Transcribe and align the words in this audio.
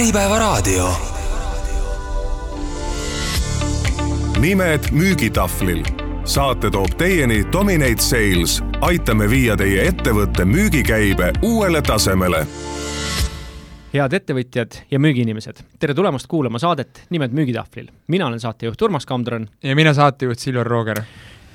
Äripäevaraadio. 0.00 0.88
nimed 4.38 4.80
müügitahvlil. 4.92 5.84
saate 6.24 6.70
toob 6.70 6.90
teieni 6.98 7.44
Dominate 7.52 7.98
Sales. 7.98 8.62
aitame 8.80 9.30
viia 9.30 9.56
teie 9.56 9.88
ettevõtte 9.88 10.44
müügikäibe 10.44 11.32
uuele 11.42 11.82
tasemele 11.82 12.46
head 13.92 14.12
ettevõtjad 14.12 14.80
ja 14.90 14.98
müügiinimesed, 14.98 15.60
tere 15.78 15.94
tulemast 15.94 16.26
kuulama 16.26 16.58
saadet 16.58 17.02
Nimed 17.10 17.30
müügitahvlil. 17.30 17.88
mina 18.08 18.26
olen 18.26 18.40
saatejuht 18.40 18.82
Urmas 18.82 19.06
Kamdron. 19.06 19.48
ja 19.62 19.76
mina 19.76 19.94
saatejuht 19.94 20.38
Silver 20.38 20.66
Rooger 20.66 21.02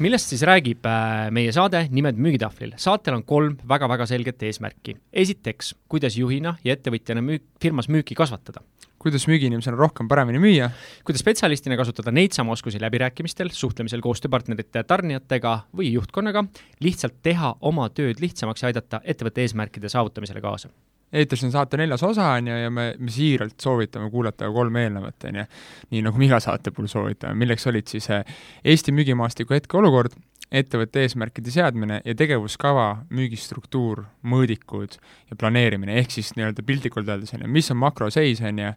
millest 0.04 0.32
siis 0.32 0.44
räägib 0.44 0.86
äh, 0.90 1.30
meie 1.32 1.52
saade 1.56 1.86
Nimed 1.92 2.18
müügitahvlil? 2.20 2.74
saatel 2.82 3.16
on 3.16 3.24
kolm 3.24 3.58
väga-väga 3.68 4.08
selget 4.10 4.44
eesmärki. 4.44 4.98
esiteks, 5.14 5.76
kuidas 5.88 6.18
juhina 6.20 6.58
ja 6.64 6.76
ettevõtjana 6.76 7.24
müük, 7.24 7.46
firmas 7.62 7.88
müüki 7.88 8.16
kasvatada. 8.16 8.62
kuidas 9.00 9.28
müügiinimesena 9.28 9.78
rohkem 9.78 10.08
paremini 10.08 10.40
müüa. 10.40 10.70
kuidas 11.04 11.24
spetsialistina 11.24 11.78
kasutada 11.78 12.12
neid 12.12 12.36
samu 12.36 12.52
oskusi 12.52 12.82
läbirääkimistel, 12.82 13.50
suhtlemisel 13.54 14.04
koostööpartnerite, 14.04 14.84
tarnijatega 14.84 15.60
või 15.76 15.94
juhtkonnaga, 15.94 16.44
lihtsalt 16.84 17.22
teha 17.24 17.56
oma 17.62 17.88
tööd 17.90 18.20
lihtsamaks 18.20 18.64
ja 18.64 18.74
aidata 18.74 19.02
ettevõtte 19.04 19.48
eesmärkide 19.48 19.90
saavutamisele 19.90 20.42
kaasa 20.42 20.70
eetris 21.16 21.46
on 21.48 21.54
saate 21.54 21.80
neljas 21.80 22.04
osa, 22.06 22.34
on 22.36 22.52
ju, 22.52 22.60
ja 22.66 22.72
me, 22.74 22.92
me 23.00 23.12
siiralt 23.14 23.58
soovitame 23.62 24.10
kuulata 24.14 24.50
kolm 24.54 24.80
eelnevat, 24.82 25.28
on 25.30 25.42
ju, 25.42 25.48
nii 25.94 26.06
nagu 26.06 26.22
me 26.22 26.28
iga 26.28 26.40
saate 26.44 26.74
puhul 26.76 26.92
soovitame, 26.92 27.38
milleks 27.42 27.68
olid 27.72 27.90
siis 27.92 28.10
eh, 28.14 28.38
Eesti 28.76 28.94
müügimaastiku 28.96 29.56
hetkeolukord, 29.56 30.16
ettevõtte 30.56 31.02
eesmärkide 31.04 31.52
seadmine 31.52 32.00
ja 32.06 32.16
tegevuskava, 32.18 32.88
müügistruktuur, 33.16 34.04
mõõdikud 34.30 35.00
ja 35.32 35.38
planeerimine, 35.40 35.98
ehk 36.02 36.14
siis 36.16 36.32
nii-öelda 36.38 36.64
piltlikult 36.66 37.10
öeldes, 37.10 37.34
on 37.36 37.46
ju, 37.46 37.52
mis 37.52 37.72
on 37.74 37.82
makroseis, 37.82 38.44
on 38.46 38.62
ju, 38.62 38.72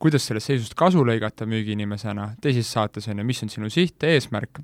kuidas 0.00 0.26
sellest 0.26 0.50
seisust 0.50 0.76
kasu 0.78 1.04
lõigata 1.06 1.48
müügiinimesena, 1.50 2.34
teises 2.42 2.70
saates, 2.72 3.08
on 3.10 3.20
ju, 3.20 3.28
mis 3.28 3.42
on 3.44 3.52
sinu 3.52 3.70
siht, 3.72 4.00
eesmärk 4.08 4.62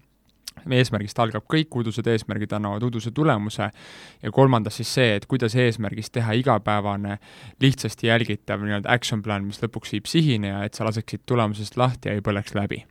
eesmärgist 0.64 1.18
algab 1.22 1.46
kõik 1.50 1.76
udused 1.80 2.06
eesmärgid 2.10 2.52
annavad 2.56 2.86
uduse 2.88 3.12
tulemuse. 3.14 3.70
Ja 4.22 4.32
kolmandas 4.34 4.80
siis 4.80 4.92
see, 4.98 5.14
et 5.18 5.26
kuidas 5.30 5.56
eesmärgist 5.58 6.14
teha 6.16 6.36
igapäevane 6.40 7.18
lihtsasti 7.62 8.10
jälgitav 8.10 8.64
nii-öelda 8.64 8.92
action 8.92 9.22
plan, 9.22 9.46
mis 9.46 9.62
lõpuks 9.62 9.96
viib 9.96 10.10
sihini 10.10 10.52
ja 10.52 10.64
et 10.66 10.74
sa 10.74 10.86
laseksid 10.88 11.26
tulemusest 11.26 11.78
lahti 11.80 12.10
ja 12.10 12.18
ei 12.18 12.24
põleks 12.24 12.56
läbi. 12.58 12.84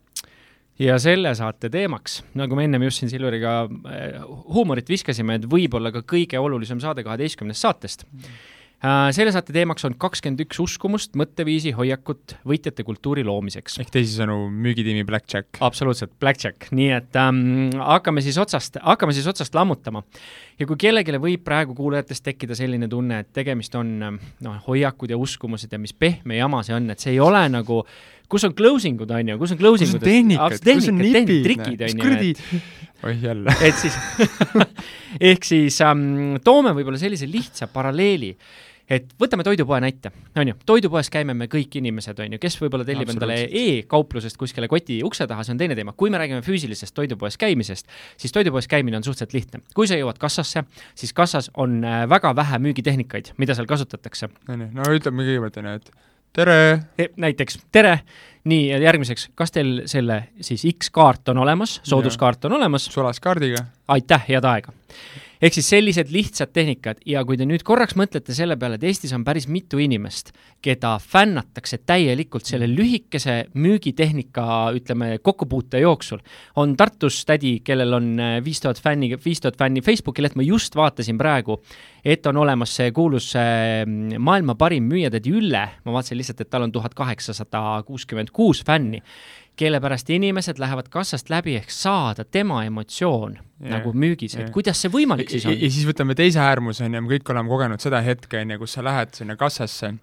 Ja 0.80 0.97
selle 0.99 1.31
saate 1.36 1.69
teemaks, 1.71 2.19
nagu 2.36 2.58
me 2.58 2.66
ennem 2.67 2.83
just 2.83 2.99
siin 2.99 3.09
Silveriga 3.09 3.61
äh, 3.63 4.25
huumorit 4.52 4.89
viskasime, 4.91 5.39
et 5.39 5.47
võib-olla 5.47 5.93
ka 5.95 6.03
kõige 6.03 6.41
olulisem 6.41 6.81
saade 6.83 7.05
kaheteistkümnest 7.08 7.63
saatest. 7.63 8.03
mm 8.11 8.33
Äh, 8.33 8.55
selle 8.83 9.31
saate 9.33 9.53
teemaks 9.55 9.85
on 9.87 9.95
kakskümmend 9.99 10.41
üks 10.43 10.59
uskumust, 10.61 11.13
mõtteviisi, 11.17 11.71
hoiakut 11.75 12.35
võitjate 12.47 12.83
kultuuri 12.85 13.23
loomiseks. 13.25 13.79
ehk 13.81 13.91
teisisõnu, 13.93 14.49
müügitiimi 14.51 15.05
Blackjack. 15.07 15.57
absoluutselt, 15.63 16.11
Blackjack, 16.19 16.69
nii 16.75 16.89
et 16.97 17.19
ähm, 17.19 17.71
hakkame 17.79 18.21
siis 18.25 18.37
otsast, 18.41 18.77
hakkame 18.83 19.15
siis 19.15 19.27
otsast 19.27 19.55
lammutama. 19.55 20.03
ja 20.59 20.67
kui 20.67 20.77
kellelegi 20.77 21.17
võib 21.21 21.43
praegu 21.43 21.75
kuulajatest 21.75 22.23
tekkida 22.23 22.55
selline 22.55 22.87
tunne, 22.91 23.19
et 23.23 23.31
tegemist 23.33 23.75
on 23.75 23.95
ähm, 24.03 24.19
noh, 24.45 24.59
hoiakud 24.67 25.09
ja 25.09 25.17
uskumused 25.17 25.71
ja 25.71 25.79
mis 25.79 25.93
pehme 25.93 26.37
jama 26.37 26.63
see 26.63 26.75
on, 26.75 26.89
et 26.91 26.99
see 26.99 27.15
ei 27.15 27.23
ole 27.23 27.47
nagu 27.49 27.83
kus 28.29 28.45
on 28.47 28.53
closing 28.57 29.01
ud, 29.01 29.11
on 29.11 29.29
ju, 29.29 29.39
kus 29.39 29.55
on 29.55 29.61
closing 29.61 29.89
ud? 29.89 29.99
kus 29.99 30.03
on 30.03 30.09
tehnikad, 30.09 30.59
kus 30.59 30.89
on 30.91 30.99
nipid, 30.99 31.33
trikid, 31.45 31.83
on 31.85 32.03
ju. 32.03 32.61
oih 33.05 33.23
jälle. 33.23 33.55
et 33.61 33.77
siis 33.79 33.97
ehk 35.31 35.47
siis 35.47 35.79
ähm, 35.85 36.37
toome 36.43 36.73
võib-olla 36.75 36.99
sellise 37.01 37.29
lihtsa 37.29 37.69
paralleeli 37.71 38.33
et 38.89 39.14
võtame 39.22 39.45
toidupoe 39.45 39.80
näite, 39.83 40.11
on 40.38 40.52
ju, 40.52 40.55
toidupoes 40.67 41.09
käime 41.14 41.33
me 41.38 41.47
kõik 41.52 41.78
inimesed, 41.80 42.19
on 42.22 42.36
ju, 42.36 42.41
kes 42.41 42.58
võib-olla 42.61 42.86
tellib 42.88 43.11
endale 43.16 43.38
e-kauplusest 43.50 44.38
kuskile 44.38 44.69
koti 44.72 45.00
ukse 45.05 45.27
taha, 45.30 45.45
see 45.45 45.55
on 45.55 45.61
teine 45.61 45.77
teema, 45.77 45.95
kui 45.97 46.14
me 46.14 46.22
räägime 46.22 46.45
füüsilisest 46.45 46.95
toidupoes 46.97 47.39
käimisest, 47.42 47.89
siis 48.21 48.36
toidupoes 48.36 48.70
käimine 48.71 48.99
on 48.99 49.08
suhteliselt 49.08 49.33
lihtne. 49.37 49.64
kui 49.76 49.89
sa 49.89 49.98
jõuad 49.99 50.21
kassasse, 50.21 50.65
siis 50.95 51.14
kassas 51.14 51.52
on 51.58 51.82
äh, 51.83 52.04
väga 52.09 52.36
vähe 52.36 52.61
müügitehnikaid, 52.61 53.33
mida 53.37 53.58
seal 53.58 53.70
kasutatakse. 53.70 54.30
no 54.49 54.89
ütleme 54.93 55.26
kõigepealt, 55.26 55.61
on 55.61 55.71
ju, 55.71 55.76
et 55.82 55.92
tere 56.36 56.58
e! 56.99 57.09
näiteks 57.17 57.59
tere, 57.71 57.99
nii, 58.45 58.70
ja 58.70 58.80
järgmiseks, 58.86 59.30
kas 59.36 59.55
teil 59.55 59.86
selle 59.89 60.27
siis 60.45 60.67
X-kaart 60.76 61.33
on 61.33 61.42
olemas, 61.42 61.80
sooduskaart 61.83 62.45
on 62.45 62.59
olemas? 62.59 62.89
sulaskaardiga. 62.93 63.65
aitäh, 63.98 64.27
head 64.30 64.45
aega 64.45 64.76
ehk 65.41 65.55
siis 65.55 65.69
sellised 65.73 66.11
lihtsad 66.13 66.51
tehnikad. 66.55 67.01
Ja 67.05 67.23
kui 67.27 67.37
te 67.39 67.47
nüüd 67.47 67.63
korraks 67.65 67.95
mõtlete 67.99 68.35
selle 68.35 68.57
peale, 68.59 68.79
et 68.79 68.85
Eestis 68.87 69.13
on 69.15 69.25
päris 69.27 69.47
mitu 69.51 69.79
inimest, 69.81 70.33
keda 70.63 70.95
fännatakse 71.01 71.81
täielikult 71.85 72.47
selle 72.49 72.69
lühikese 72.71 73.37
müügitehnika, 73.53 74.45
ütleme, 74.77 75.15
kokkupuute 75.23 75.81
jooksul, 75.83 76.23
on 76.61 76.75
Tartus 76.79 77.23
tädi, 77.27 77.59
kellel 77.65 77.97
on 77.97 78.13
äh, 78.19 78.37
viis 78.45 78.61
tuhat 78.63 78.81
fänni, 78.81 79.13
viis 79.25 79.43
tuhat 79.43 79.59
fänni 79.59 79.83
Facebooki 79.85 80.25
leht, 80.25 80.37
ma 80.39 80.45
just 80.45 80.75
vaatasin 80.75 81.19
praegu, 81.21 81.59
et 82.05 82.27
on 82.30 82.38
olemas 82.38 82.76
see 82.77 82.92
kuulus 82.93 83.32
äh, 83.39 83.82
maailma 84.20 84.55
parim 84.55 84.86
müüjatädi 84.92 85.33
Ülle, 85.33 85.64
ma 85.86 85.95
vaatasin 85.95 86.20
lihtsalt, 86.20 86.43
et 86.45 86.52
tal 86.54 86.67
on 86.67 86.71
tuhat 86.76 86.93
kaheksasada 86.98 87.82
kuuskümmend 87.88 88.32
kuus 88.36 88.64
fänni 88.66 89.02
kelle 89.55 89.80
pärast 89.80 90.10
inimesed 90.11 90.60
lähevad 90.60 90.89
kassast 90.92 91.30
läbi, 91.32 91.55
ehk 91.60 91.71
saada 91.71 92.26
tema 92.27 92.64
emotsioon 92.67 93.38
yeah, 93.38 93.77
nagu 93.77 93.94
müügis, 93.95 94.36
et 94.36 94.45
yeah. 94.45 94.54
kuidas 94.54 94.82
see 94.83 94.92
võimalik 94.92 95.32
siis 95.32 95.48
on? 95.48 95.55
ja 95.55 95.70
siis 95.71 95.88
võtame 95.88 96.15
teise 96.17 96.42
äärmuse, 96.44 96.86
on 96.86 96.98
ju, 96.98 97.04
me 97.05 97.14
kõik 97.15 97.32
oleme 97.33 97.52
kogenud 97.52 97.83
seda 97.83 98.02
hetke, 98.05 98.42
on 98.42 98.52
ju, 98.52 98.60
kus 98.65 98.76
sa 98.76 98.83
lähed 98.86 99.15
sinna 99.15 99.38
kassasse 99.39 99.94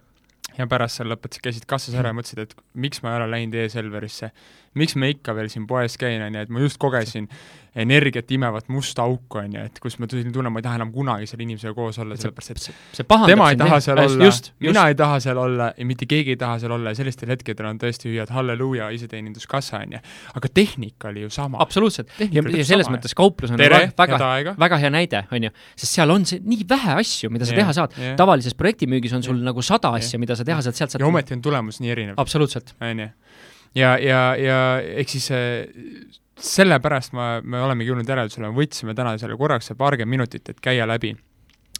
ja 0.57 0.67
pärast 0.69 0.99
sa 0.99 1.05
lõpetasid, 1.07 1.43
käisid 1.45 1.67
kassas 1.69 1.97
ära 1.97 2.11
ja 2.11 2.17
mõtlesid, 2.17 2.43
et 2.47 2.55
miks 2.73 3.03
ma 3.03 3.13
ei 3.13 3.21
ole 3.21 3.29
läinud 3.35 3.57
e-Selverisse. 3.61 4.31
miks 4.79 4.97
ma 4.97 5.09
ikka 5.13 5.35
veel 5.37 5.49
siin 5.53 5.67
poes 5.69 5.97
käin, 6.01 6.21
on 6.25 6.33
ju, 6.33 6.45
et 6.47 6.53
ma 6.53 6.65
just 6.65 6.81
kogesin 6.81 7.29
energiat 7.75 8.31
imevat 8.31 8.67
musta 8.69 9.01
auku, 9.01 9.39
on 9.41 9.55
ju, 9.55 9.61
et 9.65 9.79
kus 9.81 9.95
ma 9.97 10.07
tunnema, 10.07 10.51
ma 10.53 10.61
ei 10.61 10.65
taha 10.65 10.77
enam 10.77 10.91
kunagi 10.93 11.25
selle 11.29 11.45
inimesega 11.45 11.73
koos 11.73 11.97
olla, 12.03 12.17
sellepärast 12.19 12.53
et 12.53 12.61
see, 12.61 12.75
see 12.99 13.07
tema 13.09 13.47
ei 13.49 13.57
taha 13.57 13.79
seal 13.81 14.01
olla, 14.03 14.29
mina 14.61 14.83
ei 14.91 14.97
taha 14.99 15.19
seal 15.23 15.41
olla 15.41 15.71
ja 15.77 15.87
mitte 15.89 16.05
keegi 16.09 16.35
ei 16.35 16.39
taha 16.39 16.59
seal 16.61 16.75
olla 16.75 16.93
ja 16.93 16.99
sellistel 16.99 17.33
hetkedel 17.33 17.69
on 17.71 17.81
tõesti 17.81 18.11
hüüad 18.11 18.29
halleluuja, 18.33 18.91
iseteeninduskassa, 18.93 19.81
on 19.81 19.97
ju. 19.97 20.03
aga 20.37 20.51
tehnika 20.61 21.09
oli 21.09 21.25
ju 21.25 21.33
sama. 21.33 21.57
absoluutselt, 21.65 22.13
ja, 22.21 22.43
ja 22.45 22.67
selles 22.67 22.85
sama, 22.85 22.99
mõttes 22.99 23.17
kauplus 23.17 23.53
on 23.55 23.61
Tere, 23.61 23.87
väga, 23.97 24.55
väga, 24.59 24.81
hea 24.85 24.93
näide, 24.93 25.25
on 25.33 25.49
ju, 25.49 25.53
sest 25.73 25.97
seal 25.97 26.13
on 26.13 26.27
see 26.29 26.43
nii 26.45 26.67
vähe 26.69 26.97
asju, 27.01 27.33
mida 27.33 27.49
sa 27.49 27.55
yeah, 27.55 27.63
teha 27.63 27.77
saad 27.79 27.97
yeah.. 27.97 28.17
tavalises 28.19 28.53
projektimüügis 28.59 29.17
on 29.17 29.25
sul 29.25 29.39
yeah. 29.39 29.49
nagu 29.49 29.65
sada 29.65 29.95
asja, 29.97 30.21
mida 30.21 30.37
sa 30.37 30.45
teha 30.45 30.61
saad, 30.61 30.77
sealt 30.77 30.93
saad 30.93 31.01
ja 31.01 31.09
ometi 31.09 31.33
on 31.33 31.41
tulemus 31.41 31.81
nii 31.81 31.95
erinev. 31.95 32.21
absoluutselt. 32.21 32.75
on 32.81 33.07
ju. 33.07 33.09
ja, 33.81 33.95
ja, 33.97 34.21
ja 34.37 34.59
eks 35.01 35.17
siis 35.17 35.31
äh, 35.33 36.21
sellepärast 36.39 37.13
ma, 37.13 37.27
me 37.43 37.61
olemegi 37.61 37.91
jõudnud 37.91 38.09
järeldusele, 38.09 38.49
me 38.49 38.57
võtsime 38.57 38.95
täna 38.97 39.13
selle 39.21 39.37
korraks 39.37 39.69
see 39.69 39.77
paarkümmend 39.79 40.17
minutit, 40.17 40.49
et 40.49 40.59
käia 40.63 40.87
läbi 40.89 41.13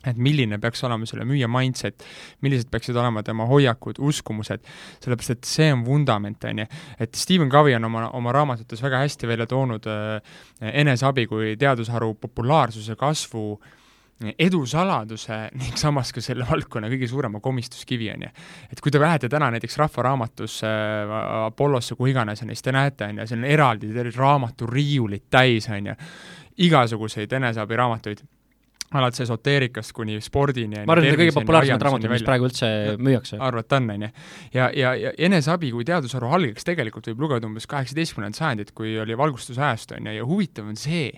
et 0.04 0.18
milline 0.20 0.58
peaks 0.60 0.82
olema 0.84 1.08
selle 1.08 1.24
müüja 1.28 1.48
mindset, 1.48 2.04
millised 2.44 2.68
peaksid 2.72 2.98
olema 3.00 3.22
tema 3.24 3.46
hoiakud, 3.48 4.02
uskumused, 4.04 4.66
sellepärast 5.00 5.36
et 5.38 5.48
see 5.48 5.70
on 5.72 5.86
vundament, 5.88 6.44
on 6.50 6.60
ju. 6.60 6.66
et 7.00 7.16
Stephen 7.16 7.52
Covey 7.52 7.78
on 7.78 7.88
oma, 7.88 8.10
oma 8.20 8.34
raamatutes 8.36 8.84
väga 8.84 9.00
hästi 9.06 9.30
välja 9.32 9.48
toonud 9.48 9.88
äh, 9.88 10.36
eneseabi 10.84 11.24
kui 11.32 11.56
teadusharu 11.60 12.14
populaarsuse 12.20 12.98
kasvu 13.00 13.46
äh, 13.56 13.80
edusaladuse 14.40 15.40
ning 15.62 15.80
samas 15.80 16.14
ka 16.16 16.24
selle 16.24 16.48
valdkonna 16.50 16.92
kõige 16.92 17.10
suurema 17.12 17.42
komistuskivi, 17.44 18.12
on 18.14 18.28
ju. 18.28 18.32
et 18.72 18.84
kui 18.84 18.94
te 18.94 19.02
lähete 19.02 19.30
täna 19.32 19.52
näiteks 19.54 19.78
Rahva 19.82 20.08
Raamatusse 20.10 20.70
äh,, 20.70 21.18
Apollosse, 21.48 21.98
kuhu 22.00 22.14
iganes, 22.14 22.44
on 22.44 22.54
ju, 22.54 22.58
siis 22.58 22.70
te 22.70 22.76
näete, 22.76 23.10
on 23.10 23.24
ju, 23.24 23.28
seal 23.28 23.44
on 23.44 23.50
eraldi 23.50 23.92
raamaturiiulid 24.16 25.28
täis, 25.34 25.70
on 25.70 25.92
ju, 25.92 25.98
igasuguseid 26.64 27.32
eneseabiraamatuid 27.34 28.24
alates 29.00 29.24
esoteerikast 29.26 29.94
kuni 29.96 30.20
spordini. 30.22 30.84
ma 30.86 30.94
arvan, 30.96 31.08
et 31.10 31.18
kõige 31.20 31.36
populaarsemad 31.36 31.86
raamatud, 31.88 32.12
mis 32.14 32.26
praegu 32.26 32.48
üldse 32.50 32.70
müüakse. 33.02 33.40
arvad, 33.42 33.66
et 33.66 33.78
on, 33.78 33.90
on 33.96 34.06
ju. 34.08 34.10
ja, 34.54 34.70
ja, 34.78 34.94
ja 35.00 35.14
eneseabi 35.30 35.72
kui 35.74 35.86
teadusharu 35.88 36.30
algeks 36.38 36.68
tegelikult 36.68 37.10
võib 37.12 37.26
lugeda 37.26 37.50
umbes 37.50 37.68
kaheksateistkümnendat 37.72 38.40
sajandit, 38.40 38.74
kui 38.78 38.96
oli 39.02 39.18
valgustusajast, 39.18 39.96
on 39.98 40.10
ju, 40.12 40.18
ja 40.20 40.28
huvitav 40.30 40.70
on 40.70 40.78
see, 40.80 41.10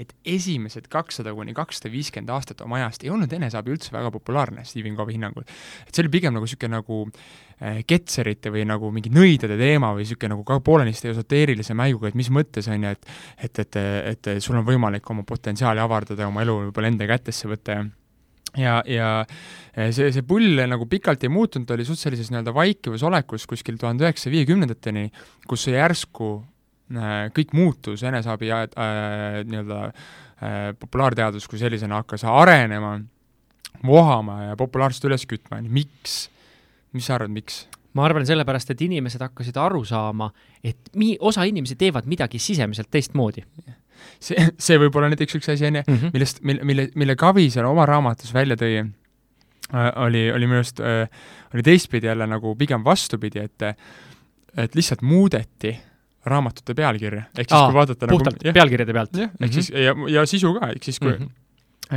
et 0.00 0.14
esimesed 0.24 0.88
kakssada 0.92 1.34
kuni 1.36 1.54
kakssada 1.56 1.92
viiskümmend 1.92 2.32
aastat 2.32 2.64
oma 2.64 2.80
ajast 2.80 3.04
ei 3.04 3.12
olnud 3.12 3.32
eneseabi 3.36 3.74
üldse 3.74 3.92
väga 3.94 4.10
populaarne 4.14 4.64
Stephen 4.68 4.96
Covey 4.98 5.18
hinnangul. 5.18 5.44
et 5.86 5.94
see 5.94 6.04
oli 6.04 6.12
pigem 6.16 6.36
nagu 6.36 6.48
niisugune 6.48 6.78
nagu 6.78 7.00
äh, 7.04 7.82
ketserite 7.86 8.52
või 8.54 8.64
nagu 8.68 8.90
mingi 8.94 9.12
nõidade 9.12 9.58
teema 9.60 9.92
või 9.94 10.06
niisugune 10.06 10.34
nagu 10.34 10.44
ka 10.48 10.60
poolenisti 10.64 11.12
esoteerilise 11.12 11.76
mänguga, 11.76 12.10
et 12.10 12.18
mis 12.18 12.32
mõttes, 12.32 12.68
on 12.72 12.88
ju, 12.88 12.96
et 12.96 13.08
et, 13.50 13.62
et, 13.62 13.80
et 14.16 14.28
sul 14.42 14.58
on 14.58 14.66
võimalik 14.66 15.06
oma 15.12 15.24
potentsiaali 15.26 15.80
avardada 15.82 16.24
ja 16.24 16.32
oma 16.32 16.44
elu 16.44 16.56
võib-olla 16.66 16.92
enda 16.92 17.08
kätesse 17.10 17.48
võtta 17.50 17.76
ja 17.78 17.88
ja, 18.58 18.80
ja 18.90 19.08
see, 19.94 20.10
see 20.14 20.24
pull 20.26 20.58
nagu 20.70 20.86
pikalt 20.90 21.22
ei 21.24 21.32
muutunud, 21.32 21.68
ta 21.68 21.76
oli 21.76 21.86
suht 21.86 22.00
sellises 22.02 22.30
nii-öelda 22.32 22.54
vaikivas 22.54 23.04
olekus 23.06 23.46
kuskil 23.50 23.78
tuhande 23.80 24.06
üheksasaja 24.06 24.34
viiekümnendateni, 24.34 25.10
kus 25.48 25.68
järsku 25.70 26.32
kõik 27.36 27.52
muutus, 27.54 28.02
eneseabi 28.02 28.50
äh, 28.50 28.66
nii-öelda 29.46 29.80
äh, 29.86 30.60
populaarteadus 30.80 31.46
kui 31.48 31.58
sellisena 31.60 32.02
hakkas 32.02 32.24
arenema, 32.26 32.96
vohama 33.86 34.42
ja 34.50 34.56
populaarsust 34.58 35.06
üles 35.08 35.26
kütma, 35.30 35.60
miks? 35.62 36.28
mis 36.92 37.06
sa 37.06 37.14
arvad, 37.14 37.30
miks? 37.30 37.66
ma 37.94 38.04
arvan 38.06 38.26
sellepärast, 38.26 38.70
et 38.70 38.82
inimesed 38.86 39.22
hakkasid 39.22 39.56
aru 39.58 39.84
saama, 39.86 40.30
et 40.64 40.90
mi-, 40.98 41.16
osa 41.20 41.44
inimesi 41.48 41.76
teevad 41.78 42.06
midagi 42.10 42.38
sisemiselt 42.38 42.90
teistmoodi. 42.90 43.42
see, 44.22 44.46
see 44.58 44.78
võib 44.78 44.94
olla 44.96 45.10
näiteks 45.10 45.38
üks 45.38 45.50
asi, 45.54 45.66
on 45.66 45.80
ju, 45.80 45.82
Mhm. 45.86 46.14
millest, 46.14 46.42
mille, 46.42 46.64
mille, 46.64 46.88
mille 46.94 47.16
Kavi 47.16 47.50
seal 47.50 47.66
oma 47.66 47.86
raamatus 47.86 48.34
välja 48.34 48.56
tõi 48.56 48.78
äh,, 48.80 49.92
oli, 50.06 50.30
oli 50.32 50.46
minu 50.46 50.62
arust 50.62 50.80
äh,, 50.80 51.06
oli 51.54 51.62
teistpidi 51.66 52.06
jälle 52.06 52.26
nagu 52.26 52.54
pigem 52.56 52.84
vastupidi, 52.84 53.38
et 53.46 53.62
et 54.58 54.74
lihtsalt 54.74 55.02
muudeti 55.06 55.76
raamatute 56.26 56.74
pealkirja, 56.74 57.22
ehk 57.38 57.48
siis 57.48 57.56
Aa, 57.60 57.66
kui 57.70 57.74
vaadata 57.80 58.06
puhtalt 58.06 58.36
nagu 58.40 58.48
jah, 58.50 58.54
pealkirjade 58.54 58.92
pealt. 58.92 59.14
jah, 59.16 59.30
ehk 59.40 59.50
Mhm. 59.50 59.52
siis 59.52 59.70
ja, 59.70 59.94
ja 60.08 60.26
sisu 60.26 60.54
ka, 60.60 60.68
ehk 60.74 60.84
siis 60.84 60.98
kui 61.00 61.12
Mhm. 61.12 61.30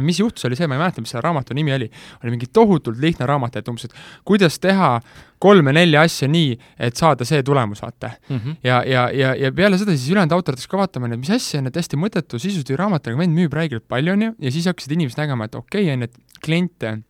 mis 0.02 0.18
juhtus, 0.20 0.46
oli 0.46 0.56
see, 0.56 0.66
ma 0.68 0.74
ei 0.76 0.80
mäleta, 0.82 1.02
mis 1.02 1.10
selle 1.12 1.22
raamatu 1.22 1.54
nimi 1.54 1.74
oli, 1.74 1.90
oli 2.24 2.32
mingi 2.32 2.48
tohutult 2.54 2.98
lihtne 2.98 3.26
raamat, 3.30 3.56
et 3.58 3.68
umbes, 3.70 3.86
et 3.86 3.94
kuidas 4.26 4.58
teha 4.60 5.00
kolme-nelja 5.40 6.02
asja 6.02 6.28
nii, 6.28 6.58
et 6.80 6.96
saada 6.98 7.26
see 7.26 7.44
tulemus, 7.44 7.82
vaata 7.84 8.12
Mhm. 8.30 8.52
ja, 8.64 8.82
ja, 8.88 9.10
ja, 9.12 9.36
ja 9.36 9.52
peale 9.52 9.78
seda 9.78 9.92
siis 9.92 10.10
ülejäänud 10.10 10.32
autorid 10.34 10.58
hakkasid 10.58 10.70
ka 10.72 10.78
vaatama, 10.78 11.14
et 11.14 11.20
mis 11.20 11.30
asja 11.30 11.60
et 11.68 11.76
hästi 11.76 11.98
mõttetu 12.00 12.40
sisustada 12.40 12.78
raamat, 12.80 13.08
aga 13.08 13.18
vend 13.18 13.38
müüb 13.38 13.54
räigelt 13.54 13.86
palju, 13.88 14.14
on 14.14 14.22
ju, 14.22 14.36
ja 14.40 14.52
siis 14.52 14.66
hakkasid 14.66 14.92
inimesed 14.92 15.18
nägema, 15.20 15.46
et 15.46 15.56
okei 15.56 15.84
okay, 15.84 15.94
on, 15.94 16.04
et 16.04 16.18
kliente 16.42 17.04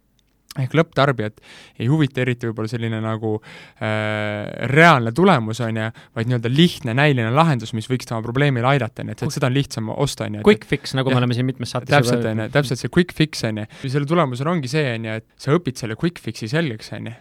ehk 0.61 0.75
lõpptarbijat 0.77 1.39
ei 1.81 1.87
huvita 1.89 2.21
eriti 2.21 2.49
võib-olla 2.49 2.69
selline 2.69 2.99
nagu 3.03 3.35
äh, 3.39 4.67
reaalne 4.69 5.13
tulemus, 5.15 5.61
on 5.65 5.79
ju, 5.79 5.87
vaid 6.17 6.29
nii-öelda 6.29 6.51
lihtne 6.53 6.95
näiline 6.97 7.31
lahendus, 7.33 7.73
mis 7.77 7.89
võiks 7.89 8.09
tema 8.09 8.21
probleemile 8.25 8.69
aidata, 8.75 9.01
on 9.01 9.11
ju, 9.11 9.17
et 9.17 9.25
et 9.27 9.37
seda 9.37 9.49
on 9.49 9.57
lihtsam 9.57 9.89
osta, 9.95 10.27
on 10.27 10.39
ju. 10.39 10.45
Quick 10.45 10.67
fix, 10.69 10.93
nagu 10.97 11.09
Jah. 11.09 11.17
me 11.17 11.23
oleme 11.23 11.37
siin 11.37 11.49
mitmes 11.49 11.73
saates 11.73 11.93
täpselt, 11.93 12.25
on 12.29 12.45
ju, 12.45 12.49
täpselt 12.53 12.81
see 12.81 12.93
quick 12.93 13.15
fix, 13.17 13.43
on 13.49 13.63
ju. 13.63 13.67
selle 13.87 14.09
tulemusena 14.09 14.53
ongi 14.53 14.71
see, 14.71 14.85
on 14.97 15.09
ju, 15.09 15.17
et 15.23 15.47
sa 15.47 15.57
õpid 15.57 15.81
selle 15.81 15.97
quick 15.99 16.21
fix'i 16.21 16.51
selgeks, 16.51 16.93
on 16.97 17.09
ju. 17.11 17.17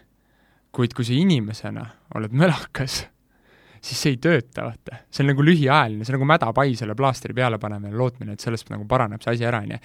kuid 0.77 0.95
kui 0.97 1.05
sa 1.09 1.17
inimesena 1.17 1.89
oled 2.17 2.37
mölakas, 2.37 3.03
siis 3.83 3.99
see 3.99 4.15
ei 4.15 4.19
tööta, 4.23 4.67
vaata. 4.69 5.01
see 5.11 5.25
on 5.25 5.33
nagu 5.33 5.45
lühiajaline, 5.47 6.07
see 6.07 6.15
on 6.15 6.19
nagu 6.21 6.29
mädapai 6.31 6.69
selle 6.79 6.95
plaastri 6.99 7.35
peale 7.37 7.59
panemine, 7.63 7.95
lootmine, 7.99 8.37
et 8.37 8.45
sellest 8.45 8.71
nagu 8.71 8.87
paraneb 8.89 9.25
see 9.25 9.35
asi 9.35 9.49
ära, 9.49 9.63
on 9.67 9.75
ju. 9.75 9.81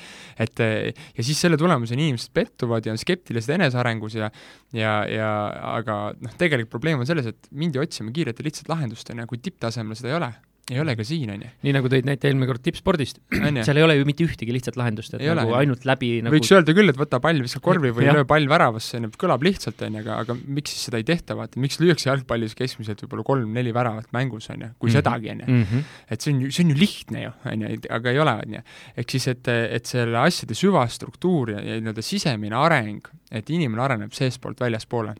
et 0.45 0.63
eh, 0.63 1.05
ja 1.17 1.25
siis 1.25 1.41
selle 1.41 1.57
tulemusena 1.59 2.03
inimesed 2.05 2.33
pettuvad 2.37 2.85
ja 2.85 2.93
on 2.93 3.01
skeptilised 3.01 3.55
enesearengus 3.57 4.19
ja 4.19 4.29
ja, 4.75 4.93
ja 5.09 5.31
aga 5.73 5.97
noh, 6.21 6.35
tegelik 6.37 6.69
probleem 6.69 7.01
on 7.01 7.09
selles, 7.09 7.29
et 7.31 7.49
mindi 7.51 7.81
otsima 7.81 8.13
kiiret 8.13 8.37
ja 8.37 8.45
lihtsat 8.47 8.69
lahendust, 8.69 9.09
on 9.13 9.23
ju, 9.23 9.31
kui 9.31 9.41
tipptasemel 9.41 9.97
seda 9.97 10.13
ei 10.13 10.19
ole, 10.19 10.31
ei 10.71 10.79
ole 10.83 10.95
ka 10.99 11.03
siin, 11.07 11.29
on 11.31 11.41
ju. 11.45 11.49
nii 11.63 11.71
nagu 11.77 11.87
tõid 11.87 12.03
näite 12.09 12.27
eelmine 12.27 12.47
kord 12.49 12.59
tippspordist, 12.65 13.21
on 13.47 13.55
ju. 13.59 13.63
seal 13.63 13.77
ei 13.79 13.83
ole 13.85 13.95
ju 13.95 14.05
mitte 14.09 14.25
ühtegi 14.25 14.51
lihtsat 14.51 14.75
lahendust, 14.75 15.13
et 15.15 15.21
Ei 15.23 15.29
ole, 15.31 15.39
nagu 15.39 15.53
jah. 15.53 15.61
ainult 15.63 15.85
läbi 15.87 16.09
nagu 16.25 16.35
võiks 16.35 16.51
öelda 16.51 16.73
küll, 16.75 16.89
et 16.91 16.97
võta 16.99 17.19
pall, 17.23 17.39
viska 17.45 17.61
korvi 17.63 17.91
või 17.95 18.09
löö 18.09 18.25
pall 18.27 18.47
väravasse, 18.51 18.97
onju, 18.99 19.11
kõlab 19.21 19.45
lihtsalt, 19.47 19.79
onju, 19.87 20.01
aga, 20.03 20.17
aga 20.25 20.35
miks 20.57 20.73
siis 20.75 20.89
seda 20.89 20.99
ei 20.99 21.07
tehta, 21.07 21.37
vaata, 21.39 21.59
miks 21.63 21.79
lüüakse 21.79 22.09
jalgpallis 22.09 22.55
keskmiselt 22.59 22.99
võib-olla 23.05 23.23
kolm-neli 23.31 23.71
väravat 23.73 24.11
mängus, 24.11 24.49
onju, 24.51 24.73
kui 24.77 24.89
Mhm. 24.91 24.97
sedagi, 24.97 25.29
onju. 25.35 25.45
mm. 25.47 25.63
-hmm. 25.63 25.83
et 26.11 26.21
see 26.21 26.33
on 26.33 26.41
ju, 26.41 26.51
see 26.51 26.63
on 26.65 26.69
ju 26.69 26.77
lihtne 26.83 27.23
ju, 27.23 27.31
onju, 27.53 27.79
aga 27.89 28.11
ei 28.11 28.19
ole, 28.19 28.33
onju. 28.45 28.61
ehk 28.97 29.09
siis, 29.15 29.27
et, 29.27 29.47
et 29.47 29.85
selle 29.85 30.17
asjade 30.19 30.53
süvastruktuur 30.53 31.51
ja, 31.55 31.61
ja 31.61 31.79
nii-öelda 31.81 32.01
sisemine 32.03 32.55
areng, 32.59 33.07
et 33.31 33.49
inimene 33.49 33.81
areneb 33.81 34.11
seestpoolt 34.11 34.59
väljaspoole 34.59 35.15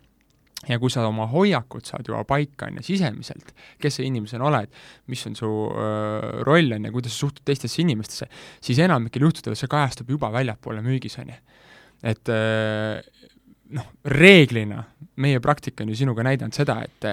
ja 0.65 0.79
kui 0.81 0.89
sa 0.91 1.05
oma 1.07 1.27
hoiakud 1.29 1.85
saad 1.85 2.07
juba 2.09 2.23
paika, 2.27 2.69
on 2.69 2.79
ju, 2.79 2.85
sisemiselt, 2.89 3.51
kes 3.81 3.99
sa 3.99 4.05
inimesena 4.05 4.47
oled, 4.49 4.71
mis 5.11 5.25
on 5.29 5.37
su 5.37 5.49
öö, 5.69 6.43
roll, 6.47 6.73
on 6.73 6.87
ju, 6.89 6.93
kuidas 6.95 7.13
sa 7.13 7.27
suhtud 7.27 7.45
teistesse 7.45 7.83
inimestesse, 7.83 8.29
siis 8.63 8.81
enamikel 8.83 9.27
juhtudel 9.27 9.57
see 9.59 9.69
kajastub 9.71 10.09
juba 10.15 10.31
väljapoole 10.33 10.81
müügis, 10.85 11.19
on 11.21 11.33
ju. 11.33 11.37
et 12.09 12.33
öö, 12.33 12.97
noh, 13.77 13.91
reeglina 14.17 14.81
meie 15.21 15.41
praktika 15.43 15.85
on 15.85 15.93
ju 15.93 15.99
sinuga 16.01 16.25
näidanud 16.25 16.57
seda, 16.57 16.79
et 16.87 17.11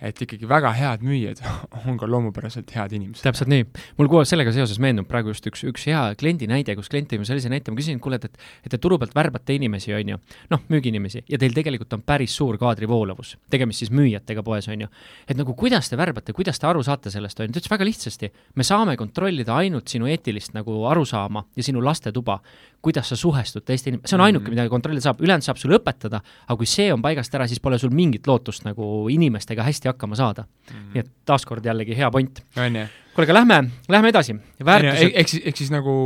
et 0.00 0.18
ikkagi 0.22 0.48
väga 0.48 0.72
head 0.76 1.04
müüjad 1.06 1.40
on 1.88 1.96
ka 1.98 2.06
loomupäraselt 2.10 2.70
head 2.76 2.92
inimesed. 2.92 3.22
täpselt 3.24 3.48
nii. 3.48 3.64
mul 3.98 4.10
kohe 4.12 4.24
sellega 4.28 4.52
seoses 4.52 4.78
meenub 4.82 5.08
praegu 5.08 5.32
just 5.32 5.46
üks, 5.48 5.62
üks 5.70 5.86
hea 5.88 6.02
kliendi 6.20 6.48
näide, 6.50 6.74
kus 6.76 6.90
klient 6.92 7.08
tõi 7.10 7.20
mulle 7.20 7.30
sellise 7.30 7.48
näite, 7.52 7.72
ma 7.72 7.80
küsisin, 7.80 8.00
kuule, 8.02 8.18
et, 8.20 8.28
et, 8.28 8.44
et 8.66 8.74
te 8.74 8.80
turu 8.82 8.98
pealt 9.00 9.14
värbate 9.16 9.56
inimesi, 9.56 9.94
on 9.96 10.12
ju, 10.14 10.20
noh, 10.52 10.64
müügiinimesi, 10.72 11.24
ja 11.32 11.40
teil 11.40 11.56
tegelikult 11.56 11.96
on 11.96 12.04
päris 12.06 12.36
suur 12.36 12.58
kaadrivoolavus, 12.60 13.36
tegemist 13.50 13.84
siis 13.84 13.92
müüjatega 13.94 14.44
poes, 14.46 14.68
on 14.68 14.84
ju. 14.84 14.90
et 15.28 15.36
nagu 15.38 15.54
kuidas 15.56 15.88
te 15.88 15.96
värbate, 15.96 16.36
kuidas 16.36 16.60
te 16.60 16.68
aru 16.68 16.82
saate 16.86 17.10
sellest, 17.14 17.40
on 17.40 17.48
ju, 17.48 17.56
ta 17.56 17.62
ütles 17.62 17.72
väga 17.72 17.88
lihtsasti, 17.88 18.32
me 18.54 18.66
saame 18.66 18.96
kontrollida 19.00 19.56
ainult 19.56 19.88
sinu 19.88 20.10
eetilist 20.12 20.52
nagu 20.56 20.84
arusaama 20.90 21.46
ja 21.56 21.64
sinu 21.64 21.80
lastetuba, 21.84 22.40
kuidas 22.84 23.08
sa 23.10 23.16
suhestud 23.18 23.64
teiste 23.66 23.90
inim-, 23.90 24.04
see 24.06 24.14
on 24.18 24.22
ainuke, 24.26 24.46
Mhm. 24.46 24.54
mida 24.54 24.68
kontrollida 24.70 25.02
saab, 25.08 25.20
ülejäänud 25.24 25.42
saab 25.42 25.58
sulle 25.58 25.78
õpetada, 25.80 26.20
aga 26.46 26.56
kui 26.60 26.66
see 26.70 26.92
on 26.92 27.02
paigast 27.02 27.34
ära, 27.34 27.48
siis 27.48 27.58
pole 27.60 27.78
sul 27.82 27.90
mingit 27.90 28.26
lootust 28.28 28.62
nagu 28.64 29.08
inimestega 29.10 29.64
hästi 29.66 29.85
hakkama 29.90 30.18
saada. 30.18 30.46
nii 30.94 31.02
et 31.04 31.10
taaskord 31.28 31.64
jällegi 31.64 31.96
hea 31.96 32.10
point. 32.10 32.42
kuule, 32.54 33.26
aga 33.28 33.40
lähme, 33.40 33.62
lähme 33.88 34.14
edasi. 34.14 34.36
väärtused 34.64 35.12
ehk 35.14 35.34
siis, 35.34 35.42
ehk 35.46 35.64
siis 35.64 35.74
nagu 35.74 35.96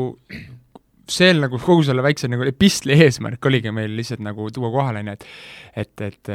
see 1.10 1.30
on 1.34 1.42
nagu 1.44 1.58
kogu 1.60 1.82
selle 1.86 2.02
väikse 2.04 2.28
nagu 2.30 2.44
epistli 2.46 2.94
eesmärk 3.04 3.46
oligi 3.50 3.72
meil 3.74 3.92
lihtsalt 3.98 4.22
nagu 4.24 4.46
tuua 4.54 4.70
kohale, 4.72 5.02
onju, 5.02 5.16
et 5.16 5.26
et, 5.80 6.02
et, 6.02 6.30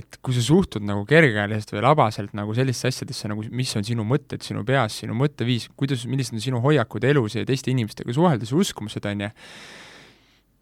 et 0.00 0.18
kui 0.24 0.34
sa 0.36 0.42
suhtud 0.44 0.84
nagu 0.86 1.04
kergekäeliselt 1.08 1.74
või 1.74 1.82
labaselt 1.84 2.32
nagu 2.36 2.54
sellistesse 2.56 2.94
asjadesse 2.94 3.28
nagu, 3.28 3.44
mis 3.52 3.72
on 3.76 3.84
sinu 3.86 4.06
mõtted 4.08 4.44
sinu 4.44 4.64
peas, 4.66 4.96
sinu 5.02 5.16
mõtteviis, 5.18 5.68
kuidas, 5.76 6.06
millised 6.08 6.36
on 6.36 6.44
sinu 6.44 6.62
hoiakud 6.64 7.04
elus 7.10 7.36
ja 7.36 7.44
teiste 7.48 7.72
inimestega 7.72 8.14
suheldes 8.16 8.52
ja 8.54 8.60
uskumused, 8.60 9.04
onju, 9.12 9.30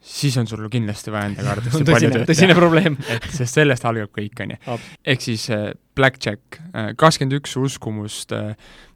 siis 0.01 0.37
on 0.39 0.47
sul 0.47 0.69
kindlasti 0.71 1.13
vaja 1.13 1.31
enda 1.31 1.45
kaardist 1.47 1.77
on 1.81 1.87
tõsine, 1.89 2.25
tõsine 2.29 2.57
probleem. 2.59 2.97
sest 3.39 3.61
sellest 3.61 3.87
algab 3.89 4.13
kõik, 4.15 4.45
on 4.45 4.55
ju. 4.55 4.79
ehk 5.15 5.25
siis 5.25 5.49
äh, 5.55 5.71
Blackjack, 5.99 6.61
kakskümmend 6.97 7.41
üks 7.41 7.57
uskumust 7.59 8.33
äh, 8.37 8.53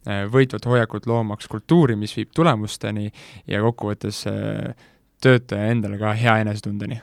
äh, 0.07 0.23
võitvat 0.31 0.67
hoiakut 0.71 1.09
loomaks 1.11 1.51
kultuuri, 1.51 1.97
mis 1.99 2.15
viib 2.17 2.31
tulemusteni 2.35 3.09
ja 3.51 3.63
kokkuvõttes 3.65 4.23
äh, 4.31 4.87
töötaja 5.23 5.73
endale 5.75 5.99
ka 5.99 6.15
hea 6.19 6.39
enesetundeni. 6.45 7.01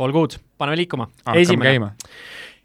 All 0.00 0.12
good, 0.12 0.38
paneme 0.58 0.80
liikuma. 0.80 1.08
esimene, 1.34 1.92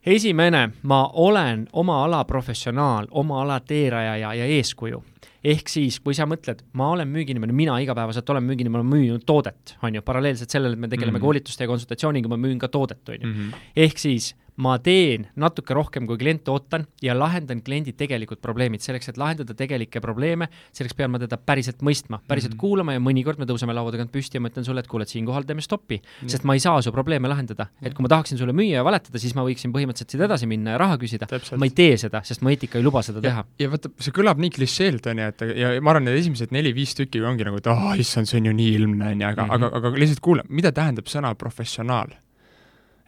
esimene, 0.05 0.63
ma 0.83 1.03
olen 1.13 1.67
oma 1.73 2.03
ala 2.05 2.23
professionaal, 2.25 3.07
oma 3.11 3.43
ala 3.43 3.59
teerajaja 3.59 4.33
ja 4.33 4.47
eeskuju. 4.57 5.03
Ehk 5.43 5.69
siis, 5.71 5.99
kui 6.03 6.13
sa 6.13 6.25
mõtled, 6.25 6.61
ma 6.73 6.89
olen 6.91 7.07
müügiinimene, 7.07 7.53
mina 7.55 7.77
igapäevaselt 7.79 8.29
olen 8.29 8.43
müügiinimene, 8.43 8.83
ma 8.83 8.95
müün 8.95 9.21
toodet, 9.25 9.75
on 9.83 9.95
ju, 9.95 10.01
paralleelselt 10.01 10.49
sellele, 10.51 10.73
et 10.73 10.79
me 10.79 10.87
tegeleme 10.87 11.11
mm 11.11 11.15
Mhm. 11.15 11.21
-hmm. 11.21 11.25
koolituste 11.25 11.63
ja 11.63 11.67
konsultatsiooniga, 11.67 12.27
ma 12.29 12.35
müün 12.37 12.59
ka 12.59 12.67
toodet, 12.67 13.09
on 13.09 13.15
ju. 13.21 13.27
-hmm. 13.27 13.53
ehk 13.75 13.97
siis 13.97 14.35
ma 14.59 14.75
teen 14.83 15.25
natuke 15.39 15.75
rohkem, 15.75 16.07
kui 16.09 16.19
klient 16.19 16.47
ootan 16.51 16.85
ja 17.03 17.15
lahendan 17.17 17.61
kliendi 17.63 17.93
tegelikud 17.97 18.41
probleemid. 18.43 18.83
selleks, 18.83 19.09
et 19.11 19.17
lahendada 19.19 19.55
tegelikke 19.57 20.01
probleeme, 20.03 20.49
selleks 20.75 20.95
pean 20.97 21.11
ma 21.11 21.19
teda 21.21 21.37
päriselt 21.37 21.83
mõistma, 21.85 22.19
päriselt 22.27 22.53
mm. 22.53 22.57
-hmm. 22.57 22.61
kuulama 22.61 22.95
ja 22.95 23.03
mõnikord 23.03 23.39
me 23.39 23.47
tõuseme 23.49 23.75
laua 23.75 23.91
tagant 23.91 24.11
püsti 24.11 24.37
ja 24.37 24.41
ma 24.41 24.51
ütlen 24.51 24.65
sulle, 24.65 24.83
et 24.83 24.87
kuule, 24.87 25.03
et 25.07 25.13
siinkohal 25.13 25.47
teeme 25.47 25.61
stoppi, 25.61 26.01
Jah. 26.01 26.29
sest 26.35 26.43
ma 26.43 26.53
ei 26.53 26.63
saa 26.63 26.81
su 26.81 26.91
probleeme 26.91 27.27
lahendada. 27.27 27.67
et 27.81 27.93
kui 27.93 28.03
ma 28.03 28.09
tahaksin 28.09 28.37
sulle 28.37 28.53
müüa 28.53 28.79
ja 28.79 28.83
valetada, 28.83 29.19
siis 29.19 29.35
ma 29.35 29.43
võiksin 29.47 29.71
põhimõtteliselt 29.71 30.11
siit 30.11 30.21
edasi 30.21 30.47
minna 30.47 30.71
ja 30.71 30.77
raha 30.77 30.97
küsida. 30.97 31.27
ma 31.57 31.65
ei 31.65 31.71
tee 31.71 31.97
seda, 31.97 32.23
sest 32.23 32.41
mu 32.41 32.49
eetika 32.49 32.77
ei 32.77 32.83
luba 32.83 33.01
seda 33.01 33.19
ja 33.19 33.29
teha., 33.29 33.45
ja 33.59 33.69
vaata, 33.71 33.89
see 33.99 34.11
kõlab 34.11 34.39
nii 34.39 34.49
klišeelt, 34.49 35.07
on 35.07 35.23
ju, 35.23 35.27
et 35.33 35.41
ja 35.55 35.75
ma 35.81 35.91
arvan, 35.91 36.09
need 36.09 36.19
esimesed 36.19 36.51
neli-viis 36.51 36.95
tükki 36.95 37.23
ongi 37.23 37.47
nagu, 37.47 37.57
et 37.57 37.67
oh, 37.67 37.93
issand, 37.99 38.27
see 38.27 38.39
on 38.39 38.51
ju 38.51 38.53
nii 38.53 38.73
ilmne, 38.75 39.13
on 39.13 39.21
ju, 39.21 39.27
aga 39.27 39.45
mm. 39.45 39.49
-hmm. 39.49 39.55
aga, 39.55 39.77
aga 39.77 39.99
lihtsalt 40.03 40.19
kuula, 40.19 40.43
mida 40.49 40.71
tähendab 40.71 41.07
sõna 41.07 41.35
professionaal? 41.35 42.11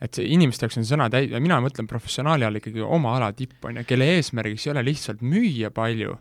Et 0.01 0.17
see 0.17 0.31
inimeste 0.34 0.65
jaoks 0.65 0.79
on 0.81 0.88
sõna 0.88 1.08
täi-, 1.13 1.29
mina 1.43 1.60
mõtlen 1.63 1.89
professionaali 1.89 2.48
all 2.48 2.58
ikkagi 2.60 2.81
oma 2.81 3.15
ala 3.20 3.31
tipp, 3.38 3.60
on 3.67 3.81
ju, 3.81 3.86
kelle 3.88 4.08
eesmärgiks 4.17 4.67
ei 4.67 4.74
ole 4.74 4.86
lihtsalt 4.88 5.22
müüa 5.22 5.72
palju, 5.75 6.17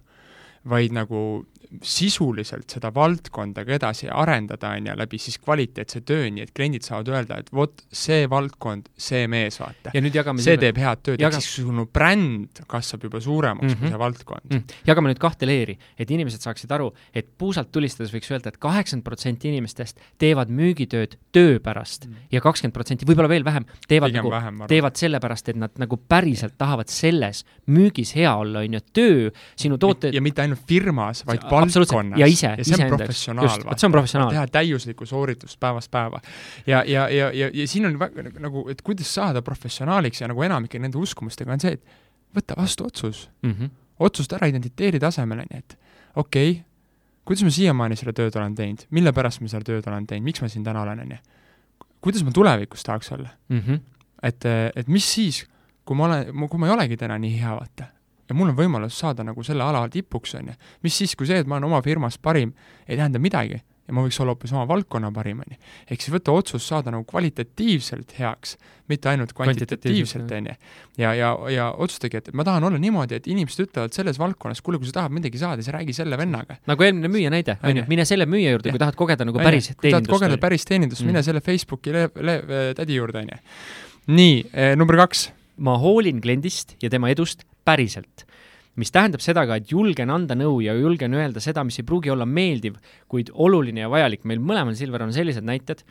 vaid 0.68 0.92
nagu 0.92 1.46
sisuliselt 1.86 2.72
seda 2.74 2.90
valdkonda 2.94 3.62
ka 3.66 3.76
edasi 3.76 4.08
arendada, 4.10 4.72
on 4.74 4.88
ju, 4.90 4.94
läbi 4.98 5.20
siis 5.22 5.36
kvaliteetse 5.38 6.00
töö, 6.08 6.24
nii 6.34 6.42
et 6.42 6.50
kliendid 6.56 6.82
saavad 6.82 7.10
öelda, 7.12 7.36
et 7.44 7.52
vot 7.54 7.84
see 7.94 8.24
valdkond, 8.30 8.88
see 9.00 9.28
mees, 9.30 9.60
vaata. 9.62 9.92
ja 9.94 10.02
nüüd 10.02 10.16
jagame 10.18 10.42
see 10.42 10.56
teeb 10.60 10.80
head 10.82 11.02
tööd, 11.06 11.20
ehk 11.20 11.26
jaga- 11.28 11.40
siis 11.42 11.60
sinu 11.60 11.84
bränd 11.86 12.62
kasvab 12.70 13.04
juba 13.06 13.20
suuremaks 13.22 13.62
mm 13.62 13.68
-hmm. 13.70 13.78
kui 13.78 13.86
Mhm. 13.86 13.92
see 13.94 13.98
valdkond 14.02 14.50
mm.. 14.50 14.64
jagame 14.90 15.12
nüüd 15.12 15.18
kahte 15.22 15.46
leeri, 15.46 15.78
et 15.98 16.10
inimesed 16.10 16.40
saaksid 16.42 16.70
aru, 16.72 16.90
et 17.14 17.28
puusalt 17.38 17.70
tulistades 17.72 18.12
võiks 18.12 18.30
öelda 18.32 18.48
et, 18.50 18.54
et 18.54 18.58
kaheksakümmend 18.58 19.04
protsenti 19.04 19.48
inimestest 19.48 20.00
teevad 20.18 20.48
müügitööd 20.50 21.16
töö 21.32 21.58
pärast 21.60 22.06
Mm. 22.06 22.14
ja 22.32 22.40
kakskümmend 22.40 22.72
protsenti, 22.74 23.04
võib-olla 23.06 23.28
veel 23.28 23.44
vähem, 23.44 23.64
teevad 23.88 24.10
pigem 24.10 24.24
nagu 24.24 24.30
vähem, 24.30 24.58
teevad 24.66 24.96
sellepärast, 24.96 25.48
et 25.48 25.56
nad 25.56 25.70
nagu 25.78 25.96
päriselt 25.96 26.54
tahavad 26.58 26.88
selles 26.88 27.44
müügis 27.68 28.14
hea 28.16 28.34
olla, 28.34 28.58
on 28.60 28.72
ju, 28.74 28.80
töö, 28.92 29.30
sinu 29.56 29.78
toote 29.78 30.10
ja 30.12 30.20
mitte 30.20 30.42
ainult 30.42 30.49
firmas, 30.56 31.24
vaid 31.26 31.42
valdkonnas. 31.42 32.20
ja 32.20 32.26
ise, 32.26 32.46
ja 32.46 32.64
see 32.64 32.74
on 32.74 32.80
iseendaks. 32.80 32.96
professionaal 32.96 33.46
Just,, 33.46 33.64
vot 33.64 33.78
see 33.78 33.86
on 33.86 33.92
professionaal. 33.92 34.30
teha 34.30 34.46
täiuslikku 34.46 35.06
sooritust 35.06 35.60
päevast 35.60 35.90
päeva. 35.90 36.20
ja, 36.66 36.84
ja, 36.86 37.08
ja, 37.08 37.30
ja, 37.32 37.50
ja 37.54 37.68
siin 37.68 37.86
on 37.86 37.98
väga 37.98 38.22
nagu, 38.38 38.68
et 38.70 38.82
kuidas 38.82 39.14
saada 39.14 39.42
professionaaliks 39.42 40.20
ja 40.20 40.28
nagu 40.28 40.42
enamike 40.42 40.78
nende 40.78 40.98
uskumustega 40.98 41.52
on 41.52 41.60
see, 41.60 41.76
et 41.78 41.84
võta 42.36 42.56
vastu 42.58 42.86
otsus, 42.86 43.28
mm. 43.42 43.50
-hmm. 43.52 43.70
otsusta 43.98 44.36
ära 44.36 44.50
identiteedi 44.50 45.00
tasemel, 45.00 45.44
on 45.44 45.50
ju, 45.50 45.58
et 45.58 45.78
okei 46.16 46.50
okay,, 46.50 46.64
kuidas 47.24 47.44
ma 47.46 47.50
siiamaani 47.54 47.96
seda 47.96 48.14
tööd 48.16 48.36
olen 48.36 48.54
teinud, 48.58 48.86
mille 48.90 49.12
pärast 49.12 49.40
ma 49.40 49.48
seda 49.48 49.66
tööd 49.66 49.86
olen 49.86 50.06
teinud, 50.06 50.26
miks 50.26 50.42
ma 50.42 50.48
siin 50.48 50.64
täna 50.66 50.82
olen, 50.82 51.00
on 51.04 51.14
ju. 51.14 51.18
kuidas 52.00 52.24
ma 52.24 52.32
tulevikus 52.34 52.82
tahaks 52.82 53.12
olla, 53.12 53.28
Mm 53.48 53.60
-hmm. 53.60 53.80
et, 54.22 54.44
et 54.76 54.88
mis 54.88 55.14
siis, 55.14 55.46
kui 55.84 55.96
ma 55.96 56.04
olen, 56.04 56.48
kui 56.48 56.58
ma 56.58 56.66
ei 56.66 56.72
olegi 56.72 56.96
täna 56.96 57.18
nii 57.18 57.40
hea, 57.40 57.56
vaata, 57.56 57.84
ja 58.30 58.36
mul 58.38 58.52
on 58.52 58.58
võimalus 58.58 58.98
saada 59.02 59.26
nagu 59.26 59.42
selle 59.46 59.66
ala 59.66 59.86
tipuks, 59.90 60.36
on 60.38 60.52
ju, 60.52 60.60
mis 60.86 61.02
siis, 61.02 61.16
kui 61.18 61.28
see, 61.28 61.42
et 61.42 61.50
ma 61.50 61.58
olen 61.58 61.70
oma 61.70 61.82
firmas 61.84 62.18
parim, 62.22 62.54
ei 62.86 62.96
tähenda 62.96 63.22
midagi 63.22 63.60
ja 63.90 63.96
ma 63.96 64.04
võiks 64.06 64.18
olla 64.22 64.34
hoopis 64.34 64.52
oma 64.54 64.64
valdkonna 64.70 65.10
parim, 65.14 65.40
on 65.42 65.54
ju. 65.54 65.58
ehk 65.90 66.04
siis 66.04 66.14
võtta 66.14 66.34
otsus 66.34 66.66
saada 66.70 66.92
nagu 66.94 67.04
kvalitatiivselt 67.08 68.14
heaks, 68.18 68.54
mitte 68.90 69.10
ainult 69.10 69.34
kvantitatiivselt, 69.36 70.30
on 70.36 70.50
ju. 70.50 70.54
ja, 71.02 71.12
ja, 71.18 71.32
ja 71.50 71.66
otsustage, 71.74 72.22
et 72.22 72.30
ma 72.36 72.46
tahan 72.46 72.68
olla 72.68 72.78
niimoodi, 72.82 73.18
et 73.18 73.26
inimesed 73.30 73.66
ütlevad 73.66 73.96
selles 73.96 74.20
valdkonnas, 74.22 74.62
kuule, 74.66 74.78
kui 74.80 74.90
sa 74.90 75.00
tahad 75.00 75.16
midagi 75.16 75.42
saada, 75.42 75.64
siis 75.64 75.74
räägi 75.74 75.96
selle 75.96 76.18
vennaga. 76.20 76.60
nagu 76.70 76.86
eelmine 76.86 77.10
müüja 77.10 77.34
näide, 77.34 77.58
on 77.66 77.82
ju, 77.82 77.86
mine 77.90 78.06
selle 78.08 78.28
müüja 78.30 78.54
juurde, 78.54 78.74
kui 78.74 78.82
tahad 78.82 78.98
kogeda 78.98 79.26
nagu 79.26 79.42
päris 79.42 79.72
teenindust. 79.72 79.82
kui 79.82 79.94
tahad 79.96 80.10
kogeda 80.14 80.40
päris 80.46 80.66
teenindust 80.70 81.02
mm., 81.04 81.12
mine 81.12 81.26
selle 81.26 81.44
Facebooki 81.44 81.94
le-, 81.96 82.08
le-, 82.30 82.40
tädi 82.78 82.98
juurde, 83.00 83.24
on 83.24 83.34
ju. 83.34 83.42
nii 84.14 84.40
eh,, 84.52 84.74
number 84.78 84.98
kaks. 85.02 85.30
ma 85.60 85.74
hoolin 85.76 86.22
kliendist 86.24 86.78
ja 86.80 86.88
tema 86.92 87.10
edust 87.12 87.42
päriselt. 87.70 88.26
mis 88.80 88.92
tähendab 88.94 89.20
seda 89.20 89.42
ka, 89.44 89.58
et 89.58 89.72
julgen 89.72 90.12
anda 90.14 90.36
nõu 90.38 90.60
ja 90.64 90.72
julgen 90.78 91.12
öelda 91.18 91.42
seda, 91.42 91.64
mis 91.66 91.76
ei 91.80 91.84
pruugi 91.84 92.12
olla 92.12 92.24
meeldiv, 92.24 92.78
kuid 93.10 93.32
oluline 93.34 93.82
ja 93.82 93.90
vajalik. 93.90 94.24
meil 94.24 94.40
mõlemal 94.40 94.76
Silver 94.78 95.02
on 95.04 95.12
sellised 95.12 95.44
näited, 95.44 95.82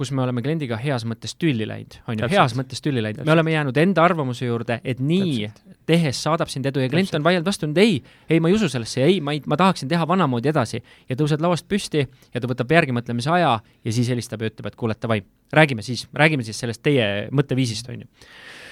kus 0.00 0.12
me 0.16 0.22
oleme 0.24 0.40
kliendiga 0.40 0.78
heas 0.80 1.04
mõttes 1.04 1.34
tülli 1.36 1.66
läinud, 1.68 1.98
on 2.08 2.22
ju, 2.22 2.28
heas 2.32 2.54
mõttes 2.56 2.80
tülli 2.80 3.02
läinud, 3.04 3.26
me 3.28 3.34
oleme 3.34 3.52
jäänud 3.52 3.76
enda 3.82 4.04
arvamuse 4.06 4.46
juurde, 4.46 4.78
et 4.80 5.02
nii 5.04 5.34
Täpselt. 5.42 5.74
tehes 5.90 6.22
saadab 6.24 6.48
sind 6.48 6.68
edu 6.70 6.80
ja 6.80 6.88
klient 6.88 7.12
on 7.18 7.26
vaielnud 7.26 7.50
vastu, 7.50 7.68
et 7.68 7.80
ei, 7.82 7.98
ei, 8.30 8.40
ma 8.40 8.48
ei 8.48 8.56
usu 8.56 8.70
sellesse, 8.72 9.02
ei, 9.04 9.18
ma 9.20 9.34
ei, 9.36 9.42
ma 9.44 9.58
tahaksin 9.60 9.90
teha 9.90 10.06
vanamoodi 10.08 10.48
edasi. 10.48 10.80
ja 11.10 11.18
tõused 11.20 11.44
lauast 11.44 11.68
püsti 11.68 12.06
ja 12.06 12.40
ta 12.40 12.48
võtab 12.48 12.72
järgimõtlemise 12.78 13.34
aja 13.34 13.58
ja 13.60 13.92
siis 13.92 14.08
helistab 14.08 14.40
ja 14.40 14.48
ütleb, 14.54 14.70
et 14.70 14.78
kuule, 14.80 14.96
davai, 14.96 15.20
räägime 15.52 15.84
siis, 15.84 16.06
räägime 16.16 16.48
siis 16.48 16.62
sellest 16.64 16.82
teie 16.86 17.28
mõtteviisist, 17.34 17.92
on 17.92 18.06
ju 18.06 18.08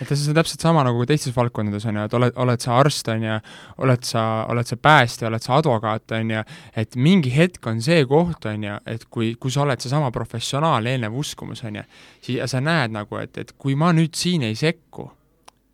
et 0.00 0.10
see 0.10 0.30
on 0.30 0.36
täpselt 0.38 0.62
sama 0.62 0.84
nagu 0.86 1.04
teistes 1.08 1.34
valdkondades, 1.36 1.86
on 1.90 1.98
ju, 1.98 2.06
et 2.06 2.16
oled, 2.18 2.34
oled 2.44 2.62
sa 2.62 2.78
arst, 2.78 3.10
on 3.12 3.24
ju, 3.26 3.36
oled 3.84 4.06
sa, 4.06 4.24
oled 4.52 4.70
sa 4.70 4.78
päästja, 4.88 5.28
oled 5.30 5.44
sa 5.44 5.58
advokaat, 5.58 6.14
on 6.18 6.32
ju, 6.36 6.42
et 6.78 6.96
mingi 6.96 7.32
hetk 7.34 7.66
on 7.70 7.82
see 7.84 8.04
koht, 8.08 8.46
on 8.50 8.66
ju, 8.68 8.78
et 8.86 9.06
kui, 9.10 9.32
kui 9.40 9.54
sa 9.54 9.64
oled 9.64 9.82
seesama 9.82 10.12
professionaal, 10.14 10.86
eelnev 10.86 11.18
uskumus, 11.18 11.64
on 11.66 11.80
ju, 11.80 11.84
siis 12.24 12.54
sa 12.54 12.62
näed 12.64 12.94
nagu, 12.94 13.20
et, 13.22 13.36
et 13.42 13.54
kui 13.58 13.76
ma 13.78 13.90
nüüd 13.96 14.14
siin 14.18 14.46
ei 14.46 14.58
sekku 14.58 15.10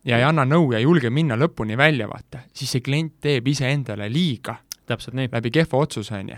ja 0.05 0.19
ei 0.19 0.25
anna 0.25 0.45
nõu 0.47 0.71
ja 0.73 0.81
ei 0.81 0.85
julge 0.87 1.09
minna 1.13 1.37
lõpuni 1.39 1.77
välja, 1.77 2.09
vaata, 2.09 2.45
siis 2.53 2.75
see 2.75 2.85
klient 2.85 3.17
teeb 3.21 3.47
iseendale 3.53 4.09
liiga. 4.11 4.61
täpselt 4.85 5.15
nii. 5.17 5.29
läbi 5.31 5.49
kehva 5.51 5.79
otsuse, 5.81 6.13
on 6.13 6.29
ju. 6.29 6.37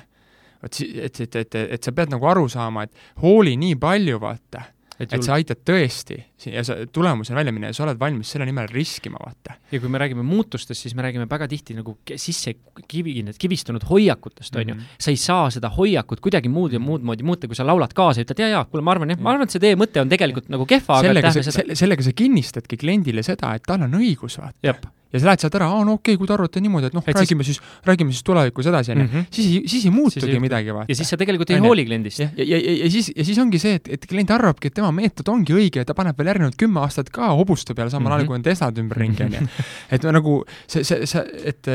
vot 0.63 0.73
si-, 0.73 0.93
et, 1.03 1.19
et, 1.19 1.35
et, 1.35 1.55
et 1.55 1.83
sa 1.83 1.91
pead 1.91 2.11
nagu 2.11 2.25
aru 2.27 2.47
saama, 2.49 2.83
et 2.83 3.23
hooli 3.23 3.57
nii 3.59 3.75
palju, 3.75 4.19
vaata 4.19 4.63
et, 4.99 5.13
et 5.13 5.23
sa 5.23 5.35
aitad 5.37 5.61
tõesti 5.65 6.17
ja 6.49 6.63
sa 6.65 6.77
tulemusena 6.93 7.37
välja 7.37 7.53
minna 7.53 7.69
ja 7.71 7.77
sa 7.77 7.85
oled 7.85 7.99
valmis 8.01 8.31
selle 8.33 8.47
nimel 8.49 8.69
riskima, 8.71 9.19
vaata. 9.21 9.57
ja 9.71 9.79
kui 9.81 9.91
me 9.93 10.01
räägime 10.01 10.25
muutustest, 10.25 10.81
siis 10.81 10.95
me 10.97 11.05
räägime 11.05 11.27
väga 11.29 11.47
tihti 11.51 11.77
nagu 11.77 11.97
sisse 12.15 12.55
kivi, 12.87 13.15
kivistunud 13.39 13.85
hoiakutest, 13.89 14.55
on 14.55 14.73
ju. 14.73 14.75
Mhm. 14.75 14.97
sa 14.99 15.13
ei 15.13 15.21
saa 15.21 15.49
seda 15.53 15.71
hoiakut 15.77 16.21
kuidagi 16.23 16.49
muud 16.49 16.73
ja 16.73 16.81
muud 16.81 17.05
moodi 17.05 17.23
muuta, 17.27 17.47
kui 17.47 17.55
sa 17.55 17.65
laulad 17.67 17.93
kaasa 17.93 18.21
ja 18.21 18.27
ütled 18.27 18.43
jaa, 18.43 18.51
jaa, 18.57 18.65
kuule, 18.65 18.85
ma 18.85 18.95
arvan 18.95 19.13
jah, 19.13 19.21
ma 19.21 19.35
arvan, 19.35 19.47
et 19.47 19.55
see 19.55 19.63
teie 19.63 19.79
mõte 19.79 20.01
on 20.01 20.09
tegelikult 20.09 20.49
nagu 20.53 20.65
kehva, 20.69 21.01
aga 21.01 21.31
sa, 21.31 21.45
seda... 21.45 21.77
sellega 21.77 22.05
sa 22.05 22.15
kinnistadki 22.17 22.79
kliendile 22.81 23.25
seda, 23.25 23.53
et 23.57 23.65
tal 23.67 23.85
on 23.87 23.99
õigus, 24.01 24.41
vaata 24.41 24.96
ja 25.13 25.21
sa 25.21 25.29
lähed 25.29 25.43
sealt 25.43 25.57
ära, 25.59 25.69
aa 25.71 25.83
no 25.87 25.97
okei 25.97 26.15
okay,, 26.15 26.19
kui 26.19 26.29
te 26.29 26.35
arvate 26.35 26.61
niimoodi, 26.63 26.89
et 26.91 26.97
noh, 26.97 27.05
räägime 27.05 27.45
siis, 27.47 27.59
räägime 27.87 28.15
siis 28.15 28.25
tulevikus 28.27 28.67
edasi, 28.71 28.93
on 28.93 29.03
ju, 29.03 29.07
mhm. 29.07 29.27
siis 29.31 29.47
ei, 29.47 29.61
siis 29.71 29.87
ei 29.87 29.93
muutugi 29.95 30.25
siis 30.25 30.43
midagi, 30.43 30.73
vaata. 30.75 30.91
ja 30.91 30.99
siis 30.99 31.13
sa 31.13 31.19
tegelikult 31.19 31.53
ei 31.55 31.63
hooli 31.63 31.87
kliendist. 31.87 32.23
ja, 32.23 32.29
ja, 32.37 32.47
ja, 32.53 32.59
ja, 32.59 32.75
ja 32.83 32.91
siis, 32.91 33.11
ja 33.15 33.27
siis 33.27 33.39
ongi 33.43 33.61
see, 33.63 33.79
et, 33.79 33.89
et 33.97 34.09
klient 34.09 34.33
arvabki, 34.35 34.71
et 34.71 34.77
tema 34.77 34.91
meetod 34.95 35.31
ongi 35.33 35.55
õige 35.55 35.83
ja 35.83 35.87
ta 35.87 35.95
paneb 35.97 36.19
veel 36.19 36.33
järgnevad 36.33 36.59
kümme 36.59 36.83
aastat 36.83 37.11
ka 37.13 37.31
hobuste 37.39 37.77
peale, 37.77 37.93
samal 37.93 38.13
ajal 38.13 38.25
mm 38.25 38.27
-hmm. 38.27 38.27
kui 38.27 38.41
on 38.41 38.47
Teslad 38.47 38.83
ümberringi, 38.83 39.23
on 39.23 39.39
ju. 39.39 39.47
et 39.95 40.11
nagu 40.17 40.37
see, 40.67 40.83
see, 40.83 41.05
see, 41.05 41.25
et 41.53 41.73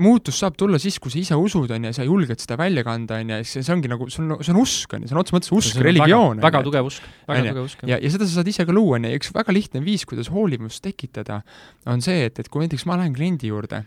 muutus 0.00 0.38
saab 0.40 0.56
tulla 0.58 0.78
siis, 0.80 0.96
kui 1.02 1.12
sa 1.12 1.18
ise 1.20 1.36
usud, 1.36 1.70
on 1.74 1.88
ju, 1.88 1.92
sa 1.96 2.06
julged 2.06 2.40
seda 2.40 2.56
välja 2.58 2.84
kanda, 2.86 3.18
on 3.20 3.32
ju, 3.34 3.40
see, 3.48 3.64
see 3.66 3.74
ongi 3.74 3.90
nagu, 3.92 4.08
see 4.12 4.22
on, 4.22 4.38
see 4.40 4.54
on 4.54 4.60
usk, 4.62 4.94
on 4.96 5.04
ju, 5.04 5.10
see 5.10 5.16
on 5.16 5.20
otseses 5.20 5.36
mõttes 5.36 5.52
usk, 5.58 5.80
religioon. 5.84 6.40
väga 6.42 6.62
tugev 6.64 6.88
usk, 6.88 7.08
väga 7.28 7.44
tugev 7.50 7.68
usk. 7.68 7.84
ja, 7.90 7.98
ja 8.00 8.12
seda 8.14 8.28
sa 8.28 8.38
saad 8.38 8.50
ise 8.50 8.64
ka 8.64 8.74
luua, 8.74 8.96
on 8.98 9.08
ju, 9.10 9.20
üks 9.20 9.32
väga 9.36 9.54
lihtne 9.54 9.84
viis, 9.84 10.06
kuidas 10.08 10.30
hoolivust 10.32 10.80
tekitada, 10.84 11.42
on 11.90 12.04
see, 12.04 12.24
et, 12.30 12.40
et 12.44 12.52
kui 12.52 12.64
näiteks 12.64 12.86
ma 12.88 12.98
lähen 13.00 13.14
kliendi 13.16 13.50
juurde, 13.50 13.82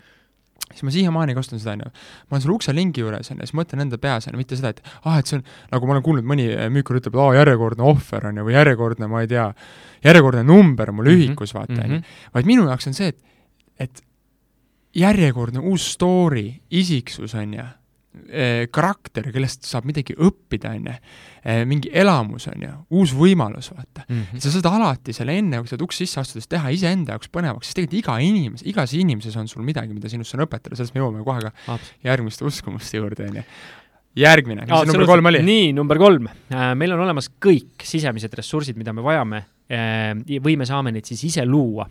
siis 0.68 0.84
ma 0.84 0.92
siiamaani 0.92 1.36
kasutan 1.36 1.62
seda, 1.62 1.76
on 1.76 1.84
ju. 1.86 1.92
ma 2.28 2.36
olen 2.36 2.44
selle 2.44 2.54
ukselingi 2.56 3.04
juures, 3.04 3.30
on 3.32 3.40
ju, 3.40 3.48
siis 3.48 3.56
mõtlen 3.56 3.84
enda 3.86 3.98
peas, 4.02 4.28
on 4.28 4.36
ju, 4.36 4.42
mitte 4.42 4.58
seda, 4.58 4.74
et 4.74 4.82
ah, 5.04 5.18
et 5.18 5.30
see 5.30 5.38
on, 5.38 5.46
nagu 5.72 5.88
ma 5.88 5.96
olen 5.96 6.04
kuulnud, 6.06 6.28
mõni 6.28 6.48
müükur 6.74 7.00
ütleb, 7.00 7.16
aa, 7.18 7.32
järjekordne 7.38 7.86
ohver, 7.88 8.28
on 8.30 8.40
ju, 8.40 8.46
või 8.48 8.56
järjekordne, 8.56 9.08
ma 9.10 9.22
ei 9.24 9.30
tea, 9.30 9.46
järjekordne 10.04 10.44
number 10.48 10.92
mul 10.92 11.08
mhm, 11.08 11.24
ühikus, 11.24 11.54
vaata. 11.56 11.80
Mhm. 11.80 12.04
vaid 12.36 12.50
minu 12.50 12.68
jaoks 12.68 12.90
on 12.90 12.98
see, 12.98 13.14
et, 13.14 13.22
et 13.88 14.04
järjekordne 14.98 15.62
uus 15.70 15.88
story, 15.94 16.50
isiksus, 16.70 17.34
on 17.38 17.54
ju, 17.56 17.64
eh, 17.64 17.74
karakter, 18.74 19.28
kellest 19.32 19.66
saab 19.68 19.86
midagi 19.88 20.14
õppida, 20.16 20.72
on 20.74 20.88
ju, 20.88 20.94
eh, 21.44 21.60
mingi 21.68 21.90
elamus, 21.92 22.48
on 22.50 22.64
ju, 22.64 22.70
uus 22.98 23.12
võimalus, 23.16 23.70
vaata 23.74 24.04
mm. 24.06 24.22
-hmm. 24.22 24.42
sa 24.42 24.52
saad 24.54 24.68
alati 24.70 25.14
selle 25.16 25.36
enne, 25.38 25.60
kui 25.62 25.70
sa 25.70 25.78
ukse 25.80 26.04
sisse 26.04 26.20
astudes, 26.20 26.48
teha 26.50 26.72
iseenda 26.74 27.14
jaoks 27.14 27.30
põnevaks, 27.32 27.68
sest 27.68 27.78
tegelikult 27.78 28.00
iga 28.00 28.16
inimese, 28.24 28.66
igas 28.68 28.94
inimeses 28.96 29.36
on 29.36 29.48
sul 29.48 29.62
midagi, 29.66 29.94
mida 29.94 30.08
sinust 30.08 30.34
on 30.34 30.46
õpetada, 30.46 30.74
sellest 30.76 30.96
me 30.96 31.04
jõuame 31.04 31.24
kohe 31.24 31.44
ka 31.46 31.78
järgmiste 32.08 32.48
uskumuste 32.48 32.98
juurde, 32.98 33.28
on 33.28 33.40
ju 33.42 33.44
järgmine, 34.18 34.64
mis 34.64 34.72
see 34.72 34.90
number 34.90 35.06
kolm 35.08 35.30
oli? 35.30 35.42
nii, 35.44 35.68
number 35.76 36.00
kolm. 36.00 36.28
Äh, 36.50 36.72
meil 36.78 36.94
on 36.96 37.04
olemas 37.04 37.30
kõik 37.44 37.84
sisemised 37.86 38.34
ressursid, 38.34 38.78
mida 38.80 38.94
me 38.96 39.04
vajame 39.04 39.44
äh, 39.70 40.40
või 40.42 40.56
me 40.58 40.66
saame 40.68 40.92
neid 40.94 41.08
siis 41.08 41.24
ise 41.30 41.46
luua. 41.46 41.88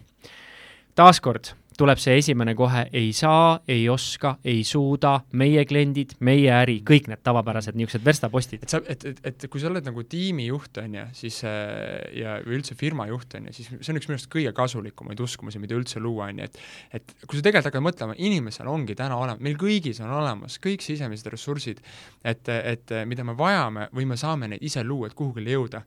taaskord, 0.98 1.52
tuleb 1.78 2.00
see 2.02 2.18
esimene 2.18 2.54
kohe, 2.58 2.84
ei 2.98 3.12
saa, 3.16 3.60
ei 3.70 3.86
oska, 3.90 4.34
ei 4.48 4.64
suuda, 4.68 5.14
meie 5.38 5.64
kliendid, 5.70 6.16
meie 6.26 6.50
äri, 6.54 6.80
kõik 6.88 7.10
need 7.12 7.22
tavapärased 7.26 7.78
niisugused 7.78 8.06
verstapostid. 8.06 8.66
et 8.66 8.74
sa, 8.74 8.82
et, 8.90 9.06
et, 9.12 9.22
et 9.30 9.48
kui 9.52 9.62
sa 9.62 9.70
oled 9.70 9.86
nagu 9.86 10.04
tiimijuht, 10.10 10.82
on 10.82 10.98
ju, 11.00 11.06
siis 11.22 11.40
äh, 11.48 12.02
ja 12.18 12.38
või 12.46 12.60
üldse 12.60 12.78
firma 12.80 13.08
juht, 13.12 13.38
on 13.38 13.50
ju, 13.50 13.56
siis 13.60 13.70
see 13.70 13.94
on 13.94 14.02
üks 14.02 14.10
minu 14.10 14.18
arust 14.18 14.32
kõige 14.34 14.54
kasulikumaid 14.58 15.22
uskumusi, 15.24 15.62
mida 15.62 15.78
üldse 15.78 16.02
luua, 16.04 16.32
on 16.32 16.44
ju, 16.44 16.50
et 16.50 16.62
et 16.98 17.16
kui 17.26 17.38
sa 17.38 17.46
tegelikult 17.46 17.70
hakkad 17.72 17.86
mõtlema, 17.86 18.18
inimesel 18.18 18.70
ongi 18.72 18.96
täna 18.98 19.20
olemas, 19.20 19.44
meil 19.44 19.58
kõigis 19.60 20.02
on 20.04 20.14
olemas 20.18 20.58
kõik 20.64 20.86
sisemised 20.86 21.30
ressursid, 21.34 21.82
et, 22.26 22.50
et 22.58 22.96
mida 23.10 23.26
me 23.28 23.38
vajame 23.38 23.90
või 23.94 24.08
me 24.10 24.18
saame 24.18 24.50
neid 24.54 24.66
ise 24.66 24.84
luua, 24.88 25.12
et 25.12 25.18
kuhugile 25.18 25.54
jõuda. 25.54 25.84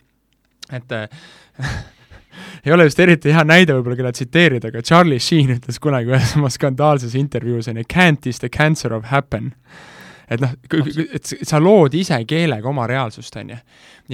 et 0.71 0.93
ei 2.65 2.75
ole 2.75 2.89
just 2.89 3.01
eriti 3.03 3.35
hea 3.35 3.45
näide 3.47 3.77
võib-olla, 3.77 3.99
keda 3.99 4.13
tsiteerida, 4.17 4.73
aga 4.73 4.83
Charlie 4.87 5.21
Sheen 5.23 5.55
ütles 5.57 5.81
kunagi 5.83 6.13
ühes 6.13 6.37
oma 6.39 6.51
skandaalses 6.53 7.17
intervjuus, 7.19 7.71
on 7.71 7.81
ju, 7.83 7.87
can't 7.91 8.27
is 8.31 8.43
the 8.43 8.51
cancer 8.53 8.95
of 8.97 9.11
happen 9.11 9.55
et 10.31 10.43
noh, 10.43 10.53
et 11.11 11.33
sa 11.43 11.59
lood 11.59 11.95
ise 11.99 12.21
keelega 12.29 12.69
oma 12.71 12.87
reaalsust, 12.87 13.37
on 13.41 13.51
ju. 13.51 13.57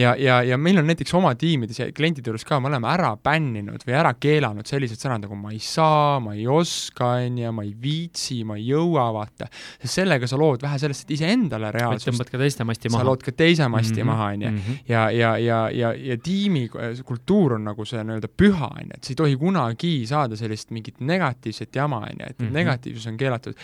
ja, 0.00 0.14
ja, 0.20 0.38
ja 0.44 0.56
meil 0.60 0.80
on 0.80 0.88
näiteks 0.88 1.12
oma 1.16 1.34
tiimides 1.38 1.80
ja 1.80 1.88
klientide 1.92 2.30
juures 2.30 2.46
ka, 2.48 2.58
me 2.60 2.70
oleme 2.70 2.88
ära 2.88 3.10
bänninud 3.16 3.84
või 3.86 3.96
ära 3.98 4.14
keelanud 4.20 4.68
sellised 4.68 5.02
sõnad 5.02 5.26
nagu 5.26 5.36
ma 5.38 5.52
ei 5.52 5.60
saa, 5.62 6.16
ma 6.24 6.32
ei 6.36 6.46
oska, 6.48 7.10
on 7.26 7.38
ju, 7.42 7.52
ma 7.58 7.66
ei 7.66 7.74
viitsi, 7.82 8.40
ma 8.48 8.56
ei 8.56 8.64
jõua, 8.70 9.10
vaata. 9.16 9.50
sest 9.82 10.00
sellega 10.00 10.28
sa 10.30 10.40
lood 10.40 10.64
vähe 10.64 10.80
sellest, 10.80 11.06
et 11.06 11.14
iseendale 11.18 11.72
reaalsust. 11.76 12.10
tõmbad 12.10 12.32
ka 12.32 12.42
teiste 12.44 12.68
masti 12.68 12.92
maha. 12.92 13.04
sa 13.04 13.10
lood 13.10 13.28
ka 13.28 13.36
teise 13.36 13.68
masti 13.68 14.00
mm 14.00 14.02
-hmm. 14.02 14.12
maha, 14.12 14.32
on 14.32 14.42
ju. 14.42 14.50
Mhm. 14.50 14.82
ja, 14.88 15.06
ja, 15.10 15.36
ja, 15.38 15.62
ja, 15.70 15.92
ja 15.92 16.18
tiimi 16.18 16.68
kultuur 17.04 17.58
on 17.60 17.64
nagu 17.64 17.84
see 17.84 18.00
nii-öelda 18.04 18.28
püha, 18.28 18.72
on 18.72 18.88
ju, 18.88 18.94
et 18.94 19.04
sa 19.04 19.12
ei 19.12 19.22
tohi 19.22 19.36
kunagi 19.36 19.96
saada 20.06 20.36
sellist 20.36 20.70
mingit 20.70 21.00
negatiivset 21.00 21.76
jama, 21.76 22.06
on 22.08 22.20
ju, 22.20 22.26
et 22.26 22.38
mm 22.38 22.46
-hmm. 22.46 22.52
negatiivsus 22.52 23.06
on 23.06 23.16
keelatud. 23.16 23.54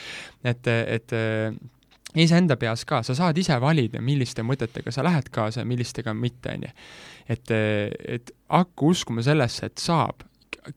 et, 0.45 0.67
et 0.67 1.13
iseenda 2.21 2.57
peas 2.61 2.85
ka, 2.89 3.01
sa 3.07 3.15
saad 3.17 3.39
ise 3.41 3.57
valida, 3.61 4.03
milliste 4.05 4.45
mõtetega 4.45 4.93
sa 4.93 5.05
lähed 5.07 5.31
kaasa 5.33 5.63
ja 5.63 5.69
millistega 5.69 6.15
mitte, 6.17 6.57
on 6.57 6.67
ju. 6.67 6.73
et, 7.33 7.55
et 8.19 8.35
hakka 8.53 8.91
uskuma 8.93 9.25
sellesse, 9.25 9.71
et 9.71 9.79
saab. 9.81 10.27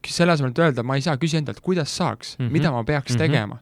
selle 0.07 0.33
asemel, 0.33 0.53
et 0.55 0.59
öelda, 0.63 0.83
ma 0.83 0.95
ei 0.95 1.03
saa, 1.05 1.17
küsi 1.21 1.37
endalt, 1.37 1.59
kuidas 1.61 1.91
saaks 1.95 2.37
mm, 2.37 2.45
-hmm. 2.45 2.51
mida 2.51 2.71
ma 2.71 2.83
peaks 2.83 3.11
mm 3.11 3.15
-hmm. 3.15 3.19
tegema. 3.19 3.59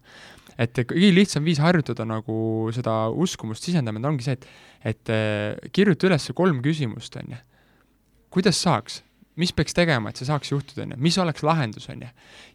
et 0.57 0.77
kõige 0.77 1.13
lihtsam 1.13 1.43
viis 1.43 1.59
harjutada 1.59 2.05
nagu 2.05 2.69
seda 2.73 3.09
uskumust 3.09 3.63
sisendamine 3.63 4.07
ongi 4.07 4.23
see, 4.23 4.33
et, 4.33 4.45
et 4.85 5.09
kirjuta 5.71 6.07
üles 6.07 6.31
kolm 6.35 6.61
küsimust, 6.61 7.15
on 7.15 7.25
ju. 7.29 7.37
kuidas 8.29 8.61
saaks? 8.61 9.03
mis 9.35 9.53
peaks 9.53 9.73
tegema, 9.73 10.09
et 10.09 10.15
see 10.15 10.25
saaks 10.25 10.51
juhtuda, 10.51 10.83
on 10.83 10.91
ju, 10.91 10.97
mis 10.97 11.17
oleks 11.17 11.43
lahendus, 11.43 11.89
on 11.89 12.01
ju. 12.01 12.07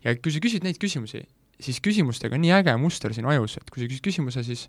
ja 0.05 0.15
kui 0.17 0.33
sa 0.33 0.39
küsid 0.39 0.65
neid 0.65 0.79
küsimusi, 0.79 1.25
siis 1.61 1.81
küsimustega 1.83 2.35
on 2.35 2.45
nii 2.45 2.55
äge 2.61 2.77
muster 2.77 3.15
sinu 3.15 3.29
ajus, 3.33 3.57
et 3.59 3.71
kui 3.71 3.83
sa 3.83 3.89
küsid 3.91 4.05
küsimuse, 4.05 4.45
siis 4.47 4.69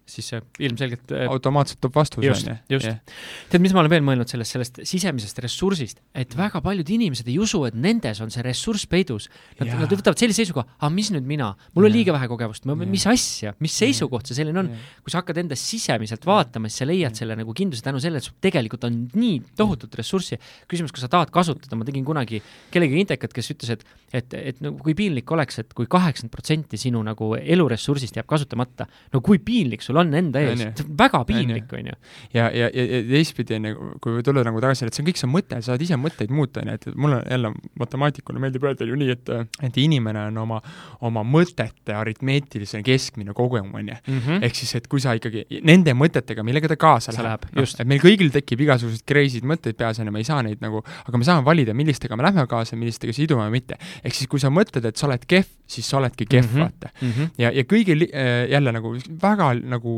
siis 0.11 0.29
see 0.31 0.41
ilmselgelt 0.67 1.13
äh, 1.15 1.25
automaatselt 1.31 1.81
tuleb 1.81 1.95
vastus, 1.95 2.25
just, 2.25 2.49
just. 2.71 3.15
tead, 3.51 3.63
mis 3.63 3.73
ma 3.75 3.81
olen 3.83 3.93
veel 3.93 4.05
mõelnud 4.05 4.29
sellest, 4.31 4.55
sellest 4.55 4.81
sisemisest 4.87 5.41
ressursist, 5.43 6.01
et 6.17 6.35
väga 6.37 6.61
paljud 6.63 6.89
inimesed 6.97 7.27
ei 7.31 7.37
usu, 7.41 7.63
et 7.69 7.77
nendes 7.77 8.21
on 8.23 8.33
see 8.33 8.43
ressurss 8.45 8.89
peidus. 8.91 9.29
Nad, 9.59 9.71
nad 9.81 9.91
võtavad 9.91 10.19
sellise 10.19 10.43
seisukoha, 10.43 10.77
aga 10.79 10.91
mis 10.93 11.11
nüüd 11.13 11.27
mina, 11.27 11.51
mul 11.75 11.87
on 11.87 11.93
liiga 11.93 12.15
vähe 12.15 12.29
kogemust, 12.31 12.67
mis 12.81 13.05
asja, 13.09 13.55
mis 13.63 13.75
seisukoht 13.77 14.29
see 14.29 14.37
selline 14.41 14.63
on. 14.63 14.71
kui 15.01 15.13
sa 15.13 15.21
hakkad 15.21 15.41
endas 15.41 15.63
sisemiselt 15.65 16.25
vaatama, 16.27 16.69
siis 16.69 16.83
sa 16.83 16.89
leiad 16.89 17.17
selle 17.17 17.37
nagu 17.39 17.53
kindluse 17.57 17.85
tänu 17.85 18.01
sellele, 18.01 18.21
et 18.21 18.27
sul 18.27 18.37
tegelikult 18.43 18.85
on 18.87 18.97
nii 19.15 19.39
tohutut 19.57 19.95
ressurssi. 19.99 20.39
küsimus, 20.71 20.93
kas 20.93 21.05
sa 21.05 21.11
tahad 21.11 21.31
kasutada, 21.33 21.77
ma 21.79 21.87
tegin 21.87 22.05
kunagi 22.07 22.41
kellegagi 22.73 23.05
intekat, 23.05 23.33
kes 23.35 23.51
ütles, 23.53 23.75
et, 23.75 23.85
et, 24.13 24.35
et 24.37 24.61
nagu 24.63 24.79
kui 24.81 24.95
piinlik 24.97 25.31
oleks, 25.31 25.61
et 25.61 25.73
kui 25.77 25.89
kaheksakümmend 25.91 26.33
protsenti 26.33 26.79
sinu 26.81 27.01
nagu 27.05 27.33
eluressursist 27.37 28.17
jääb 28.17 28.29
kasutamata, 28.29 28.87
no 29.13 29.21
kui 29.25 29.41
piinlik 29.43 29.83
sul 29.85 29.99
on 30.00 30.00
enda 30.09 30.41
ees, 30.41 30.61
see 30.61 30.85
on 30.85 30.95
väga 30.97 31.21
piinlik, 31.29 31.71
on 31.77 31.89
ju. 31.91 31.97
ja, 32.33 32.47
ja, 32.49 32.69
ja, 32.73 32.85
ja 32.95 33.01
teistpidi, 33.11 33.57
on 33.59 33.69
ju, 33.69 33.89
kui 34.03 34.23
tulla 34.25 34.43
nagu 34.47 34.61
tagasi, 34.63 34.87
et 34.87 34.97
see 34.97 35.03
on 35.03 35.09
kõik 35.09 35.21
see 35.21 35.31
mõte, 35.31 35.59
sa 35.61 35.73
saad 35.73 35.85
ise 35.85 35.99
mõtteid 36.01 36.33
muuta, 36.33 36.63
on 36.63 36.71
ju, 36.71 36.77
et 36.79 36.87
mulle 36.95 37.21
jälle 37.23 37.53
matemaatikuna 37.79 38.43
meeldib 38.43 38.67
öelda 38.67 38.87
ju 38.87 38.99
nii, 38.99 39.15
et 39.15 39.31
et 39.67 39.79
inimene 39.81 40.25
on 40.31 40.41
oma, 40.43 40.59
oma 41.07 41.23
mõtete 41.27 41.95
aritmeetiline 41.97 42.83
keskmine 42.85 43.35
kogum, 43.37 43.71
on 43.77 43.93
ju. 43.93 43.99
Mhm. 44.07 44.43
ehk 44.47 44.57
siis, 44.57 44.75
et 44.79 44.89
kui 44.91 45.03
sa 45.03 45.15
ikkagi 45.17 45.45
nende 45.67 45.93
mõtetega, 45.97 46.43
millega 46.47 46.71
ta 46.71 46.79
kaasa 46.79 47.15
läheb, 47.17 47.47
no, 47.55 47.65
et 47.65 47.87
meil 47.87 48.01
kõigil 48.03 48.31
tekib 48.33 48.65
igasuguseid 48.67 49.05
crazy'd 49.07 49.47
mõtteid 49.47 49.77
peas, 49.79 49.99
on 50.01 50.09
ju, 50.09 50.15
me 50.15 50.23
ei 50.23 50.27
saa 50.27 50.41
neid 50.45 50.61
nagu, 50.63 50.83
aga 51.05 51.21
me 51.21 51.27
saame 51.27 51.45
valida, 51.45 51.75
millistega 51.77 52.17
me 52.17 52.27
lähme 52.27 52.45
kaasa, 52.49 52.79
millistega 52.79 53.13
sidume 53.15 53.47
või 53.47 53.59
mitte. 53.59 53.77
ehk 54.03 54.15
siis, 54.15 54.29
kui 54.31 54.39
sa 54.41 54.51
mõtled, 54.53 54.85
et 54.87 54.97
sa 54.97 55.07
oled 55.07 55.25
kehv, 55.29 55.49
siis 55.71 55.87
sa 55.87 55.99
oledki 56.01 56.25
kehv 56.25 56.45
mm, 56.45 56.55
-hmm. 56.55 56.61
vaata 56.61 56.89
mm. 57.01 57.11
-hmm. 57.11 57.29
ja, 57.37 57.51
ja 57.51 57.63
kõigil 57.63 58.03
äh, 58.07 58.49
jälle 58.51 58.71
nagu 58.71 58.93
väga 59.21 59.53
nagu 59.53 59.90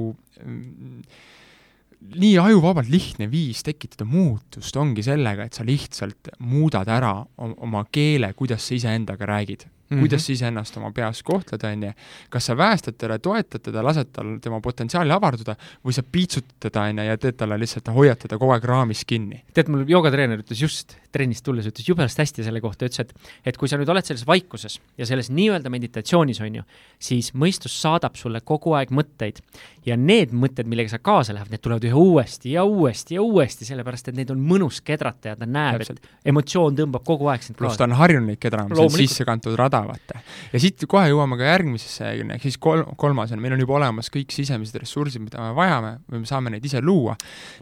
nii 2.03 2.33
ajuvabalt 2.39 2.89
lihtne 2.91 3.29
viis 3.31 3.63
tekitada 3.63 4.05
muutust 4.09 4.75
ongi 4.79 5.03
sellega, 5.05 5.47
et 5.47 5.55
sa 5.55 5.65
lihtsalt 5.65 6.33
muudad 6.43 6.89
ära 6.91 7.13
oma 7.37 7.85
keele, 7.91 8.33
kuidas 8.37 8.67
sa 8.67 8.75
iseendaga 8.75 9.25
räägid 9.29 9.63
mm, 9.65 9.97
-hmm. 9.97 9.99
kuidas 9.99 10.25
sa 10.25 10.33
iseennast 10.33 10.77
oma 10.77 10.91
peas 10.91 11.23
kohtled, 11.23 11.63
on 11.63 11.83
ju, 11.83 11.91
kas 12.29 12.45
sa 12.45 12.57
väestad 12.57 12.97
teda, 12.97 13.19
toetad 13.19 13.61
teda, 13.61 13.83
lased 13.83 14.11
tal 14.11 14.37
tema 14.41 14.61
potentsiaali 14.61 15.11
avarduda 15.11 15.55
või 15.85 15.93
sa 15.93 16.03
piitsutad 16.03 16.55
teda, 16.59 16.81
on 16.81 16.97
ju, 16.97 17.03
ja 17.03 17.17
teed 17.17 17.37
talle 17.37 17.59
lihtsalt, 17.59 17.87
hoiad 17.87 18.19
teda 18.19 18.37
kogu 18.37 18.51
aeg 18.51 18.63
raamis 18.63 19.05
kinni. 19.05 19.43
tead, 19.53 19.67
mul 19.69 19.85
joogatreener 19.87 20.39
ütles 20.39 20.61
just 20.61 20.97
trennist 21.13 21.45
tulles, 21.45 21.67
ütles 21.69 21.87
jubedasti 21.87 22.23
hästi 22.23 22.47
selle 22.47 22.61
kohta, 22.63 22.87
ütles, 22.89 23.03
et 23.03 23.51
et 23.53 23.59
kui 23.59 23.69
sa 23.69 23.77
nüüd 23.79 23.89
oled 23.91 24.05
selles 24.07 24.25
vaikuses 24.27 24.79
ja 24.97 25.07
selles 25.07 25.29
nii-öelda 25.33 25.71
meditatsioonis, 25.73 26.41
on 26.43 26.59
ju, 26.59 26.65
siis 27.01 27.31
mõistus 27.37 27.75
saadab 27.81 28.17
sulle 28.19 28.41
kogu 28.45 28.73
aeg 28.77 28.93
mõtteid 28.93 29.41
ja 29.87 29.97
need 29.99 30.33
mõtted, 30.35 30.67
millega 30.69 30.93
sa 30.93 30.99
kaasa 31.03 31.35
lähed, 31.35 31.51
need 31.51 31.63
tulevad 31.63 31.85
ühe 31.87 31.97
uuesti 31.97 32.53
ja 32.55 32.63
uuesti 32.67 33.17
ja 33.17 33.23
uuesti, 33.23 33.67
sellepärast 33.67 34.09
et 34.11 34.17
neid 34.17 34.31
on 34.33 34.41
mõnus 34.43 34.79
kedrata 34.85 35.33
ja 35.33 35.39
ta 35.39 35.47
näeb, 35.49 35.83
et 35.85 36.29
emotsioon 36.33 36.77
tõmbab 36.77 37.05
kogu 37.07 37.29
aeg 37.31 37.43
sind 37.45 37.57
kaasa. 37.57 37.65
pluss 37.65 37.81
ta 37.81 37.87
on 37.87 37.97
harjunud 37.99 38.31
neid 38.31 38.41
kedrama, 38.43 38.75
see 38.75 38.87
on 38.87 38.95
sisse 38.95 39.27
kantud 39.27 39.57
rada, 39.59 39.83
vaata. 39.89 40.21
ja 40.53 40.63
siit 40.63 40.85
kohe 40.89 41.09
jõuame 41.11 41.37
ka 41.39 41.49
järgmisesse, 41.51 42.13
ehk 42.37 42.47
siis 42.47 42.59
kol-, 42.63 42.85
kolmas 42.99 43.35
on, 43.35 43.43
meil 43.43 43.57
on 43.57 43.65
juba 43.65 43.77
olemas 43.81 44.11
kõik 44.13 44.33
sisemised 44.35 44.79
ressursid, 44.81 45.23
mida 45.23 45.43
me 45.43 45.51
vajame 45.57 45.97
või 46.07 46.23
me 46.23 46.29
saame 46.29 46.53
neid 46.53 46.65
ise 46.69 46.81
luua. 46.81 47.17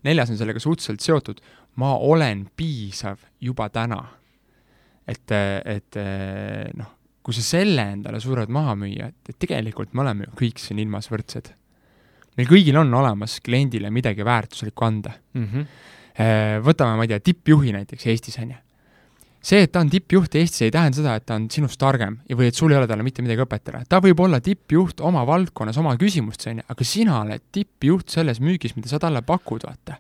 neljas 0.08 0.34
on 0.34 0.40
sellega 0.40 0.62
suhteliselt 0.62 1.02
seotud, 1.02 1.42
ma 1.76 1.94
olen 1.96 2.48
piisav 2.58 3.22
juba 3.40 3.70
täna. 3.70 4.02
et, 5.08 5.32
et 5.32 5.98
noh, 6.78 6.92
kui 7.24 7.34
sa 7.34 7.42
selle 7.44 7.84
endale 7.94 8.20
suudad 8.22 8.50
maha 8.50 8.76
müüa, 8.80 9.08
et, 9.10 9.32
et 9.34 9.40
tegelikult 9.40 9.94
me 9.94 10.04
oleme 10.06 10.28
ju 10.28 10.36
kõik 10.44 10.62
siin 10.62 10.80
ilmas 10.80 11.10
võrdsed. 11.12 11.54
meil 12.38 12.48
kõigil 12.48 12.78
on 12.78 12.94
olemas 12.94 13.40
kliendile 13.44 13.92
midagi 13.92 14.26
väärtuslikku 14.26 14.86
anda 14.86 15.14
mm. 15.34 15.48
-hmm. 15.48 15.66
Võtame, 16.62 16.98
ma 16.98 17.06
ei 17.08 17.08
tea, 17.08 17.20
tippjuhi 17.24 17.72
näiteks 17.72 18.06
Eestis, 18.12 18.38
on 18.38 18.50
ju 18.52 18.58
see, 19.42 19.64
et 19.66 19.72
ta 19.74 19.82
on 19.82 19.90
tippjuht 19.90 20.36
Eestis, 20.38 20.68
ei 20.68 20.74
tähenda 20.74 21.00
seda, 21.00 21.16
et 21.18 21.26
ta 21.26 21.36
on 21.40 21.48
sinust 21.52 21.80
targem 21.82 22.20
ja 22.30 22.38
või 22.38 22.52
et 22.52 22.58
sul 22.58 22.74
ei 22.74 22.78
ole 22.78 22.90
talle 22.90 23.06
mitte 23.06 23.26
midagi 23.26 23.42
õpetada. 23.44 23.82
ta 23.90 24.02
võib 24.04 24.22
olla 24.22 24.40
tippjuht 24.44 25.02
oma 25.08 25.24
valdkonnas, 25.28 25.80
oma 25.82 25.96
küsimustes, 26.02 26.52
on 26.52 26.62
ju, 26.62 26.68
aga 26.70 26.88
sina 26.88 27.18
oled 27.24 27.48
tippjuht 27.52 28.14
selles 28.14 28.42
müügis, 28.44 28.76
mida 28.78 28.92
sa 28.92 29.02
talle 29.02 29.24
pakud, 29.26 29.66
vaata. 29.66 29.98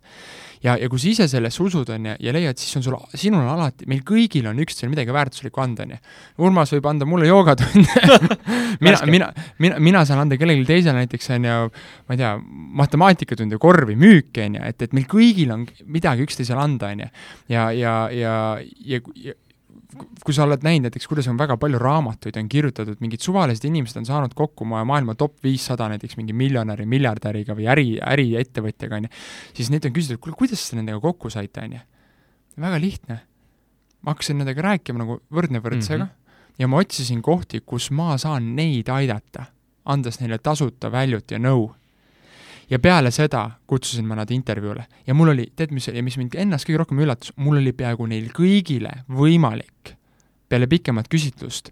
Ja, 0.63 0.75
ja 0.77 0.89
kui 0.89 1.01
sa 1.01 1.09
ise 1.09 1.27
sellesse 1.31 1.61
usud, 1.63 1.89
on 1.93 2.07
ju, 2.11 2.15
ja 2.25 2.33
leiad, 2.35 2.59
siis 2.61 2.77
on 2.79 2.85
sul, 2.85 2.97
sinul 3.17 3.41
on 3.43 3.51
alati, 3.55 3.87
meil 3.91 4.03
kõigil 4.07 4.47
on 4.49 4.61
üksteisele 4.63 4.91
midagi 4.93 5.15
väärtuslikku 5.15 5.63
anda, 5.63 5.85
on 5.87 5.95
ju. 5.95 5.99
Urmas 6.47 6.73
võib 6.75 6.89
anda 6.91 7.07
mulle 7.09 7.29
joogatunde 7.29 8.03
mina, 8.85 8.97
mina, 9.09 9.29
mina, 9.63 9.79
mina 9.81 10.05
saan 10.07 10.23
anda 10.25 10.39
kellelegi 10.39 10.67
teisele 10.69 11.01
näiteks, 11.01 11.31
on 11.37 11.49
ju, 11.49 11.69
ma 12.07 12.17
ei 12.17 12.21
tea, 12.23 12.33
matemaatikatunde, 12.81 13.61
korvi, 13.61 13.97
müüki, 13.99 14.45
on 14.47 14.59
ju, 14.59 14.65
et, 14.71 14.87
et 14.87 14.97
meil 14.97 15.07
kõigil 15.11 15.53
on 15.53 15.67
midagi 15.91 16.27
üksteisele 16.27 16.61
anda, 16.61 16.91
on 16.93 17.05
ju. 17.05 17.13
ja, 17.55 17.69
ja, 17.75 17.95
ja, 18.15 18.35
ja, 18.85 19.01
ja 19.27 19.39
kui 20.25 20.35
sa 20.35 20.45
oled 20.45 20.63
näinud 20.65 20.87
näiteks, 20.87 21.07
kuidas 21.09 21.27
on 21.31 21.39
väga 21.39 21.57
palju 21.59 21.79
raamatuid 21.81 22.37
on 22.39 22.49
kirjutatud, 22.51 22.99
mingid 23.03 23.23
suvalised 23.23 23.65
inimesed 23.67 23.99
on 24.01 24.07
saanud 24.07 24.35
kokku 24.37 24.65
maailma 24.65 25.15
top 25.19 25.35
viissada 25.43 25.89
näiteks 25.91 26.17
mingi 26.19 26.35
miljonäri, 26.37 26.85
miljardäriga 26.89 27.55
või 27.57 27.67
äri, 27.71 27.87
äriettevõtjaga, 28.13 29.01
on 29.01 29.07
ju, 29.07 29.11
siis 29.57 29.71
neid 29.73 29.87
on 29.87 29.95
küsitud, 29.95 30.21
kuule, 30.23 30.37
kuidas 30.39 30.63
te 30.69 30.79
nendega 30.79 31.01
kokku 31.03 31.31
saite, 31.33 31.65
on 31.65 31.77
ju. 31.77 31.83
väga 32.61 32.79
lihtne. 32.81 33.19
ma 34.01 34.15
hakkasin 34.15 34.39
nendega 34.41 34.63
rääkima 34.65 35.03
nagu 35.03 35.19
võrdne 35.29 35.59
võrdsega 35.61 36.03
mm 36.03 36.09
-hmm. 36.09 36.55
ja 36.59 36.67
ma 36.67 36.77
otsisin 36.77 37.21
kohti, 37.21 37.61
kus 37.65 37.91
ma 37.91 38.17
saan 38.17 38.55
neid 38.55 38.89
aidata, 38.89 39.45
andes 39.85 40.19
neile 40.19 40.37
tasuta 40.37 40.91
väljut 40.91 41.31
ja 41.31 41.39
nõu 41.39 41.71
ja 42.71 42.79
peale 42.79 43.11
seda 43.11 43.43
kutsusin 43.67 44.07
ma 44.07 44.15
nad 44.15 44.31
intervjuule 44.31 44.85
ja 45.07 45.13
mul 45.13 45.33
oli, 45.33 45.51
tead, 45.55 45.73
mis 45.75 45.89
oli, 45.91 46.03
mis 46.05 46.17
mind 46.17 46.37
ennast 46.39 46.67
kõige 46.67 46.83
rohkem 46.83 47.03
üllatas, 47.03 47.33
mul 47.35 47.59
oli 47.59 47.73
peaaegu 47.75 48.07
neil 48.09 48.31
kõigile 48.35 49.01
võimalik 49.11 49.95
peale 50.49 50.67
pikemat 50.71 51.11
küsitlust 51.11 51.71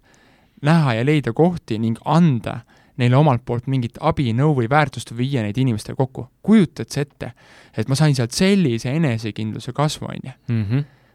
näha 0.66 0.98
ja 0.98 1.06
leida 1.06 1.32
kohti 1.36 1.78
ning 1.80 1.98
anda 2.04 2.60
neile 3.00 3.16
omalt 3.16 3.44
poolt 3.48 3.68
mingit 3.70 3.96
abi, 4.04 4.30
nõu 4.36 4.52
või 4.58 4.68
väärtust 4.70 5.12
või 5.14 5.24
viia 5.24 5.44
neid 5.44 5.58
inimestega 5.58 5.96
kokku. 5.96 6.26
kujutad 6.42 6.90
sa 6.92 7.00
ette, 7.00 7.32
et 7.76 7.88
ma 7.88 7.96
sain 7.96 8.14
sealt 8.14 8.36
sellise 8.36 8.92
enesekindluse 8.92 9.72
kasvu, 9.72 10.10
on 10.10 10.26
ju? 10.28 10.34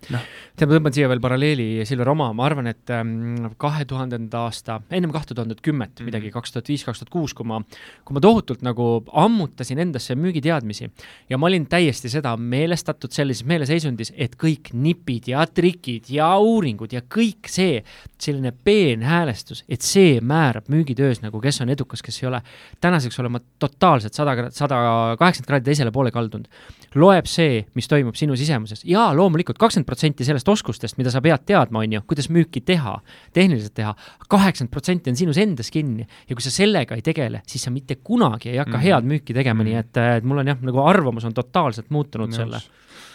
Mhm 0.10 0.12
noh, 0.14 0.26
tõmban 0.60 0.94
siia 0.96 1.08
veel 1.10 1.22
paralleeli 1.24 1.68
Silver 1.88 2.10
oma, 2.14 2.30
ma 2.36 2.46
arvan, 2.48 2.70
et 2.72 2.92
ähm, 2.94 3.50
kahe 3.62 3.86
tuhandenda 3.90 4.46
aasta, 4.46 4.80
ennem 4.94 5.14
kahte 5.14 5.36
tuhandet 5.36 5.62
kümmet 5.66 6.00
mm., 6.00 6.10
midagi 6.10 6.32
kaks 6.34 6.54
tuhat 6.54 6.70
viis, 6.72 6.86
kaks 6.86 7.02
tuhat 7.02 7.12
kuus, 7.14 7.34
kui 7.38 7.48
ma, 7.48 7.62
kui 8.06 8.16
ma 8.16 8.24
tohutult 8.24 8.64
nagu 8.66 8.88
ammutasin 9.24 9.82
endasse 9.84 10.18
müügiteadmisi 10.20 10.90
ja 11.32 11.40
ma 11.42 11.50
olin 11.50 11.68
täiesti 11.72 12.12
seda 12.12 12.36
meelestatud 12.38 13.14
sellises 13.16 13.46
meeleseisundis, 13.48 14.14
et 14.16 14.38
kõik 14.42 14.72
nipid 14.76 15.32
ja 15.34 15.46
trikid 15.48 16.12
ja 16.14 16.32
uuringud 16.42 16.94
ja 16.96 17.04
kõik 17.04 17.50
see, 17.52 17.82
selline 18.22 18.54
peenhäälestus, 18.66 19.64
et 19.70 19.86
see 19.86 20.20
määrab 20.24 20.70
müügitöös 20.72 21.22
nagu, 21.26 21.42
kes 21.44 21.62
on 21.66 21.74
edukas, 21.74 22.04
kes 22.06 22.22
ei 22.22 22.30
ole. 22.32 22.42
tänaseks 22.82 23.20
olen 23.20 23.36
ma 23.36 23.42
totaalselt 23.60 24.14
sada, 24.14 24.36
sada 24.52 24.80
kaheksakümmend 25.20 25.50
kraadi 25.50 25.72
teisele 25.72 25.92
poole 25.92 26.12
kaldunud. 26.12 26.48
loeb 26.96 27.28
see, 27.28 27.66
mis 27.76 27.88
toimub 27.92 28.16
sinu 28.16 28.36
sisemuses 28.40 28.86
ja 28.88 29.10
loomulikult 29.16 29.58
kakskümmend 29.60 29.85
protsenti 29.86 30.28
sellest 30.28 30.50
oskustest, 30.52 30.98
mida 31.00 31.14
sa 31.14 31.22
pead 31.26 31.46
teadma, 31.48 31.84
on 31.86 31.98
ju, 31.98 32.04
kuidas 32.10 32.30
müüki 32.34 32.62
teha, 32.66 32.98
tehniliselt 33.34 33.76
teha, 33.78 33.96
kaheksakümmend 34.30 34.74
protsenti 34.74 35.14
on 35.14 35.20
sinus 35.20 35.40
endas 35.42 35.72
kinni 35.74 36.06
ja 36.06 36.36
kui 36.36 36.46
sa 36.46 36.54
sellega 36.54 36.98
ei 36.98 37.06
tegele, 37.06 37.42
siis 37.48 37.68
sa 37.68 37.74
mitte 37.74 38.00
kunagi 38.04 38.50
ei 38.50 38.58
hakka 38.58 38.78
mm 38.78 38.82
-hmm. 38.82 38.88
head 38.88 39.12
müüki 39.12 39.34
tegema 39.34 39.64
mm, 39.64 39.68
-hmm. 39.68 39.74
nii 39.74 39.80
et, 39.80 40.18
et 40.18 40.24
mul 40.24 40.38
on 40.38 40.48
jah, 40.48 40.62
nagu 40.62 40.82
arvamus 40.82 41.26
on 41.26 41.34
totaalselt 41.34 41.90
muutunud 41.90 42.30
Nõus. 42.30 42.36
selle 42.36 42.62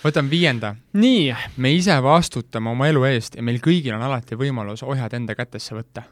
võtame 0.04 0.30
viienda. 0.30 0.74
nii. 0.92 1.34
me 1.56 1.72
ise 1.72 1.96
vastutame 2.02 2.70
oma 2.70 2.88
elu 2.90 3.04
eest 3.10 3.36
ja 3.36 3.44
meil 3.44 3.60
kõigil 3.64 3.94
on 3.96 4.02
alati 4.06 4.38
võimalus 4.38 4.84
ohjad 4.86 5.14
enda 5.16 5.36
kätesse 5.36 5.76
võtta. 5.76 6.02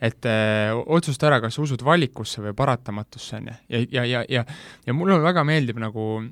et 0.00 0.26
öö, 0.26 0.82
otsusta 0.96 1.28
ära, 1.30 1.40
kas 1.40 1.54
sa 1.54 1.62
usud 1.62 1.84
valikusse 1.84 2.42
või 2.42 2.54
paratamatusse, 2.56 3.36
on 3.36 3.46
ju, 3.48 3.54
ja, 3.68 3.84
ja, 3.90 4.04
ja, 4.04 4.24
ja 4.28 4.44
ja 4.86 4.94
mulle 4.94 5.20
väga 5.22 5.44
meeldib 5.44 5.78
nagu, 5.78 6.24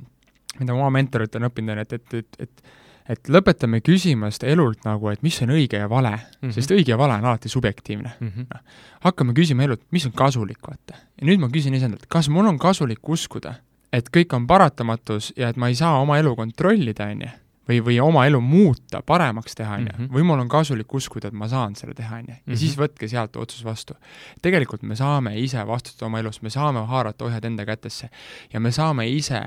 mida 0.59 0.75
ma 0.75 0.81
oma 0.81 0.91
mentorilt 0.99 1.37
olen 1.37 1.49
õppinud, 1.49 1.73
on, 1.77 1.85
et, 1.85 1.93
et, 1.93 2.15
et, 2.15 2.41
et 2.41 2.65
et 3.09 3.29
lõpetame 3.29 3.81
küsimast 3.85 4.45
elult 4.47 4.85
nagu, 4.87 5.11
et 5.11 5.23
mis 5.27 5.39
on 5.43 5.53
õige 5.55 5.81
ja 5.81 5.89
vale 5.91 6.13
mm, 6.15 6.23
-hmm. 6.41 6.55
sest 6.55 6.71
õige 6.71 6.95
ja 6.95 6.99
vale 6.99 7.19
on 7.19 7.25
alati 7.25 7.49
subjektiivne 7.49 8.13
mm. 8.21 8.29
-hmm. 8.29 8.47
No, 8.55 8.61
hakkame 9.01 9.33
küsima 9.33 9.63
elult, 9.63 9.83
mis 9.91 10.07
on 10.07 10.13
kasulik, 10.13 10.59
vaata. 10.69 10.95
ja 11.21 11.27
nüüd 11.27 11.41
ma 11.41 11.49
küsin 11.49 11.75
iseendalt, 11.75 12.07
kas 12.09 12.29
mul 12.29 12.47
on 12.47 12.59
kasulik 12.59 13.09
uskuda, 13.09 13.55
et 13.93 14.11
kõik 14.17 14.35
on 14.37 14.47
paratamatus 14.47 15.33
ja 15.37 15.49
et 15.49 15.57
ma 15.57 15.69
ei 15.69 15.75
saa 15.75 16.01
oma 16.01 16.19
elu 16.19 16.37
kontrollida, 16.37 17.05
on 17.05 17.21
ju, 17.21 17.31
või, 17.69 17.81
või 17.85 18.01
oma 18.03 18.27
elu 18.27 18.41
muuta, 18.41 19.03
paremaks 19.07 19.55
teha, 19.55 19.75
on 19.75 19.87
ju, 19.87 19.95
mhm. 19.99 20.15
või 20.15 20.23
mul 20.23 20.43
on 20.45 20.49
kasulik 20.49 20.95
uskuda, 20.95 21.29
et 21.29 21.35
ma 21.35 21.49
saan 21.49 21.77
selle 21.79 21.95
teha, 21.95 22.17
on 22.23 22.29
ju, 22.29 22.37
ja 22.47 22.57
siis 22.57 22.77
mhm. 22.77 22.85
võtke 22.85 23.09
sealt 23.09 23.37
otsus 23.37 23.65
vastu. 23.65 23.95
tegelikult 24.43 24.83
me 24.83 24.97
saame 24.97 25.39
ise 25.41 25.67
vastutada 25.67 26.07
oma 26.07 26.21
elust, 26.21 26.43
me 26.43 26.51
saame 26.51 26.87
haarata 26.87 27.25
ohjad 27.25 27.45
enda 27.45 27.67
kätesse 27.67 28.11
ja 28.53 28.61
me 28.61 28.73
saame 28.73 29.09
ise 29.09 29.43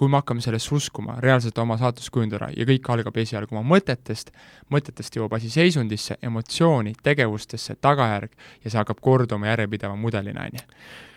kui 0.00 0.08
me 0.08 0.16
hakkame 0.16 0.40
sellesse 0.40 0.72
uskuma, 0.72 1.18
reaalselt 1.20 1.58
oma 1.60 1.76
saatust 1.76 2.08
kujundada 2.14 2.48
ja 2.56 2.64
kõik 2.64 2.86
algab 2.94 3.18
esialgu 3.20 3.52
oma 3.52 3.60
mõtetest, 3.74 4.30
mõtetest 4.72 5.18
jõuab 5.18 5.34
asi 5.36 5.50
seisundisse, 5.52 6.16
emotsiooni, 6.24 6.94
tegevustesse, 7.04 7.76
tagajärg 7.84 8.32
ja 8.64 8.70
see 8.70 8.80
hakkab 8.80 9.02
korduma 9.04 9.50
järjepideva 9.50 9.92
mudelina, 10.00 10.46
on 10.48 10.56
ju. 10.56 10.64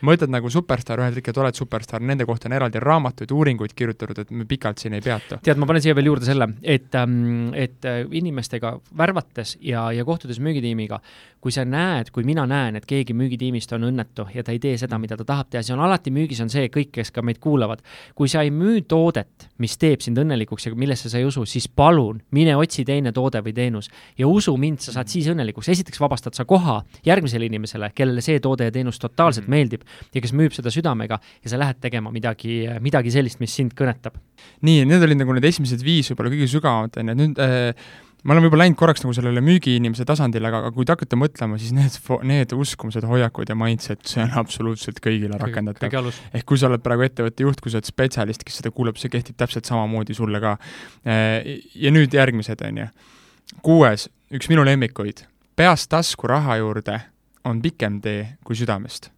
mõtted 0.03 0.33
nagu 0.33 0.51
superstaar, 0.51 0.99
ühel 0.99 1.15
hetkel 1.15 1.39
oled 1.39 1.55
superstaar, 1.55 2.03
nende 2.03 2.27
kohta 2.27 2.49
on 2.49 2.57
eraldi 2.57 2.81
raamatuid, 2.83 3.31
uuringuid 3.31 3.71
kirjutatud, 3.71 4.19
et 4.25 4.33
me 4.35 4.43
pikalt 4.49 4.83
siin 4.83 4.97
ei 4.97 5.05
peatu. 5.05 5.39
tead, 5.47 5.61
ma 5.61 5.69
panen 5.69 5.85
siia 5.85 5.95
veel 5.95 6.11
juurde 6.11 6.27
selle, 6.27 6.49
et, 6.59 6.91
ähm, 6.99 7.53
et 7.55 7.87
äh, 7.87 8.01
inimestega 8.11 8.73
värvates 8.99 9.55
ja, 9.61 9.85
ja 9.95 10.03
kohtudes 10.03 10.43
müügitiimiga, 10.43 10.99
kui 11.39 11.55
sa 11.55 11.63
näed, 11.63 12.11
kui 12.11 12.27
mina 12.27 12.43
näen, 12.47 12.75
et 12.75 12.89
keegi 12.89 13.15
müügitiimist 13.15 13.71
on 13.79 13.87
õnnetu 13.87 14.27
ja 14.35 14.43
ta 14.43 14.51
ei 14.51 14.59
tee 14.63 14.75
seda, 14.79 14.99
mida 14.99 15.15
ta 15.19 15.23
tahab 15.27 15.55
teha, 15.55 15.63
see 15.63 15.75
on 15.75 15.87
alati 15.87 16.11
müügis 16.11 16.43
on 16.43 16.51
see, 16.51 16.67
kõik, 16.73 16.91
kes 16.99 17.15
ka 17.15 17.23
meid 17.23 17.39
kuulavad, 17.43 17.79
kui 18.15 18.27
sa 18.31 18.43
ei 18.43 18.51
müü 18.51 18.72
toodet, 18.81 19.47
mis 19.61 19.77
teeb 19.77 20.01
sind 20.03 20.17
õnnelikuks 20.19 20.67
ja 20.67 20.73
millesse 20.75 21.09
sa 21.11 21.19
ei 21.19 21.27
usu, 21.27 21.45
siis 21.49 21.67
palun 21.67 22.21
mine 22.35 22.55
otsi 22.59 22.85
teine 22.87 23.13
toode 23.15 23.41
või 23.45 23.53
teenus 23.55 23.89
ja 24.17 24.27
usu 24.27 24.55
mind, 24.57 24.81
sa 24.83 24.95
saad 24.95 25.11
siis 25.11 25.29
õnnelikuks. 25.31 25.69
esiteks 25.69 25.99
vabastad 26.01 26.35
sa 26.35 26.45
koha 26.45 26.81
järgmisele 27.05 27.45
inimesele, 27.45 27.91
kellele 27.95 28.21
see 28.21 28.39
toode 28.43 28.69
ja 28.69 28.71
teenus 28.71 28.99
totaalselt 28.99 29.45
-hmm. 29.45 29.49
meeldib 29.49 29.81
ja 30.13 30.21
kes 30.21 30.33
müüb 30.33 30.53
seda 30.53 30.71
südamega 30.71 31.19
ja 31.43 31.49
sa 31.49 31.59
lähed 31.59 31.79
tegema 31.81 32.11
midagi, 32.11 32.67
midagi 32.79 33.11
sellist, 33.11 33.39
mis 33.39 33.55
sind 33.55 33.73
kõnetab. 33.73 34.17
nii, 34.61 34.85
need 34.85 35.03
olid 35.03 35.17
nagu 35.17 35.33
need 35.33 35.45
esimesed 35.45 35.83
viis 35.83 36.11
võib-olla 36.11 36.33
kõige 36.33 36.47
sügavamad, 36.47 36.97
on 36.97 37.07
ju, 37.07 37.15
nüüd 37.15 37.39
äh, 37.39 37.75
ma 38.23 38.33
olen 38.33 38.45
võib-olla 38.45 38.63
läinud 38.63 38.79
korraks 38.79 39.03
nagu 39.03 39.13
sellele 39.15 39.41
müügiinimese 39.43 40.05
tasandile, 40.07 40.47
aga, 40.47 40.61
aga 40.63 40.71
kui 40.75 40.87
te 40.87 40.95
hakkate 40.95 41.19
mõtlema, 41.19 41.57
siis 41.59 41.73
need, 41.75 41.97
need 42.29 42.55
uskumused, 42.55 43.03
hoiakud 43.07 43.51
ja 43.51 43.57
mindset, 43.59 44.03
see 44.07 44.23
on 44.23 44.31
absoluutselt 44.39 45.01
kõigile 45.03 45.39
rakendatav. 45.41 46.11
ehk 46.31 46.47
kui 46.47 46.59
sa 46.59 46.69
oled 46.69 46.83
praegu 46.85 47.07
ettevõtte 47.07 47.43
juht, 47.43 47.59
kui 47.63 47.73
sa 47.73 47.81
oled 47.81 47.89
spetsialist, 47.89 48.45
kes 48.47 48.61
seda 48.61 48.71
kuulab, 48.75 48.99
see 49.01 49.11
kehtib 49.11 49.39
täpselt 49.39 49.67
samamoodi 49.67 50.15
sulle 50.15 50.39
ka. 50.43 50.55
Äh, 51.03 51.59
ja 51.75 51.91
nüüd 51.91 52.15
järgmised, 52.15 52.63
on 52.63 52.83
ju. 52.85 52.87
kuues, 53.65 54.07
üks 54.33 54.47
minu 54.51 54.63
lemmikuid, 54.67 55.25
peast 55.59 55.91
tasku 55.91 56.31
raha 56.31 56.61
juurde 56.61 57.01
on 57.43 57.59
pikem 57.61 57.99
tee 58.01 58.37
kui 58.47 58.55
südamest. 58.55 59.11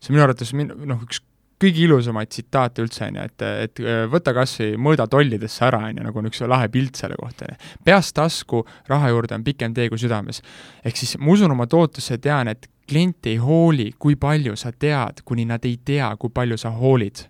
see 0.00 0.12
on 0.12 0.18
minu 0.18 0.28
arvates 0.28 0.52
min-, 0.56 0.72
noh, 0.88 1.00
üks 1.04 1.24
kõige 1.60 1.84
ilusamaid 1.84 2.30
tsitaate 2.32 2.84
üldse, 2.84 3.06
on 3.08 3.20
ju, 3.20 3.28
et, 3.30 3.46
et 3.66 3.82
äh, 3.84 4.02
võta 4.10 4.34
kas 4.36 4.56
või 4.60 4.74
mõõda 4.88 5.06
tollidesse 5.10 5.64
ära, 5.66 5.82
on 5.88 6.00
ju, 6.00 6.06
nagu 6.08 6.26
üks 6.30 6.44
lahe 6.48 6.68
pilt 6.72 7.00
selle 7.00 7.18
kohta, 7.20 7.48
on 7.48 7.56
ju. 7.56 7.72
peast 7.84 8.16
tasku 8.16 8.64
raha 8.90 9.12
juurde 9.12 9.38
on 9.38 9.46
pikem 9.46 9.74
tee 9.76 9.88
kui 9.92 10.00
südames. 10.00 10.42
ehk 10.84 10.96
siis 10.96 11.16
ma 11.18 11.32
usun 11.34 11.56
oma 11.56 11.66
tootlusse, 11.70 12.18
tean, 12.18 12.48
et 12.48 12.68
klient 12.90 13.26
ei 13.30 13.36
hooli, 13.38 13.92
kui 13.98 14.16
palju 14.18 14.56
sa 14.58 14.72
tead, 14.72 15.22
kuni 15.24 15.44
nad 15.46 15.64
ei 15.64 15.76
tea, 15.84 16.10
kui 16.18 16.32
palju 16.34 16.58
sa 16.58 16.72
hoolid 16.74 17.28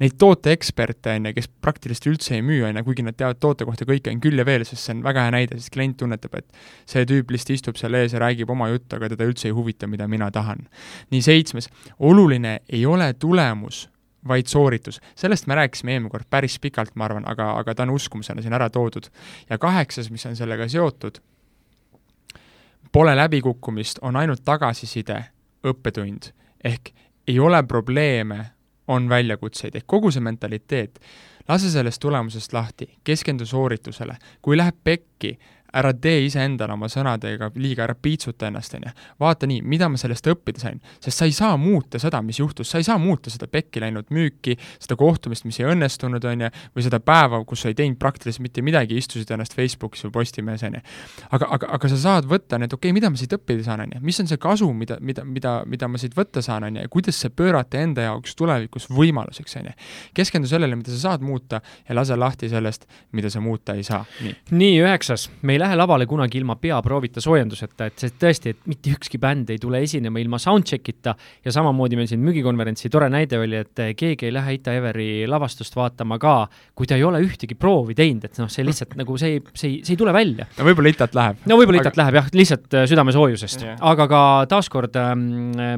neid 0.00 0.16
tooteeksperte, 0.18 1.14
on 1.18 1.28
ju, 1.28 1.34
kes 1.36 1.48
praktiliselt 1.62 2.08
üldse 2.12 2.36
ei 2.38 2.42
müü, 2.44 2.62
on 2.68 2.76
ju, 2.78 2.84
kuigi 2.86 3.04
nad 3.06 3.16
teavad 3.18 3.40
toote 3.42 3.66
kohta 3.68 3.86
kõike, 3.88 4.12
on 4.12 4.20
küll 4.24 4.40
ja 4.40 4.46
veel, 4.46 4.66
sest 4.66 4.86
see 4.86 4.96
on 4.96 5.02
väga 5.06 5.26
hea 5.26 5.34
näide, 5.36 5.58
sest 5.60 5.72
klient 5.74 5.98
tunnetab, 6.00 6.38
et 6.40 6.60
see 6.90 7.06
tüüp 7.08 7.32
lihtsalt 7.34 7.54
istub 7.56 7.80
seal 7.80 7.96
ees 7.98 8.14
ja 8.16 8.22
räägib 8.22 8.50
oma 8.50 8.70
juttu, 8.72 8.98
aga 8.98 9.12
teda 9.14 9.28
üldse 9.28 9.50
ei 9.50 9.56
huvita, 9.56 9.88
mida 9.90 10.08
mina 10.10 10.30
tahan. 10.34 10.66
nii, 11.10 11.22
seitsmes, 11.24 11.70
oluline 11.98 12.60
ei 12.68 12.86
ole 12.86 13.12
tulemus, 13.14 13.88
vaid 14.28 14.46
sooritus. 14.46 15.00
sellest 15.14 15.46
me 15.46 15.54
rääkisime 15.54 15.92
eelmine 15.92 16.10
kord 16.10 16.26
päris 16.30 16.58
pikalt, 16.58 16.94
ma 16.94 17.04
arvan, 17.04 17.28
aga, 17.28 17.52
aga 17.58 17.74
ta 17.74 17.82
on 17.82 17.94
uskumusena 17.94 18.42
siin 18.42 18.52
ära 18.56 18.70
toodud. 18.70 19.10
ja 19.50 19.58
kaheksas, 19.58 20.10
mis 20.10 20.26
on 20.26 20.36
sellega 20.36 20.68
seotud, 20.68 21.20
pole 22.92 23.16
läbikukkumist, 23.16 23.98
on 24.02 24.16
ainult 24.16 24.44
tagasiside, 24.44 25.24
õppetund. 25.66 26.32
ehk 26.64 26.90
ei 27.28 27.38
ole 27.40 27.62
probleeme 27.62 28.53
on 28.88 29.08
väljakutseid, 29.08 29.76
ehk 29.76 29.86
kogu 29.86 30.10
see 30.12 30.24
mentaliteet, 30.24 31.00
lase 31.48 31.70
sellest 31.72 32.00
tulemusest 32.00 32.52
lahti, 32.52 32.88
keskendu 33.04 33.46
sooritusele, 33.46 34.16
kui 34.42 34.56
läheb 34.56 34.76
pekki, 34.84 35.38
ära 35.74 35.92
tee 35.98 36.24
iseendale 36.26 36.74
oma 36.74 36.88
sõnadega 36.90 37.50
liiga, 37.58 37.84
ära 37.86 37.94
piitsuta 37.98 38.48
ennast, 38.48 38.74
on 38.78 38.86
ju. 38.86 38.92
vaata 39.20 39.48
nii, 39.50 39.62
mida 39.66 39.88
ma 39.90 39.98
sellest 40.00 40.28
õppida 40.30 40.62
sain, 40.62 40.80
sest 41.02 41.18
sa 41.18 41.28
ei 41.28 41.34
saa 41.34 41.56
muuta 41.60 41.98
seda, 42.02 42.20
mis 42.22 42.38
juhtus, 42.38 42.70
sa 42.70 42.80
ei 42.80 42.86
saa 42.86 42.98
muuta 43.02 43.32
seda 43.32 43.48
pekki 43.50 43.82
läinud 43.82 44.10
müüki, 44.14 44.56
seda 44.82 44.96
kohtumist, 45.00 45.46
mis 45.48 45.58
ei 45.60 45.68
õnnestunud, 45.72 46.24
on 46.30 46.46
ju, 46.46 46.50
või 46.76 46.86
seda 46.86 47.00
päeva, 47.02 47.40
kus 47.48 47.64
sa 47.64 47.72
ei 47.72 47.78
teinud 47.78 47.98
praktiliselt 48.00 48.44
mitte 48.44 48.62
midagi, 48.64 48.98
istusid 49.00 49.30
ennast 49.34 49.56
Facebookis 49.58 50.06
või 50.06 50.14
Postimehes, 50.18 50.64
on 50.68 50.78
ju. 50.78 50.84
aga, 51.30 51.50
aga, 51.58 51.70
aga 51.78 51.92
sa 51.92 52.00
saad 52.04 52.30
võtta 52.30 52.60
need, 52.62 52.72
okei 52.74 52.92
okay,, 52.92 52.96
mida 52.96 53.10
ma 53.10 53.20
siit 53.20 53.34
õppida 53.34 53.66
saan, 53.66 53.84
on 53.86 53.96
ju, 53.96 54.02
mis 54.04 54.20
on 54.22 54.30
see 54.30 54.40
kasu, 54.40 54.70
mida, 54.76 54.98
mida, 55.00 55.26
mida, 55.26 55.56
mida 55.66 55.90
ma 55.90 56.00
siit 56.00 56.14
võtta 56.16 56.42
saan, 56.44 56.68
on 56.68 56.78
ju, 56.78 56.86
ja 56.86 56.92
kuidas 56.92 57.18
see 57.20 57.34
pöörata 57.34 57.82
enda 57.82 58.06
jaoks 58.08 58.38
tulevikus 58.38 58.88
võimaluseks, 58.94 59.58
on 59.60 59.70
ju. 59.70 59.76
keskendu 60.14 60.50
sellele, 60.50 60.78
mida 60.78 60.94
sa 60.94 61.00
saad 61.08 61.26
muuta 61.26 61.60
ja 61.88 61.98
lase 61.98 62.18
lahti 62.18 62.50
sellest, 62.52 62.86
mida 63.12 63.30
sa 63.32 63.42
muuta 63.44 63.74
ei 63.74 63.86
saa, 63.86 64.04
nii. 64.22 64.36
nii, 64.54 64.78
üheksas, 64.84 65.28
meil 65.42 65.63
lähe 65.64 65.76
lavale 65.78 66.06
kunagi 66.06 66.38
ilma 66.40 66.56
peaproovita 66.60 67.22
soojenduseta, 67.24 67.88
et 67.88 68.04
see 68.04 68.14
tõesti, 68.20 68.54
et 68.54 68.70
mitte 68.70 68.92
ükski 68.94 69.20
bänd 69.22 69.50
ei 69.54 69.60
tule 69.62 69.80
esinema 69.84 70.20
ilma 70.22 70.40
soundcheck'ita 70.42 71.14
ja 71.44 71.54
samamoodi 71.54 71.98
meil 71.98 72.08
siin 72.10 72.22
müügikonverentsi 72.24 72.90
tore 72.92 73.08
näide 73.12 73.40
oli, 73.40 73.62
et 73.64 73.84
keegi 73.96 74.28
ei 74.28 74.34
lähe 74.34 74.56
Ita 74.58 74.74
Everi 74.76 75.26
lavastust 75.30 75.76
vaatama 75.76 76.18
ka, 76.22 76.34
kui 76.76 76.88
ta 76.90 76.98
ei 76.98 77.04
ole 77.06 77.22
ühtegi 77.24 77.56
proovi 77.58 77.96
teinud, 77.98 78.26
et 78.28 78.40
noh, 78.42 78.50
see 78.52 78.66
lihtsalt 78.66 78.96
nagu 79.00 79.16
see 79.20 79.36
ei, 79.36 79.42
see 79.52 79.70
ei, 79.70 79.78
see 79.86 79.96
ei 79.96 80.00
tule 80.00 80.14
välja. 80.14 80.48
no 80.58 80.68
võib-olla 80.68 80.92
Itat 80.94 81.16
läheb. 81.16 81.44
no 81.50 81.58
võib-olla 81.60 81.82
Itat 81.82 81.94
aga... 81.94 82.02
läheb 82.02 82.20
jah, 82.20 82.30
lihtsalt 82.40 82.78
äh, 82.78 82.86
südamesoojusest 82.90 83.64
yeah., 83.64 83.80
aga 83.92 84.08
ka 84.10 84.22
taaskord 84.50 84.98
ähm, 85.00 85.26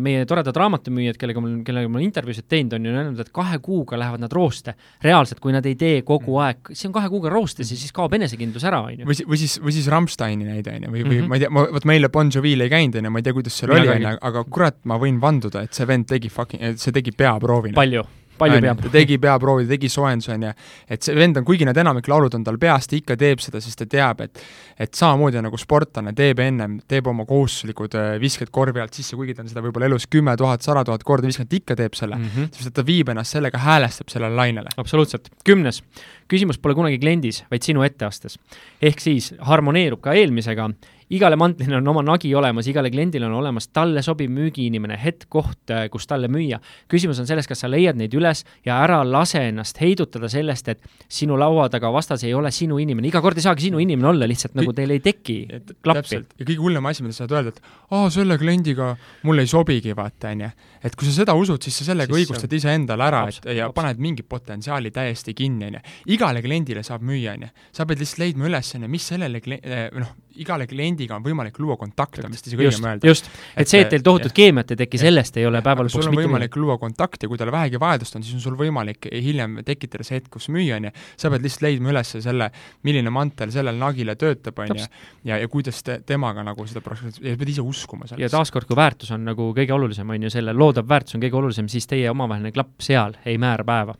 meie 0.02 0.26
toredad 0.28 0.56
raamatumüüjad, 0.56 1.18
kellega 1.20 1.42
mul, 1.42 1.60
kellega 1.66 1.90
ma 1.90 2.00
olen 2.00 2.08
intervjuusid 2.08 2.48
teinud, 2.50 2.76
on 2.76 2.88
ju 2.88 2.94
öelnud, 2.96 3.22
et 3.22 3.32
kahe 3.34 3.60
kuuga 3.64 3.98
lähevad 4.00 4.22
nad 4.22 4.32
rooste. 4.32 4.76
reaalselt, 5.04 5.40
kui 5.42 5.54
nad 5.54 5.66
ei 5.66 5.76
tee 5.78 6.02
kogu 6.06 6.36
mm. 6.36 6.44
aeg, 6.46 6.72
see 6.74 6.88
on 6.90 6.96
kahe 6.96 7.10
kuuga 7.12 7.32
roostes 7.32 7.70
ja 7.72 7.78
siis 7.78 7.94
kaob 7.96 8.14
enesekindlus 8.16 8.64
ära, 8.66 8.82
on 8.86 9.00
ju. 9.00 9.08
või, 9.08 9.18
või 9.32 9.40
siis, 9.40 9.58
või 9.76 9.82
siis 9.82 9.92
Rammsteini 9.92 10.48
näide, 10.48 10.76
on 10.76 10.86
ju, 10.86 10.90
või, 10.90 11.02
või 11.04 11.16
mm 11.16 11.22
-hmm. 11.22 11.28
ma 11.28 11.36
ei 11.36 11.44
tea, 11.44 11.50
ma, 11.52 11.66
vot 11.76 11.88
meile 11.88 12.08
Bon 12.12 12.30
Jovil 12.32 12.64
ei 12.64 12.72
käinud, 12.72 12.96
on 12.96 13.04
ju, 13.04 13.10
ma 13.10 13.22
ei 13.22 13.26
tea, 13.26 13.36
kuidas 13.36 13.58
seal 13.60 13.74
oli, 13.76 13.88
on 13.92 14.02
ju, 14.02 14.18
aga 14.30 14.44
kurat, 14.44 14.78
ma 14.84 14.98
võin 15.02 15.20
vanduda, 15.20 15.62
et 15.66 15.76
see 15.76 15.86
vend 15.86 16.08
tegi 16.08 16.32
fucking, 16.32 16.78
see 16.80 16.92
tegi 16.92 17.12
peaproovi. 17.12 17.74
palju 17.76 18.04
palju 18.38 18.60
peab. 18.64 18.82
ta 18.84 18.92
tegi 18.92 19.18
peaproovi, 19.22 19.66
tegi 19.70 19.90
soojenduse, 19.92 20.32
on 20.34 20.46
ju, 20.46 20.52
et 20.88 21.02
see 21.06 21.16
vend 21.16 21.40
on, 21.40 21.46
kuigi 21.46 21.66
need 21.68 21.80
enamik 21.82 22.08
laulud 22.10 22.34
on 22.38 22.44
tal 22.46 22.58
peas, 22.62 22.88
ta 22.90 22.96
ikka 22.98 23.16
teeb 23.20 23.42
seda, 23.44 23.60
sest 23.64 23.82
ta 23.82 23.88
teab, 23.96 24.22
et 24.26 24.42
et 24.76 24.92
samamoodi 24.92 25.40
nagu 25.40 25.56
sportlane 25.56 26.12
teeb 26.16 26.40
ennem, 26.44 26.76
teeb 26.88 27.06
oma 27.08 27.24
kohustuslikud 27.28 27.94
äh, 27.96 28.08
visked 28.20 28.50
korvi 28.52 28.82
alt 28.82 28.96
sisse, 28.96 29.16
kuigi 29.16 29.34
ta 29.36 29.44
on 29.44 29.48
seda 29.48 29.62
võib-olla 29.64 29.88
elus 29.88 30.04
kümme 30.10 30.34
tuhat, 30.36 30.64
sada 30.66 30.84
tuhat 30.84 31.04
korda 31.06 31.30
viskanud, 31.30 31.54
ikka 31.56 31.76
teeb 31.78 31.96
selle 31.96 32.18
mm, 32.18 32.28
-hmm. 32.34 32.50
sest 32.52 32.72
et 32.72 32.76
ta 32.76 32.84
viib 32.86 33.08
ennast 33.12 33.32
sellega, 33.36 33.58
häälestab 33.58 34.12
sellele 34.12 34.36
lainele. 34.36 34.74
absoluutselt. 34.76 35.30
kümnes, 35.44 35.82
küsimus 36.28 36.58
pole 36.58 36.74
kunagi 36.74 36.98
kliendis, 36.98 37.44
vaid 37.50 37.62
sinu 37.62 37.82
etteastes. 37.82 38.38
ehk 38.82 39.00
siis 39.00 39.34
harmoneerub 39.40 40.00
ka 40.00 40.12
eelmisega 40.12 40.70
igale 41.14 41.36
mantlile 41.38 41.78
on 41.78 41.88
oma 41.88 42.02
nagi 42.02 42.32
olemas, 42.34 42.66
igale 42.66 42.90
kliendile 42.90 43.28
on 43.28 43.36
olemas 43.38 43.68
talle 43.74 44.02
sobiv 44.02 44.30
müügiinimene, 44.34 44.96
hetk, 44.98 45.28
koht, 45.30 45.70
äh, 45.70 45.86
kus 45.92 46.06
talle 46.06 46.28
müüa. 46.32 46.58
küsimus 46.90 47.20
on 47.22 47.26
selles, 47.26 47.46
kas 47.46 47.62
sa 47.62 47.70
leiad 47.70 47.96
neid 47.98 48.14
üles 48.14 48.44
ja 48.66 48.80
ära 48.82 49.02
lase 49.06 49.44
ennast 49.48 49.78
heidutada 49.80 50.28
sellest, 50.28 50.68
et 50.68 50.82
sinu 51.08 51.38
laua 51.38 51.68
taga 51.70 51.92
vastas 51.94 52.24
ei 52.24 52.34
ole 52.34 52.50
sinu 52.50 52.78
inimene, 52.82 53.08
iga 53.08 53.22
kord 53.22 53.38
ei 53.38 53.46
saagi 53.46 53.68
sinu 53.68 53.78
inimene 53.82 54.10
olla, 54.10 54.26
lihtsalt 54.26 54.56
nagu 54.58 54.74
teil 54.74 54.96
ei 54.96 55.02
teki 55.04 55.38
klappi. 55.82 56.22
ja 56.38 56.44
kõige 56.44 56.58
hullem 56.62 56.90
asi, 56.90 57.06
mida 57.06 57.14
sa 57.14 57.24
saad 57.24 57.36
öelda, 57.36 57.54
et 57.54 57.62
aa, 57.94 58.10
selle 58.10 58.38
kliendiga 58.38 58.94
mulle 59.22 59.46
ei 59.46 59.50
sobigi, 59.50 59.94
vaata, 59.96 60.34
on 60.34 60.46
ju. 60.46 60.50
et 60.82 60.98
kui 60.98 61.06
sa 61.06 61.14
seda 61.20 61.38
usud, 61.38 61.62
siis 61.62 61.78
sa 61.82 61.90
sellega 61.92 62.14
siis 62.14 62.26
õigustad 62.26 62.58
iseendale 62.58 63.06
ära, 63.06 63.22
et 63.30 63.50
ja 63.54 63.70
abs. 63.70 63.78
paned 63.78 64.02
mingi 64.02 64.26
potentsiaali 64.26 64.90
täiesti 64.90 65.34
kinni, 65.38 65.70
on 65.70 65.78
ju. 65.78 65.86
igale 66.18 66.42
kliendile 66.42 66.82
saab 66.86 67.06
müüa, 67.06 67.38
on 67.38 67.46
ju. 67.46 67.54
sa 67.78 67.86
pead 67.86 68.02
lihtsalt 68.02 68.24
leidma 68.24 68.50
üles, 68.50 68.74
on 68.74 68.86
ju, 68.88 68.90
mis 68.90 69.10
sellele 69.14 69.42
kli-, 69.44 69.62
eh, 69.62 69.88
noh, 69.94 70.14
igale 70.42 70.66
kliendiga 70.96 71.16
on 71.16 71.24
võimalik 71.24 71.58
luua 71.60 71.76
kontakte, 71.76 72.24
on 72.24 72.32
vist 72.32 72.46
isegi 72.48 72.64
õigem 72.64 72.86
öelda. 72.86 73.06
just, 73.06 73.28
et 73.56 73.68
see, 73.68 73.80
et 73.84 73.90
teil 73.92 74.02
tohutut 74.04 74.32
keemiat 74.34 74.70
ei 74.72 74.80
teki, 74.80 74.98
sellest 75.00 75.36
ei 75.36 75.46
ole 75.46 75.60
päeva 75.64 75.84
lõpuks 75.84 75.96
sul 75.96 76.10
on 76.10 76.16
võimalik 76.16 76.48
midagi. 76.48 76.62
luua 76.62 76.78
kontakte, 76.80 77.28
kui 77.28 77.38
tal 77.38 77.52
vähegi 77.52 77.80
vajadust 77.80 78.16
on, 78.16 78.24
siis 78.24 78.36
on 78.38 78.44
sul 78.44 78.56
võimalik 78.58 79.08
hiljem 79.12 79.60
tekitada 79.66 80.06
see 80.06 80.18
hetk, 80.18 80.30
kus 80.32 80.48
müüa, 80.52 80.78
on 80.80 80.88
ju, 80.88 80.92
sa 81.16 81.30
pead 81.32 81.44
lihtsalt 81.44 81.66
leidma 81.66 81.92
üles 81.92 82.14
selle, 82.24 82.50
milline 82.86 83.12
mantel 83.12 83.52
sellel 83.54 83.78
nagile 83.80 84.16
töötab, 84.16 84.58
on 84.64 84.72
ju, 84.72 84.88
ja, 85.28 85.40
ja 85.42 85.50
kuidas 85.52 85.82
te, 85.86 86.00
temaga 86.06 86.44
nagu 86.46 86.66
seda 86.68 86.82
protsessi, 86.84 87.22
ja 87.24 87.34
sa 87.34 87.42
pead 87.42 87.52
ise 87.52 87.64
uskuma 87.64 88.06
sellesse. 88.08 88.24
ja 88.24 88.32
taaskord, 88.32 88.68
kui 88.68 88.78
väärtus 88.78 89.12
on 89.14 89.26
nagu 89.28 89.50
kõige 89.56 89.76
olulisem, 89.76 90.10
on 90.10 90.26
ju, 90.26 90.32
selle 90.32 90.56
loodav 90.56 90.88
väärtus 90.88 91.18
on 91.18 91.24
kõige 91.24 91.40
olulisem, 91.42 91.70
siis 91.72 91.88
teie 91.90 92.10
omavaheline 92.12 92.54
klapp 92.56 92.80
seal 92.84 93.18
ei 93.26 93.38
määra 93.40 93.66
päeva. 93.66 93.96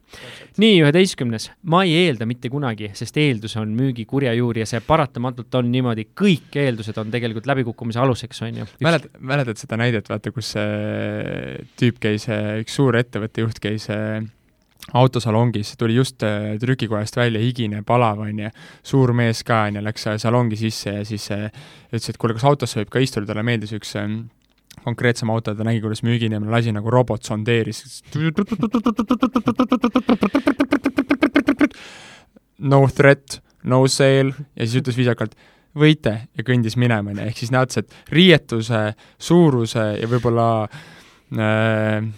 nii, 0.63 0.81
üheteistkümnes, 0.85 1.51
ma 1.73 1.85
ei 1.85 1.97
eelda 2.07 2.29
mitte 2.29 2.51
kunagi, 2.53 2.91
sest 2.97 3.17
eeldus 3.21 3.57
on 3.61 3.75
müügi 3.77 4.07
kurja 4.09 4.33
juur 4.37 4.59
ja 4.59 4.67
see 4.69 4.81
paratamatult 4.87 5.55
on 5.59 5.71
niimoodi, 5.73 6.09
kõik 6.17 6.57
eeldused 6.61 6.86
on 7.01 7.11
tegelikult 7.13 7.49
läbikukkumise 7.51 8.01
aluseks, 8.03 8.43
on 8.47 8.63
ju. 8.63 8.69
mäletad, 8.85 9.19
mäletad 9.19 9.61
seda 9.61 9.79
näidet, 9.81 10.09
vaata, 10.13 10.33
kus 10.35 10.55
see 10.55 11.59
tüüp 11.81 12.01
käis, 12.03 12.29
üks 12.63 12.79
suur 12.79 12.99
ettevõtte 12.99 13.45
juht 13.45 13.61
käis 13.63 13.89
äh, 13.93 14.21
autosalongis, 14.93 15.75
tuli 15.79 15.97
just 15.99 16.23
äh, 16.23 16.55
trükikojast 16.63 17.17
välja, 17.19 17.43
higine, 17.43 17.83
palav, 17.87 18.23
on 18.27 18.45
ju, 18.45 18.53
suur 18.87 19.13
mees 19.17 19.43
ka, 19.47 19.65
on 19.71 19.81
ju, 19.81 19.85
läks 19.87 20.09
salongi 20.23 20.59
sisse 20.61 20.99
ja 21.01 21.05
siis 21.09 21.29
äh, 21.35 21.49
ütles, 21.91 22.11
et 22.13 22.21
kuule, 22.21 22.37
kas 22.39 22.47
autosse 22.47 22.81
võib 22.81 22.93
ka 22.95 23.03
istuda, 23.03 23.27
talle 23.31 23.47
meeldis 23.47 23.75
üks 23.77 23.97
konkreetsem 24.87 25.31
auto, 25.33 25.55
ta 25.57 25.67
nägi, 25.67 25.81
kuidas 25.83 26.05
müügiinimene 26.07 26.53
lasi 26.53 26.75
nagu 26.75 26.91
robot 26.93 27.27
sondeeris. 27.27 27.83
no 32.71 32.87
threat, 32.95 33.41
no 33.65 33.83
sale 33.91 34.35
ja 34.55 34.67
siis 34.67 34.79
ütles 34.83 34.99
viisakalt 34.99 35.37
võite 35.77 36.15
ja 36.37 36.47
kõndis 36.47 36.79
minema, 36.81 37.13
on 37.13 37.21
ju, 37.21 37.27
ehk 37.31 37.43
siis 37.43 37.53
näed, 37.55 37.75
et 37.83 37.99
riietuse, 38.15 38.81
suuruse 39.29 39.85
ja 40.01 40.09
võib-olla 40.11 40.49
äh, 40.67 42.09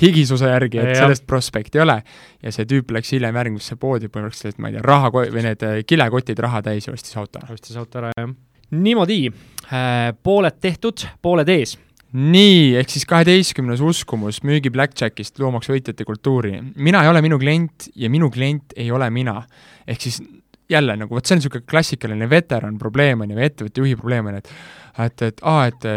higisuse 0.00 0.50
järgi, 0.50 0.80
et 0.80 0.94
ja, 0.94 1.02
sellest 1.04 1.26
prospekti 1.28 1.80
ei 1.80 1.84
ole. 1.84 1.98
ja 2.42 2.54
see 2.54 2.68
tüüp 2.68 2.94
läks 2.94 3.12
hiljem 3.16 3.36
järgmisse 3.36 3.76
poodi 3.80 4.08
põhimõtteliselt, 4.08 4.60
ma 4.62 4.70
ei 4.70 4.78
tea, 4.78 4.86
raha 4.86 5.12
või 5.14 5.44
need 5.44 5.66
äh, 5.66 5.82
kilekotid 5.86 6.40
raha 6.46 6.62
täis 6.70 6.88
ja 6.88 6.94
ostis 6.94 7.16
auto. 7.20 7.42
ostis 7.52 7.76
auto 7.80 8.02
ära, 8.02 8.14
jah. 8.16 8.32
niimoodi 8.70 9.22
äh,, 9.28 10.10
pooled 10.22 10.60
tehtud, 10.62 11.06
pooled 11.22 11.50
ees 11.52 11.76
nii, 12.10 12.74
ehk 12.80 12.90
siis 12.90 13.06
kaheteistkümnes 13.06 13.82
uskumus 13.86 14.40
müügi 14.46 14.72
Blackjackist 14.74 15.38
loomaks 15.38 15.70
võitjate 15.70 16.06
kultuuri. 16.06 16.58
mina 16.74 17.04
ei 17.04 17.10
ole 17.10 17.22
minu 17.22 17.38
klient 17.38 17.90
ja 17.94 18.10
minu 18.10 18.30
klient 18.30 18.74
ei 18.76 18.90
ole 18.90 19.10
mina. 19.10 19.42
ehk 19.86 20.00
siis 20.00 20.20
jälle 20.70 20.96
nagu 20.96 21.14
vot 21.14 21.26
see 21.26 21.36
on 21.36 21.42
niisugune 21.42 21.66
klassikaline 21.68 22.28
veteran 22.30 22.78
probleem, 22.78 23.24
on 23.24 23.32
ju, 23.34 23.40
ettevõtte 23.46 23.82
juhi 23.84 23.96
probleem, 23.98 24.30
on 24.30 24.40
et 24.40 24.52
et, 25.00 25.22
et 25.30 25.42
aa, 25.46 25.66
et 25.70 25.88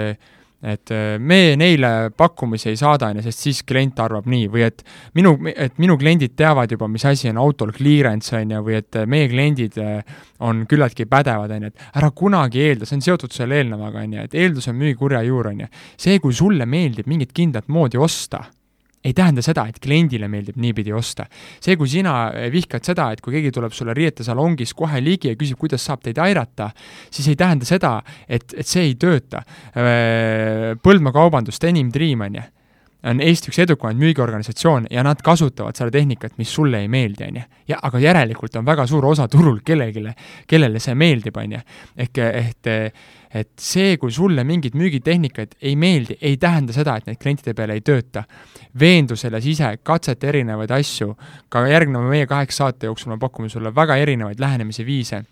et 0.63 0.91
me 1.19 1.57
neile 1.59 1.89
pakkumisi 2.15 2.69
ei 2.71 2.77
saada, 2.79 3.09
on 3.11 3.17
ju, 3.19 3.25
sest 3.25 3.41
siis 3.43 3.57
klient 3.67 3.97
arvab 3.99 4.29
nii, 4.31 4.45
või 4.51 4.63
et 4.63 4.79
minu, 5.19 5.33
et 5.51 5.75
minu 5.83 5.97
kliendid 5.99 6.37
teavad 6.39 6.71
juba, 6.71 6.87
mis 6.87 7.03
asi 7.09 7.27
on 7.33 7.41
autol 7.43 7.73
clearance, 7.75 8.31
on 8.37 8.53
ju, 8.55 8.61
või 8.63 8.77
et 8.79 9.01
meie 9.11 9.27
kliendid 9.27 9.75
on 10.39 10.63
küllaltki 10.71 11.03
pädevad, 11.11 11.51
on 11.51 11.67
ju, 11.67 11.73
et 11.73 11.99
ära 11.99 12.13
kunagi 12.15 12.63
eelda, 12.63 12.87
see 12.87 13.01
on 13.01 13.03
seotud 13.09 13.35
selle 13.35 13.59
eelnevaga, 13.59 14.05
on 14.07 14.15
ju, 14.15 14.25
et 14.29 14.39
eeldus 14.39 14.71
on 14.71 14.79
müügi 14.79 14.95
kurja 15.03 15.19
juur, 15.27 15.51
on 15.51 15.65
ju. 15.65 15.71
see, 15.99 16.23
kui 16.23 16.35
sulle 16.37 16.67
meeldib 16.69 17.11
mingit 17.11 17.35
kindlat 17.35 17.67
moodi 17.67 17.99
osta 17.99 18.45
ei 19.03 19.13
tähenda 19.13 19.43
seda, 19.45 19.65
et 19.69 19.79
kliendile 19.83 20.29
meeldib 20.31 20.57
niipidi 20.61 20.93
osta. 20.95 21.25
see, 21.59 21.75
kui 21.77 21.89
sina 21.91 22.31
eh, 22.31 22.49
vihkad 22.53 22.85
seda, 22.85 23.11
et 23.11 23.21
kui 23.21 23.35
keegi 23.35 23.51
tuleb 23.51 23.75
sulle 23.75 23.93
riietesalongis 23.97 24.73
kohe 24.73 25.01
ligi 25.03 25.33
ja 25.33 25.39
küsib, 25.39 25.59
kuidas 25.59 25.85
saab 25.85 26.03
teid 26.03 26.19
aidata, 26.23 26.71
siis 27.11 27.27
ei 27.31 27.39
tähenda 27.39 27.67
seda, 27.67 27.97
et, 28.27 28.53
et 28.57 28.67
see 28.67 28.89
ei 28.89 28.97
tööta. 28.99 29.43
Äh, 29.75 30.73
Põldmaa 30.83 31.15
kaubandus, 31.15 31.61
Denim 31.61 31.91
Dream, 31.93 32.27
on 32.27 32.41
ju 32.41 32.49
on 33.03 33.19
Eesti 33.19 33.51
üks 33.51 33.59
edukamaid 33.63 33.99
müügiorganisatsioone 33.99 34.87
ja 34.91 35.03
nad 35.03 35.19
kasutavad 35.23 35.75
seda 35.75 35.91
tehnikat, 35.91 36.37
mis 36.39 36.53
sulle 36.55 36.83
ei 36.83 36.87
meeldi, 36.87 37.25
on 37.27 37.41
ju. 37.41 37.43
ja 37.67 37.79
aga 37.83 37.99
järelikult 37.99 38.55
on 38.59 38.65
väga 38.65 38.85
suur 38.87 39.05
osa 39.11 39.27
turul 39.27 39.59
kellelegi, 39.65 40.05
kellele 40.47 40.79
see 40.79 40.95
meeldib, 40.95 41.37
on 41.37 41.57
ju. 41.57 41.61
ehk, 42.05 42.21
et 42.23 42.71
et 43.33 43.49
see, 43.59 43.97
kui 43.97 44.11
sulle 44.13 44.43
mingid 44.45 44.75
müügitehnikad 44.77 45.57
ei 45.61 45.75
meeldi, 45.79 46.17
ei 46.21 46.37
tähenda 46.37 46.73
seda, 46.75 46.97
et 46.97 47.09
need 47.09 47.19
klientide 47.21 47.55
peale 47.57 47.73
ei 47.73 47.81
tööta. 47.81 48.23
veendu 48.79 49.15
selles 49.15 49.45
ise, 49.45 49.77
katseta 49.83 50.27
erinevaid 50.27 50.71
asju, 50.71 51.15
ka 51.49 51.67
järgneva 51.67 52.09
meie 52.09 52.27
kaheksa 52.27 52.63
saate 52.63 52.89
jooksul 52.89 53.13
me 53.13 53.19
pakume 53.19 53.49
sulle 53.49 53.75
väga 53.75 53.97
erinevaid 54.01 54.39
lähenemise 54.39 54.85
viise 54.85 55.23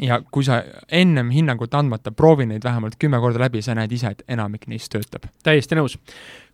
ja 0.00 0.20
kui 0.30 0.44
sa 0.44 0.62
ennem 0.92 1.30
hinnangut 1.30 1.74
andmata 1.74 2.12
proovi 2.12 2.46
neid 2.48 2.64
vähemalt 2.64 2.96
kümme 2.98 3.20
korda 3.20 3.42
läbi, 3.44 3.62
sa 3.62 3.74
näed 3.76 3.92
ise, 3.92 4.14
et 4.14 4.22
enamik 4.28 4.66
neist 4.70 4.92
töötab. 4.92 5.28
täiesti 5.44 5.76
nõus. 5.76 5.98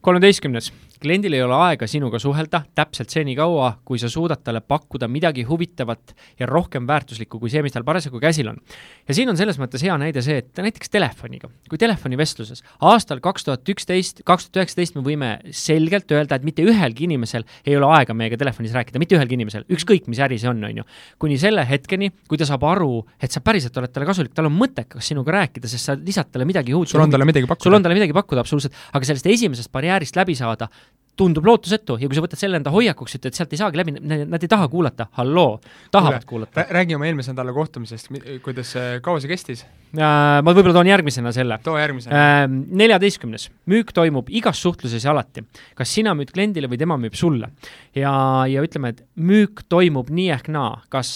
Kolmeteistkümnes, 0.07 0.69
kliendil 1.03 1.35
ei 1.35 1.42
ole 1.42 1.55
aega 1.66 1.87
sinuga 1.90 2.21
suhelda 2.23 2.61
täpselt 2.79 3.11
senikaua, 3.11 3.73
kui 3.87 3.99
sa 3.99 4.07
suudad 4.11 4.38
talle 4.47 4.61
pakkuda 4.62 5.09
midagi 5.11 5.42
huvitavat 5.49 6.12
ja 6.38 6.47
rohkem 6.47 6.85
väärtuslikku 6.87 7.40
kui 7.42 7.51
see, 7.51 7.62
mis 7.64 7.75
tal 7.75 7.83
parasjagu 7.87 8.21
käsil 8.23 8.53
on. 8.53 8.61
ja 9.09 9.16
siin 9.19 9.33
on 9.33 9.38
selles 9.38 9.59
mõttes 9.59 9.83
hea 9.83 9.97
näide 9.99 10.23
see, 10.23 10.38
et 10.45 10.62
näiteks 10.62 10.92
telefoniga, 10.95 11.51
kui 11.66 11.81
telefonivestluses 11.83 12.62
aastal 12.87 13.19
kaks 13.25 13.49
tuhat 13.49 13.73
üksteist, 13.75 14.23
kaks 14.29 14.47
tuhat 14.47 14.62
üheksateist 14.62 14.95
me 14.95 15.03
võime 15.09 15.33
selgelt 15.51 16.14
öelda, 16.14 16.38
et 16.38 16.47
mitte 16.47 16.62
ühelgi 16.62 17.09
inimesel 17.09 17.42
ei 17.66 17.75
ole 17.75 17.90
aega 17.99 18.14
meiega 18.14 18.38
telefonis 18.38 18.79
rääkida, 18.79 19.03
mitte 19.03 19.19
ühelgi 19.19 19.35
inimesel, 19.40 19.66
ükskõik 19.66 20.07
mis 20.12 20.23
äri 20.23 20.38
see 20.38 20.53
on, 20.53 20.62
on 20.71 20.83
ju. 20.85 20.87
kuni 21.19 21.40
selle 21.42 21.66
hetkeni, 21.66 22.12
kui 22.31 22.38
ta 22.38 22.47
saab 22.47 22.62
aru, 22.71 23.03
et 23.19 23.35
sa 23.35 23.42
päriselt 23.42 23.75
oled 23.83 23.90
talle 23.90 24.07
kasulik, 24.07 24.38
tal 24.38 24.47
on 24.53 24.55
mõttekas 24.55 25.11
sinuga 25.11 25.35
rääkida, 25.40 25.66
sest 25.75 25.90
sa 25.90 25.99
lisad 25.99 26.31
talle 26.31 26.47
midagi 26.47 26.79
uut. 26.79 26.95
sul 26.95 27.03
on 27.03 27.11
talle 27.11 27.27
midagi 27.27 27.51
pakkuda. 27.51 27.66
sul 27.66 27.81
on 27.81 27.83
talle 27.83 27.99
midagi 27.99 28.14
pakkuda, 28.14 28.47
absoluutselt, 28.47 28.81
aga 28.95 29.11
sellest 29.11 29.31
esimesest 29.35 29.75
barjäärist 29.75 29.95
läbi 30.16 30.35
saada, 30.37 30.68
tundub 31.16 31.46
lootusetu 31.46 31.96
ja 32.00 32.09
kui 32.09 32.18
sa 32.18 32.24
võtad 32.24 32.40
selle 32.40 32.61
enda 32.61 32.72
hoiakuks, 32.74 33.18
ütled, 33.18 33.37
sealt 33.37 33.55
ei 33.55 33.61
saagi 33.61 33.81
läbi, 33.81 33.96
nad 34.00 34.42
ei 34.42 34.50
taha 34.50 34.68
kuulata, 34.72 35.09
halloo, 35.18 35.59
tahavad 35.94 36.24
Kuule, 36.26 36.46
kuulata. 36.46 36.66
räägi 36.70 36.96
oma 36.96 37.09
eelmise 37.09 37.33
nädala 37.33 37.55
kohtumisest, 37.57 38.12
kuidas, 38.44 38.74
kaua 39.02 39.22
see 39.22 39.33
kestis? 39.33 39.66
ma 39.96 40.52
võib-olla 40.52 40.74
toon 40.76 40.88
järgmisena 40.90 41.33
selle. 41.33 41.59
too 41.64 41.76
järgmisena. 41.79 42.46
Neljateistkümnes, 42.48 43.48
müük 43.70 43.92
toimub 43.96 44.29
igas 44.35 44.61
suhtluses 44.62 45.05
ja 45.05 45.12
alati. 45.12 45.44
kas 45.74 45.94
sina 45.94 46.14
müüd 46.14 46.33
kliendile 46.35 46.68
või 46.68 46.79
tema 46.79 46.98
müüb 47.00 47.14
sulle. 47.14 47.48
ja, 47.94 48.12
ja 48.50 48.62
ütleme, 48.62 48.92
et 48.92 49.05
müük 49.16 49.62
toimub 49.68 50.11
nii 50.11 50.29
ehk 50.37 50.48
naa, 50.52 50.83
kas, 50.92 51.11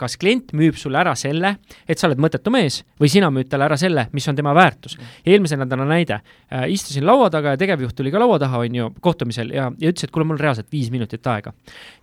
kas 0.00 0.16
klient 0.16 0.52
müüb 0.52 0.76
sulle 0.76 0.98
ära 0.98 1.14
selle, 1.14 1.56
et 1.88 1.98
sa 1.98 2.08
oled 2.08 2.18
mõttetu 2.18 2.50
mees, 2.50 2.82
või 3.00 3.12
sina 3.12 3.30
müüd 3.30 3.50
talle 3.50 3.68
ära 3.68 3.76
selle, 3.76 4.08
mis 4.12 4.28
on 4.28 4.36
tema 4.36 4.54
väärtus. 4.56 4.98
eelmise 5.26 5.56
nädala 5.56 5.84
näide, 5.84 6.20
äh, 6.52 6.68
istusin 6.72 7.06
laua 7.06 7.30
taga 7.30 7.54
ja 7.54 7.60
tegevjuht 7.60 7.96
tuli 7.96 8.10
ka 8.10 8.18
laua 8.18 8.38
taha, 8.38 8.58
on 8.58 8.74
ju, 8.74 8.90
kohtumisel 9.00 9.27
kohtumisel 9.28 9.52
ja, 9.54 9.68
ja 9.78 9.92
ütles, 9.92 10.06
et 10.06 10.12
kuule, 10.14 10.26
mul 10.28 10.40
reaalselt 10.40 10.68
viis 10.72 10.90
minutit 10.90 11.26
aega. 11.26 11.52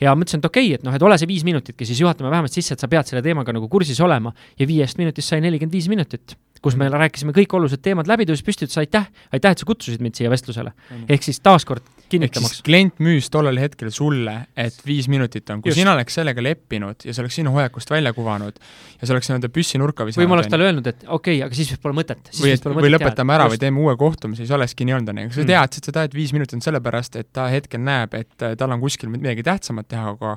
ja 0.02 0.14
ma 0.16 0.26
ütlesin, 0.26 0.42
et 0.42 0.50
okei 0.50 0.68
okay,, 0.70 0.80
et 0.80 0.86
noh, 0.86 0.96
et 0.96 1.04
ole 1.04 1.18
see 1.18 1.30
viis 1.30 1.44
minutitki, 1.46 1.86
siis 1.86 2.02
juhatame 2.02 2.30
vähemalt 2.30 2.54
sisse, 2.54 2.76
et 2.76 2.80
sa 2.80 2.88
pead 2.88 3.08
selle 3.10 3.24
teemaga 3.26 3.54
nagu 3.56 3.70
kursis 3.70 4.00
olema 4.02 4.34
ja 4.60 4.68
viiest 4.68 4.98
minutist 4.98 5.30
sai 5.32 5.42
nelikümmend 5.42 5.74
viis 5.74 5.90
minutit 5.90 6.38
kus 6.66 6.74
me 6.80 6.88
rääkisime 6.90 7.34
kõik 7.36 7.52
olulised 7.54 7.84
teemad 7.86 8.08
läbi, 8.10 8.26
tõusis 8.26 8.42
püsti, 8.46 8.66
ütles 8.66 8.80
aitäh, 8.82 9.06
aitäh, 9.36 9.54
et 9.54 9.62
sa 9.62 9.68
kutsusid 9.70 10.02
mind 10.02 10.18
siia 10.18 10.32
vestlusele. 10.34 10.72
ehk 11.06 11.22
siis 11.28 11.38
taaskord 11.46 11.86
kinnitamaks. 12.10 12.62
klient 12.65 13.00
müüs 13.04 13.30
tollel 13.34 13.60
hetkel 13.60 13.91
sulle, 13.94 14.36
et 14.58 14.78
viis 14.86 15.08
minutit 15.12 15.50
on, 15.50 15.62
kui 15.62 15.72
Just. 15.72 15.80
sina 15.80 15.94
oleks 15.96 16.18
sellega 16.20 16.44
leppinud 16.44 17.06
ja 17.06 17.13
see 17.13 17.24
oleks 17.24 17.39
sinu 17.39 17.54
hoiakust 17.56 17.91
välja 17.91 18.13
kuvanud 18.13 18.60
ja 19.00 19.08
see 19.08 19.15
oleks 19.15 19.30
nii-öelda 19.30 19.50
püssi 19.54 19.82
nurka 19.82 20.06
visanud. 20.08 20.24
või 20.24 20.32
ma 20.32 20.38
oleks 20.38 20.52
talle 20.52 20.68
öelnud, 20.70 20.88
et 20.91 21.04
okei 21.08 21.39
okay,, 21.39 21.46
aga 21.48 21.58
siis 21.58 21.74
pole 21.82 21.98
mõtet. 21.98 22.32
või, 22.39 22.56
või 22.78 22.91
lõpetame 22.94 23.36
ära 23.36 23.48
Just. 23.48 23.56
või 23.56 23.63
teeme 23.63 23.84
uue 23.84 23.96
kohtumise, 24.00 24.44
siis 24.44 24.54
olekski 24.56 24.88
nii 24.88 24.98
olnud, 24.98 25.12
on 25.13 25.22
ju, 25.24 25.34
sa 25.36 25.44
mm. 25.44 25.52
tead 25.52 25.89
seda, 25.89 26.06
et 26.10 26.18
viis 26.18 26.34
minutit 26.36 26.58
on 26.58 26.65
sellepärast, 26.65 27.20
et 27.22 27.32
ta 27.36 27.48
hetkel 27.52 27.84
näeb, 27.86 28.15
et 28.18 28.46
äh, 28.46 28.56
tal 28.60 28.76
on 28.76 28.84
kuskil 28.84 29.12
midagi 29.13 29.46
tähtsamat 29.46 29.89
teha, 29.91 30.15
aga 30.15 30.36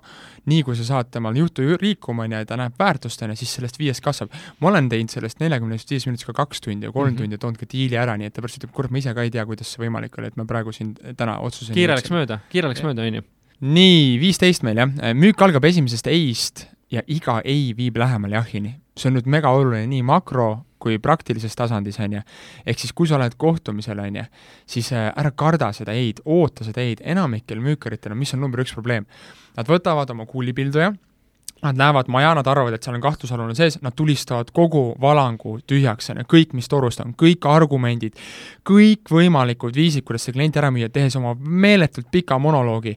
nii 0.49 0.65
kui 0.67 0.79
sa 0.79 0.87
saad 0.89 1.13
temal 1.15 1.37
jutu 1.39 1.67
liikuma, 1.83 2.27
on 2.27 2.37
ju, 2.37 2.43
ja 2.43 2.49
ta 2.49 2.59
näeb 2.61 2.79
väärtust, 2.81 3.23
on 3.23 3.35
ju, 3.35 3.41
siis 3.43 3.55
sellest 3.59 3.79
viiest 3.81 4.05
kasvab. 4.05 4.35
ma 4.61 4.73
olen 4.73 4.89
teinud 4.89 5.13
sellest 5.13 5.43
neljakümnest 5.43 5.91
viis 5.91 6.09
minutist 6.09 6.29
ka 6.29 6.37
kaks 6.41 6.65
tundi 6.65 6.89
ja 6.89 6.93
kolm 6.93 7.13
mm 7.13 7.15
-hmm. 7.15 7.23
tundi 7.23 7.39
ja 7.39 7.45
toonud 7.45 7.61
ka 7.61 7.67
diili 7.73 7.97
ära, 7.97 8.17
nii 8.17 8.31
et 8.31 8.35
ta 8.35 8.43
pärast 8.43 8.59
ütleb, 8.61 8.73
kurat, 8.75 8.91
ma 8.91 8.99
ise 8.99 9.15
ka 9.15 9.23
ei 9.23 9.31
tea, 9.31 9.45
kuidas 9.47 9.73
see 9.73 9.85
võimalik 9.85 10.19
oli, 10.19 10.27
et 10.33 10.37
ma 10.37 10.45
praegu 10.45 10.73
siin 10.73 10.95
täna 11.17 11.39
otsuseni 11.59 11.81
kiire 11.81 11.99
läks 11.99 12.15
mööda, 12.15 12.41
kiire 12.53 12.71
läks 12.71 12.85
mööda, 12.87 13.07
on 13.07 13.21
ju. 13.21 13.27
nii, 13.75 14.17
viisteist 14.23 14.65
meil 14.67 14.81
jah, 14.85 15.15
müük 15.19 15.43
algab 15.45 15.67
esimesest 15.69 16.11
ei-st 16.13 16.69
ja 16.95 17.03
iga 17.11 17.41
ei 17.45 17.73
viib 17.77 17.99
lähemale 18.01 18.39
jahini. 18.39 18.79
see 18.99 19.11
on 19.11 19.19
nüüd 19.19 19.29
mega 19.31 19.51
oluline 19.55 19.87
nii 19.91 20.03
makro 20.03 20.65
kui 20.79 20.99
praktilises 21.03 21.57
tasandis, 21.59 21.99
on 22.01 22.19
ju. 22.19 22.23
ehk 22.67 22.79
siis, 22.79 22.95
kui 22.95 23.11
sa 23.11 23.19
oled 23.19 23.35
kohtumisel, 23.37 23.99
on 23.99 24.21
ju, 24.21 24.25
siis 24.67 24.93
äh, 24.95 25.11
ära 25.11 25.33
karda 25.35 25.73
seda 25.77 25.95
ei-d, 25.97 26.23
oota 26.25 26.67
seda 26.67 26.85
ei-d, 26.85 27.03
enamikel 27.03 27.61
müükaritel 27.63 28.15
on, 28.15 28.21
mis 28.23 28.35
on 28.35 28.43
number 28.45 28.63
üks 28.63 28.75
probleem? 28.77 29.09
Nad 29.59 29.69
võtavad 29.71 30.11
oma 30.15 30.27
kuulipilduja 30.31 30.93
Nad 31.63 31.75
näevad 31.75 32.07
maja, 32.07 32.35
nad 32.39 32.47
arvavad, 32.47 32.77
et 32.77 32.85
seal 32.87 32.95
on 32.95 33.03
kahtlusalune 33.03 33.55
sees, 33.59 33.81
nad 33.83 33.97
tulistavad 33.99 34.53
kogu 34.55 34.93
valangu 35.03 35.57
tühjaks, 35.67 36.13
on 36.13 36.21
ju, 36.23 36.29
kõik, 36.31 36.53
mis 36.55 36.71
torust 36.71 37.03
on, 37.03 37.17
kõik 37.19 37.49
argumendid, 37.51 38.15
kõikvõimalikud 38.69 39.75
viisid, 39.75 40.07
kuidas 40.07 40.29
see 40.29 40.37
klient 40.37 40.57
ära 40.61 40.71
müüa, 40.71 40.87
tehes 40.95 41.19
oma 41.19 41.35
meeletult 41.35 42.07
pika 42.15 42.39
monoloogi 42.39 42.95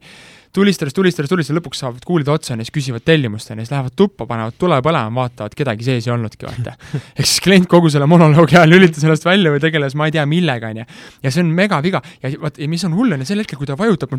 tulistades, 0.56 0.94
tulistades, 0.96 1.30
tulistades, 1.32 1.58
lõpuks 1.58 1.80
saavad 1.84 2.06
kuulid 2.08 2.30
otsa 2.32 2.54
ja 2.54 2.60
siis 2.60 2.74
küsivad 2.76 3.04
tellimust, 3.08 3.52
siis 3.52 3.72
lähevad 3.72 3.96
tuppa, 3.98 4.26
panevad 4.28 4.58
tule 4.60 4.80
põlema, 4.84 5.12
vaatavad, 5.16 5.56
kedagi 5.58 5.86
sees 5.88 6.08
ei 6.08 6.14
olnudki, 6.14 6.48
vaata. 6.48 6.74
ehk 7.18 7.28
siis 7.28 7.40
klient 7.44 7.70
kogu 7.72 7.92
selle 7.94 8.08
monoloogi 8.12 8.58
ajal 8.60 8.74
lülitas 8.74 9.06
ennast 9.06 9.28
välja 9.28 9.54
või 9.54 9.62
tegeles 9.64 9.96
ma 10.00 10.10
ei 10.10 10.16
tea 10.16 10.26
millega, 10.30 10.72
on 10.74 10.82
ju. 10.82 10.88
ja 11.24 11.32
see 11.32 11.46
on 11.46 11.54
megaviga 11.56 12.02
ja 12.24 12.34
vot, 12.42 12.60
mis 12.74 12.84
on 12.88 12.98
hull, 13.00 13.16
on 13.16 13.24
ju, 13.24 13.30
sel 13.32 13.44
hetkel, 13.44 13.60
kui 13.62 13.70
ta 13.70 13.78
vajutab, 13.80 14.14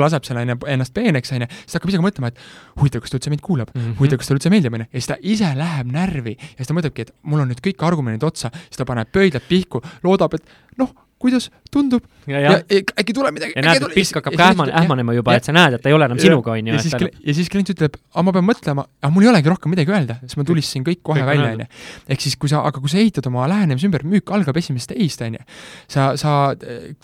laseb 0.00 0.28
selle, 0.28 0.46
on 0.46 0.54
ju, 0.54 0.58
ennast 0.72 0.96
peeneks, 0.96 1.34
on 1.36 1.44
ju, 1.44 1.50
siis 1.52 1.74
ta 1.76 1.80
hakkab 1.80 1.92
ise 1.92 2.00
ka 2.00 2.08
mõtlema, 2.08 2.32
et 2.32 2.42
huvitav, 2.80 3.04
kas 3.04 3.12
ta 3.12 3.20
üldse 3.20 3.34
mind 3.34 3.44
kuulab 3.44 3.72
mm 3.74 3.80
-hmm., 3.80 4.00
huvitav, 4.00 4.22
kas 4.22 4.30
talle 4.30 4.40
üldse 4.40 4.52
meeldib, 4.54 4.78
on 4.78 4.86
ju, 4.86 4.88
ja 4.88 5.00
siis 5.00 5.12
ta 5.12 5.20
ise 5.20 5.52
läheb 5.58 5.92
närvi 5.92 6.36
ja 6.40 6.58
siis 6.62 6.72
ta 6.72 6.78
mõtlebki, 6.78 7.08
et 7.08 7.14
mul 7.22 7.44
on 7.44 7.52
nüüd 7.52 7.60
kõik 7.60 7.86
argumendid 7.86 8.24
otsa, 8.24 8.50
siis 8.68 8.80
ta 8.80 8.88
paneb 8.88 9.12
pöidlad 9.12 9.44
pihku, 9.48 9.82
loodab, 10.02 10.40
et 10.40 10.44
noh, 10.80 10.94
kuidas 11.22 11.48
tundub 11.72 12.04
ja, 12.26 12.40
ja. 12.40 12.50
ja 12.58 12.80
äkki 13.00 13.14
tuleb 13.16 13.34
midagi. 13.34 13.54
ja 13.56 13.64
näed, 13.64 13.84
et 13.86 13.94
pisk 13.96 14.16
hakkab 14.18 14.36
ka 14.38 14.48
ähman, 14.52 14.70
ähmanema 14.82 15.14
juba, 15.16 15.34
et 15.38 15.46
sa 15.46 15.54
näed, 15.54 15.76
et 15.76 15.82
ta 15.82 15.90
ei 15.90 15.96
ole 15.96 16.06
enam 16.08 16.18
ja, 16.20 16.26
sinuga, 16.26 16.54
on 16.54 16.68
ju. 16.68 16.74
ja 16.74 16.82
siis, 16.82 16.94
ja 17.28 17.34
siis 17.38 17.50
klient 17.52 17.72
ütleb, 17.72 17.96
aga 18.12 18.24
ma 18.26 18.34
pean 18.36 18.46
mõtlema, 18.46 18.84
aga 19.02 19.10
mul 19.14 19.26
ei 19.26 19.30
olegi 19.32 19.52
rohkem 19.52 19.72
midagi 19.74 19.94
öelda, 19.94 20.18
sest 20.22 20.38
ma 20.38 20.46
tulistasin 20.48 20.86
kõik 20.86 21.00
kohe 21.06 21.22
kõik 21.22 21.30
välja, 21.30 21.48
on 21.56 21.64
ju. 21.64 21.68
ehk 22.14 22.24
siis, 22.24 22.36
kui 22.40 22.52
sa, 22.52 22.62
aga 22.68 22.82
kui 22.82 22.92
sa 22.92 23.00
ehitad 23.02 23.28
oma 23.30 23.46
lähenemise 23.50 23.88
ümber, 23.88 24.04
müük 24.14 24.32
algab 24.34 24.58
esimesest 24.60 24.94
ei-st, 24.96 25.24
on 25.26 25.38
ju. 25.38 25.46
sa, 25.94 26.08
sa 26.20 26.34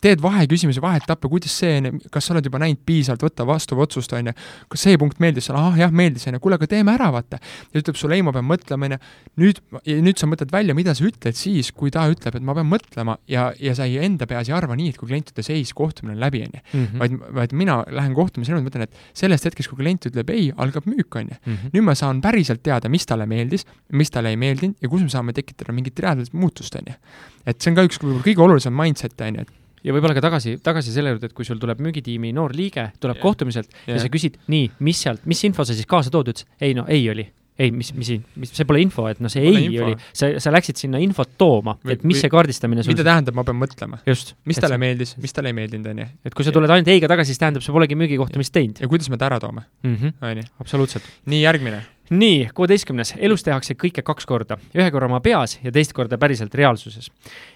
teed 0.04 0.22
vaheküsimuse, 0.24 0.82
vaheetappe, 0.84 1.30
kuidas 1.32 1.56
see, 1.62 1.94
kas 2.14 2.28
sa 2.28 2.36
oled 2.36 2.50
juba 2.50 2.62
näinud 2.62 2.82
piisavalt, 2.88 3.26
võtta 3.26 3.48
vastu 3.48 3.78
otsust, 3.82 4.14
on 4.18 4.32
ju. 4.32 4.36
kas 4.74 4.86
see 4.86 5.00
punkt 5.00 5.22
meeldis 5.24 5.48
sulle, 5.50 5.62
ahah, 5.62 5.78
jah, 5.86 5.94
meeldis, 5.94 6.28
on 6.28 6.38
ju, 6.38 6.44
kuule, 6.44 6.60
aga 6.60 6.70
teeme 6.70 6.94
ära, 6.94 7.10
vaata. 7.14 7.40
ja 7.72 7.82
ütleb 7.82 7.98
sulle, 7.98 8.18
ei, 8.18 8.26
ma 8.26 8.34
pean 8.36 8.46
mõtlema, 8.48 8.90
on 8.90 8.98
ju. 8.98 9.00
nüüd, 9.44 9.62
nüüd 10.06 10.20
sa 10.20 10.30
mõtled 10.30 10.52
välja, 10.54 10.76
mida 10.78 10.94
sa 10.98 11.06
ütled 11.08 11.38
siis, 11.38 11.72
kui 11.74 11.92
ta 11.94 12.06
ütleb, 12.10 12.38
et 12.38 12.44
ma 12.44 12.56
pean 12.58 12.68
mõtlema 12.70 13.18
ja, 13.30 13.50
ja 13.62 13.74
sa 13.78 13.88
ei 13.88 13.98
enda 14.08 14.28
peas 14.30 14.50
ei 14.50 14.56
arva 14.56 14.76
nii, 14.78 14.92
et 14.92 15.00
kui 15.00 15.10
klient 15.10 15.32
ütles 15.32 15.50
ei, 15.52 15.62
siis 15.62 15.76
kohtumine 15.78 16.16
on 16.16 16.22
läbi, 16.22 16.42
on 16.46 16.56
ju. 16.58 16.64
Mhm. 16.72 17.02
vaid, 17.02 17.18
vaid 17.40 17.54
mina 17.62 17.78
lähen 18.00 18.16
kohtumisele, 18.16 18.62
mõtlen, 18.64 18.88
et 18.88 18.98
sellest 19.16 19.48
hetkest, 19.48 19.70
kui 19.70 19.82
klient 19.82 20.08
ütleb 20.10 20.32
ei, 20.34 20.50
algab 20.56 20.88
müük, 20.88 21.20
on 21.20 21.32
ju. 21.32 21.38
Mhm. 21.44 21.74
nüüd 21.76 21.86
ma 21.86 21.94
saan 21.98 22.22
päriselt 22.24 22.64
teada, 22.66 22.90
mis 22.92 23.06
talle 23.08 23.28
meeldis, 23.30 23.66
mis 23.92 24.10
talle 24.14 24.34
ei 24.34 24.40
meeldinud 24.40 24.76
ja 24.82 24.90
kus 24.90 25.04
me 25.04 25.12
saame 25.12 25.36
tekitada 25.36 25.76
mingit 25.76 25.98
reaalset 26.04 26.34
muutust, 26.34 26.74
on 26.80 26.92
ju. 26.92 26.98
et 27.46 27.60
see 27.62 27.70
on 27.70 27.78
ka 27.78 27.86
üks 27.88 28.02
kõige 28.02 28.44
olulisem 28.44 28.74
mindset, 28.74 29.16
on 29.24 29.40
ju, 29.40 29.46
et 29.46 29.56
ja 29.84 29.94
võib-olla 29.94 30.16
ka 30.16 30.24
tagasi, 30.24 30.56
tagasi 30.64 30.92
selle 30.94 31.14
juurde, 31.14 31.30
et 31.30 31.36
kui 31.36 31.46
sul 31.46 31.60
tuleb 31.62 31.80
müügitiimi 31.84 32.32
noor 32.36 32.54
liige, 32.56 32.88
tuleb 33.00 33.18
Jah. 33.18 33.24
kohtumiselt 33.24 33.70
ja 33.86 33.94
Jah. 33.94 34.02
sa 34.04 34.12
küsid, 34.12 34.38
nii, 34.50 34.70
mis 34.84 35.02
sealt, 35.04 35.24
mis 35.28 35.42
info 35.48 35.66
sa 35.66 35.76
siis 35.76 35.88
kaasa 35.88 36.12
tood, 36.14 36.32
ütles 36.32 36.48
ei 36.60 36.76
no 36.76 36.86
ei 36.90 37.06
oli. 37.10 37.26
Ei, 37.58 37.72
mis, 37.74 37.90
mis, 37.94 38.10
mis, 38.38 38.52
see 38.54 38.64
pole 38.68 38.80
info, 38.84 39.08
et 39.10 39.18
noh, 39.18 39.30
see 39.32 39.42
Pole 39.42 39.58
ei 39.58 39.66
info. 39.66 39.88
oli, 39.88 39.96
sa, 40.14 40.28
sa 40.38 40.52
läksid 40.54 40.78
sinna 40.78 41.00
infot 41.02 41.32
tooma, 41.40 41.74
et 41.90 42.04
mis 42.06 42.16
või- 42.16 42.20
see 42.22 42.30
kaardistamine 42.30 42.84
sul 42.86 42.94
mida 42.94 43.02
tähendab, 43.08 43.34
ma 43.34 43.42
pean 43.48 43.58
mõtlema. 43.58 43.98
mis 44.06 44.60
talle 44.62 44.76
sa- 44.76 44.78
meeldis, 44.78 45.16
mis 45.18 45.32
talle 45.34 45.50
ei 45.50 45.56
meeldinud, 45.58 45.90
on 45.90 45.98
ju. 46.04 46.06
et 46.24 46.34
kui 46.38 46.46
sa 46.46 46.52
tuled 46.54 46.70
ainult 46.70 46.88
ei-ga 46.88 47.10
tagasi, 47.10 47.34
siis 47.34 47.42
tähendab, 47.42 47.62
sa 47.66 47.74
polegi 47.74 47.98
müügikohtumist 47.98 48.54
teinud 48.54 48.78
ja 48.80 48.86
kuidas 48.88 49.10
me 49.10 49.18
ta 49.18 49.26
ära 49.26 49.40
toome. 49.42 49.62
-hmm. 49.84 50.12
on 50.22 50.36
ju. 50.38 50.44
absoluutselt. 50.60 51.02
nii, 51.26 51.42
järgmine. 51.42 51.82
Nii, 52.10 52.48
kuueteistkümnes, 52.54 53.14
elus 53.18 53.44
tehakse 53.46 53.76
kõike 53.78 54.02
kaks 54.06 54.26
korda, 54.28 54.58
ühe 54.76 54.88
korra 54.94 55.08
oma 55.10 55.20
peas 55.24 55.58
ja 55.62 55.72
teist 55.74 55.92
korda 55.96 56.18
päriselt 56.18 56.54
reaalsuses. 56.54 57.10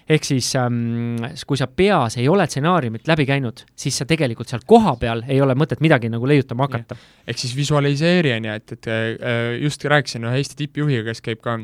ehk 0.09 0.23
siis 0.23 0.53
ähm, 0.59 1.17
kui 1.47 1.57
sa 1.57 1.67
peas 1.67 2.17
ei 2.17 2.27
ole 2.29 2.47
stsenaariumit 2.47 3.07
läbi 3.07 3.25
käinud, 3.25 3.65
siis 3.75 3.97
sa 3.97 4.05
tegelikult 4.05 4.49
seal 4.49 4.65
kohapeal 4.65 5.23
ei 5.27 5.41
ole 5.41 5.55
mõtet 5.55 5.81
midagi 5.81 6.09
nagu 6.09 6.27
leiutama 6.27 6.67
hakata. 6.67 6.95
ehk 7.27 7.37
siis 7.37 7.55
visualiseeri, 7.55 8.33
on 8.37 8.45
ju, 8.45 8.57
et, 8.59 8.71
et 8.71 8.87
äh, 8.87 9.55
just 9.61 9.85
rääkisin 9.85 10.29
ühe 10.29 10.43
Eesti 10.43 10.59
tippjuhiga, 10.63 11.07
kes 11.09 11.21
käib 11.23 11.41
ka 11.41 11.59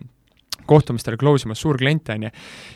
kohtumistel 0.69 1.17
close 1.19 1.47
imas 1.47 1.61
suur 1.63 1.79
klient, 1.79 2.09
on 2.13 2.27
ju. 2.27 2.33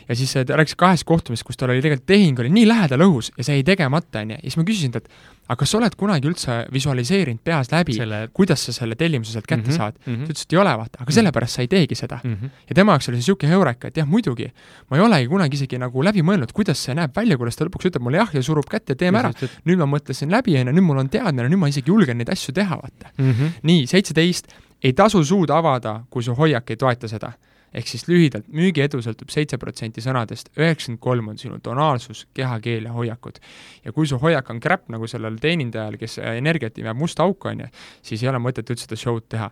ja 0.08 0.18
siis 0.18 0.34
ta 0.34 0.58
rääkis 0.58 0.78
kahest 0.80 1.06
kohtumisest, 1.08 1.46
kus 1.46 1.60
tal 1.60 1.72
oli 1.74 1.84
tegelikult 1.84 2.06
tehing 2.10 2.42
oli 2.42 2.50
nii 2.54 2.66
lähedal 2.68 3.06
õhus 3.06 3.30
ja 3.38 3.46
see 3.46 3.60
jäi 3.60 3.68
tegemata, 3.74 4.24
on 4.24 4.34
ju. 4.34 4.40
ja 4.40 4.48
siis 4.48 4.58
ma 4.60 4.66
küsisin 4.68 4.94
talt, 4.94 5.08
aga 5.44 5.58
kas 5.60 5.74
sa 5.74 5.78
oled 5.78 5.96
kunagi 6.00 6.28
üldse 6.30 6.58
visualiseerinud 6.72 7.42
peas 7.44 7.70
läbi, 7.72 7.96
selle 7.98 8.20
kuidas 8.36 8.64
sa 8.66 8.72
selle 8.76 8.96
tellimuse 9.00 9.34
sealt 9.34 9.46
kätte 9.46 9.62
mm 9.62 9.64
Mhm, 9.64 9.72
-hmm, 9.72 9.76
saad? 9.76 9.94
mhm. 10.06 10.24
ta 10.24 10.32
ütles, 10.32 10.42
et 10.42 10.52
ei 10.52 10.58
ole, 10.58 10.72
vaata, 10.78 10.98
aga 11.00 11.12
sellepärast 11.12 11.54
sa 11.54 11.62
ei 11.62 11.68
teegi 11.68 11.94
seda 11.94 12.18
mm. 12.24 12.34
-hmm. 12.34 12.50
ja 12.68 12.74
tema 12.74 12.92
jaoks 12.92 13.08
oli 13.08 13.16
see 13.16 13.22
niisugune 13.24 13.52
heureka, 13.52 13.88
et 13.88 13.96
jah, 13.96 14.06
muidugi, 14.08 14.52
ma 14.90 14.96
ei 14.96 15.02
olegi 15.02 15.28
kunagi 15.28 15.56
isegi 15.56 15.78
nagu 15.78 16.04
läbi 16.04 16.22
mõelnud, 16.22 16.52
kuidas 16.52 16.84
see 16.84 16.94
näeb 16.94 17.16
välja, 17.16 17.36
kuidas 17.36 17.56
ta 17.56 17.64
lõpuks 17.64 17.88
ütleb 17.90 18.02
mulle 18.02 18.18
jah 18.18 18.34
ja 18.34 18.42
surub 18.42 18.68
kätt 18.70 18.88
ja 18.88 18.96
teeme 18.96 19.18
ära. 19.18 19.32
nüüd 19.64 19.78
ma 19.78 19.86
mõtlesin 19.86 20.30
läbi, 20.30 20.56
on 20.60 20.66
ju, 20.68 20.72
nüüd 20.72 20.86
mul 20.86 20.98
on 20.98 21.08
teadmine, 21.08 21.48
nüüd 21.48 21.58
ma 21.58 21.68
isegi 21.68 21.90
julgen 21.90 22.18
neid 22.18 22.28
asju 22.28 22.52
teha, 22.54 22.76
vaata. 22.76 23.10
Mm 23.18 23.32
-hmm. 23.32 23.50
nii, 23.62 23.86
seitseteist, 23.86 24.52
ei 24.82 24.92
tasu 24.92 25.24
suud 25.24 25.50
avada, 25.50 26.04
kui 26.10 26.22
su 26.22 26.34
hoiak 26.34 26.70
ei 26.70 26.76
toeta 26.76 27.08
seda. 27.08 27.32
Ehk 27.74 27.90
siis 27.90 28.06
lühidalt, 28.08 28.46
müügiedu 28.54 29.00
sõltub 29.02 29.32
seitse 29.34 29.58
protsenti 29.58 30.02
sõnadest, 30.04 30.52
üheksakümmend 30.58 31.02
kolm 31.02 31.30
on 31.32 31.40
sinu 31.40 31.58
tonaalsus, 31.62 32.24
kehakeel 32.34 32.88
ja 32.88 32.92
hoiakud. 32.94 33.40
ja 33.84 33.92
kui 33.92 34.06
su 34.06 34.18
hoiak 34.22 34.50
on 34.50 34.60
crap, 34.60 34.88
nagu 34.94 35.06
sellel 35.10 35.38
teenindajal, 35.42 35.98
kes 36.00 36.18
äh, 36.18 36.36
energiat 36.38 36.78
imeb 36.78 36.96
musta 36.96 37.26
auku, 37.26 37.48
on 37.48 37.64
ju, 37.64 37.70
siis 38.02 38.22
ei 38.22 38.30
ole 38.30 38.38
mõtet 38.42 38.70
üldse 38.70 38.86
seda 38.86 39.00
show'd 39.00 39.28
teha 39.28 39.50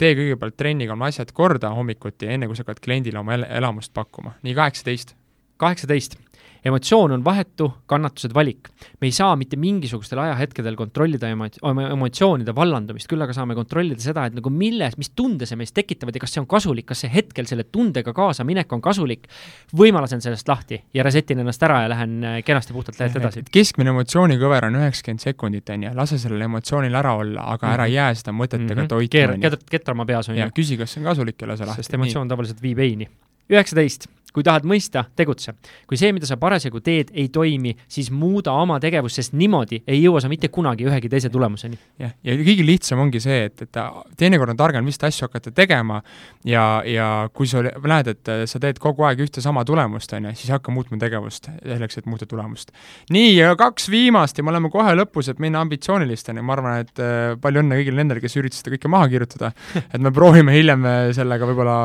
tee 0.00 0.14
kõigepealt 0.16 0.56
trenniga 0.56 0.96
oma 0.96 1.10
asjad 1.10 1.32
korda 1.36 1.74
hommikuti, 1.76 2.28
enne 2.32 2.48
kui 2.48 2.56
sa 2.56 2.64
hakkad 2.64 2.80
kliendile 2.84 3.20
oma 3.20 3.36
el 3.36 3.46
elamust 3.48 3.92
pakkuma. 3.94 4.36
nii, 4.42 4.54
kaheksateist. 4.56 5.14
kaheksateist. 5.60 6.16
Emotsioon 6.64 7.12
on 7.12 7.24
vahetu, 7.24 7.70
kannatused 7.86 8.34
valik. 8.34 8.68
me 9.00 9.06
ei 9.08 9.12
saa 9.12 9.36
mitte 9.36 9.56
mingisugustel 9.56 10.18
ajahetkedel 10.18 10.76
kontrollida 10.76 11.28
emo-, 11.32 11.48
oma 11.62 11.86
emotsioonide 11.88 12.54
vallandumist, 12.56 13.08
küll 13.08 13.22
aga 13.22 13.32
saame 13.36 13.54
kontrollida 13.54 14.00
seda, 14.00 14.26
et 14.26 14.34
nagu 14.36 14.50
milles, 14.50 14.96
mis 15.00 15.10
tunde 15.16 15.46
see 15.46 15.56
meis 15.56 15.72
tekitavad 15.72 16.14
ja 16.16 16.20
kas 16.20 16.34
see 16.34 16.40
on 16.42 16.46
kasulik, 16.50 16.86
kas 16.90 17.00
see 17.04 17.10
hetkel 17.12 17.46
selle 17.48 17.64
tundega 17.64 18.12
kaasaminek 18.16 18.72
on 18.72 18.80
kasulik 18.84 19.28
või 19.76 19.92
ma 19.92 20.00
lasen 20.04 20.20
sellest 20.20 20.48
lahti 20.48 20.80
ja 20.94 21.02
reset 21.06 21.30
in 21.30 21.40
ennast 21.44 21.62
ära 21.62 21.82
ja 21.84 21.88
lähen 21.94 22.24
äh, 22.24 22.42
kenasti 22.44 22.72
puhtalt 22.76 22.98
lehelt 23.00 23.16
edasi. 23.16 23.42
keskmine 23.52 23.90
emotsiooniköver 23.94 24.64
on 24.68 24.74
üheksakümmend 24.82 25.20
sekundit, 25.24 25.70
on 25.70 25.82
ju, 25.88 25.94
lase 25.94 26.18
sellel 26.18 26.40
emotsioonil 26.48 26.94
ära 26.94 27.14
olla, 27.16 27.46
aga 27.54 27.72
ära 27.74 27.86
Mhm. 27.88 27.94
jää 27.94 28.14
seda 28.14 28.32
mõtetega 28.36 28.82
Mhm. 28.82 28.88
toitma, 28.88 29.10
keera, 29.10 29.34
ju. 29.34 29.40
ketra, 29.40 29.58
ketrama 29.70 30.04
peas 30.06 30.28
on 30.28 30.36
ju, 30.36 30.46
küsi, 30.54 30.76
kas 30.78 30.90
see 30.92 31.00
on 31.00 31.06
kasulik 31.08 31.40
ja 31.40 31.48
lase 31.48 31.64
lahti. 31.64 31.82
sest 31.82 31.94
emotsioon 31.94 32.28
tavaliselt 32.28 32.60
viib 32.62 32.78
ei-ni. 32.78 33.08
üheksateist 33.50 34.06
kui 34.34 34.44
tahad 34.46 34.66
mõista, 34.68 35.04
tegutse. 35.16 35.54
kui 35.88 35.98
see, 36.00 36.12
mida 36.14 36.28
sa 36.28 36.38
parasjagu 36.40 36.80
teed, 36.84 37.12
ei 37.14 37.28
toimi, 37.32 37.74
siis 37.90 38.10
muuda 38.14 38.52
oma 38.52 38.78
tegevust, 38.82 39.20
sest 39.20 39.34
niimoodi 39.38 39.82
ei 39.86 40.02
jõua 40.02 40.22
sa 40.22 40.30
mitte 40.30 40.50
kunagi 40.52 40.86
ühegi 40.88 41.10
teise 41.12 41.30
tulemuseni. 41.32 41.78
jah, 41.98 42.14
ja 42.24 42.36
kõige 42.38 42.66
lihtsam 42.66 43.02
ongi 43.02 43.22
see, 43.22 43.44
et, 43.50 43.66
et 43.66 43.80
teinekord 44.20 44.54
on 44.54 44.60
targem 44.60 44.86
lihtsalt 44.86 45.08
asju 45.10 45.28
hakata 45.28 45.52
tegema 45.54 46.00
ja, 46.44 46.82
ja 46.86 47.28
kui 47.34 47.48
sa 47.50 47.62
näed, 47.64 48.12
et 48.14 48.32
sa 48.50 48.62
teed 48.62 48.80
kogu 48.82 49.06
aeg 49.08 49.24
ühte 49.26 49.42
sama 49.44 49.64
tulemust, 49.68 50.12
on 50.16 50.30
ju, 50.30 50.34
siis 50.42 50.52
hakka 50.54 50.74
muutma 50.74 51.00
tegevust 51.00 51.50
selleks, 51.60 52.00
et 52.00 52.10
muuta 52.10 52.28
tulemust. 52.30 52.74
nii, 53.10 53.34
ja 53.36 53.54
kaks 53.58 53.90
viimast 53.92 54.38
ja 54.38 54.46
me 54.46 54.54
oleme 54.54 54.70
kohe 54.72 54.94
lõpus, 54.98 55.30
et 55.32 55.42
minna 55.42 55.62
ambitsioonilisteni, 55.64 56.44
ma 56.44 56.56
arvan, 56.56 56.84
et 56.84 57.02
äh, 57.02 57.34
palju 57.40 57.64
õnne 57.64 57.80
kõigile 57.80 58.02
nendele, 58.02 58.22
kes 58.22 58.36
üritasid 58.40 58.64
seda 58.64 58.76
kõike 58.76 58.92
maha 58.92 59.10
kirjutada, 59.12 59.52
et 59.94 60.00
me 60.00 60.12
proovime 60.14 60.54
hiljem 60.56 60.86
äh, 60.86 61.00
sellega 61.16 61.48
võib-olla 61.48 61.76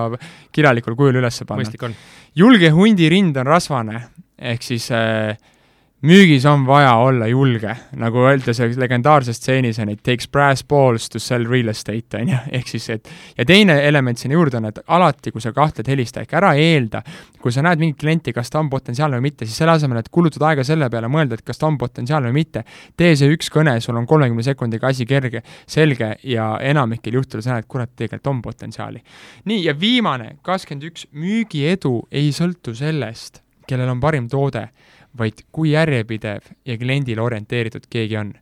kirjalikul 0.56 0.98
kujul 1.00 1.22
üles 1.22 1.42
panna 1.46 1.64
mõistlik 1.64 1.88
on. 1.88 1.96
Julge 2.36 2.70
hundirind 2.76 3.38
on 3.38 3.48
rasvane, 3.48 4.02
ehk 4.36 4.64
siis 4.64 4.90
äh, 4.92 5.38
müügis 6.06 6.46
on 6.46 6.66
vaja 6.68 6.94
olla 7.02 7.28
julge, 7.28 7.74
nagu 8.00 8.24
öelda 8.28 8.54
selles 8.56 8.78
legendaarses 8.80 9.40
stseenis 9.40 9.80
on, 9.82 9.90
it 9.92 10.04
takes 10.06 10.28
brass 10.32 10.64
balls 10.68 11.08
to 11.10 11.20
sell 11.20 11.46
real 11.50 11.72
estate, 11.72 12.20
on 12.20 12.32
ju, 12.32 12.40
ehk 12.60 12.70
siis 12.70 12.88
et 12.94 13.10
ja 13.38 13.46
teine 13.48 13.78
element 13.88 14.20
sinna 14.20 14.38
juurde 14.38 14.60
on, 14.60 14.70
et 14.70 14.82
alati, 14.98 15.34
kui 15.34 15.44
sa 15.44 15.54
kahtled, 15.56 15.88
helista, 15.90 16.24
ehk 16.24 16.36
ära 16.38 16.54
eelda, 16.60 17.02
kui 17.42 17.54
sa 17.54 17.64
näed 17.66 17.82
mingit 17.82 18.00
klienti, 18.02 18.34
kas 18.36 18.52
ta 18.54 18.62
on 18.62 18.70
potentsiaalne 18.72 19.20
või 19.20 19.30
mitte, 19.30 19.48
siis 19.48 19.58
selle 19.62 19.76
asemel, 19.76 20.02
et 20.02 20.12
kulutada 20.14 20.50
aega 20.52 20.66
selle 20.68 20.90
peale, 20.94 21.10
mõelda, 21.12 21.40
et 21.40 21.46
kas 21.46 21.62
ta 21.62 21.70
on 21.70 21.80
potentsiaalne 21.82 22.32
või 22.32 22.42
mitte, 22.42 22.66
tee 22.98 23.14
see 23.18 23.32
üks 23.34 23.52
kõne, 23.54 23.78
sul 23.84 23.98
on 24.00 24.08
kolmekümne 24.10 24.46
sekundiga 24.46 24.92
asi 24.92 25.08
kerge, 25.10 25.44
selge 25.68 26.16
ja 26.24 26.52
enamikel 26.62 27.20
juhtudel 27.20 27.46
sa 27.46 27.56
näed, 27.56 27.70
kurat, 27.70 27.94
tegelikult 27.96 28.32
on 28.34 28.42
potentsiaali. 28.46 29.02
nii, 29.46 29.64
ja 29.66 29.76
viimane, 29.80 30.36
kakskümmend 30.46 30.90
üks, 30.92 31.08
müügiedu 31.14 31.98
ei 32.12 32.32
sõltu 32.36 32.76
sellest, 32.78 33.42
kellel 33.68 33.90
on 33.90 34.02
parim 34.02 34.30
toode, 34.30 34.68
vaid 35.18 35.46
kui 35.52 35.72
järjepidev 35.72 36.52
ja 36.66 36.78
kliendile 36.78 37.22
orienteeritud 37.22 37.88
keegi 37.90 38.18
on. 38.18 38.34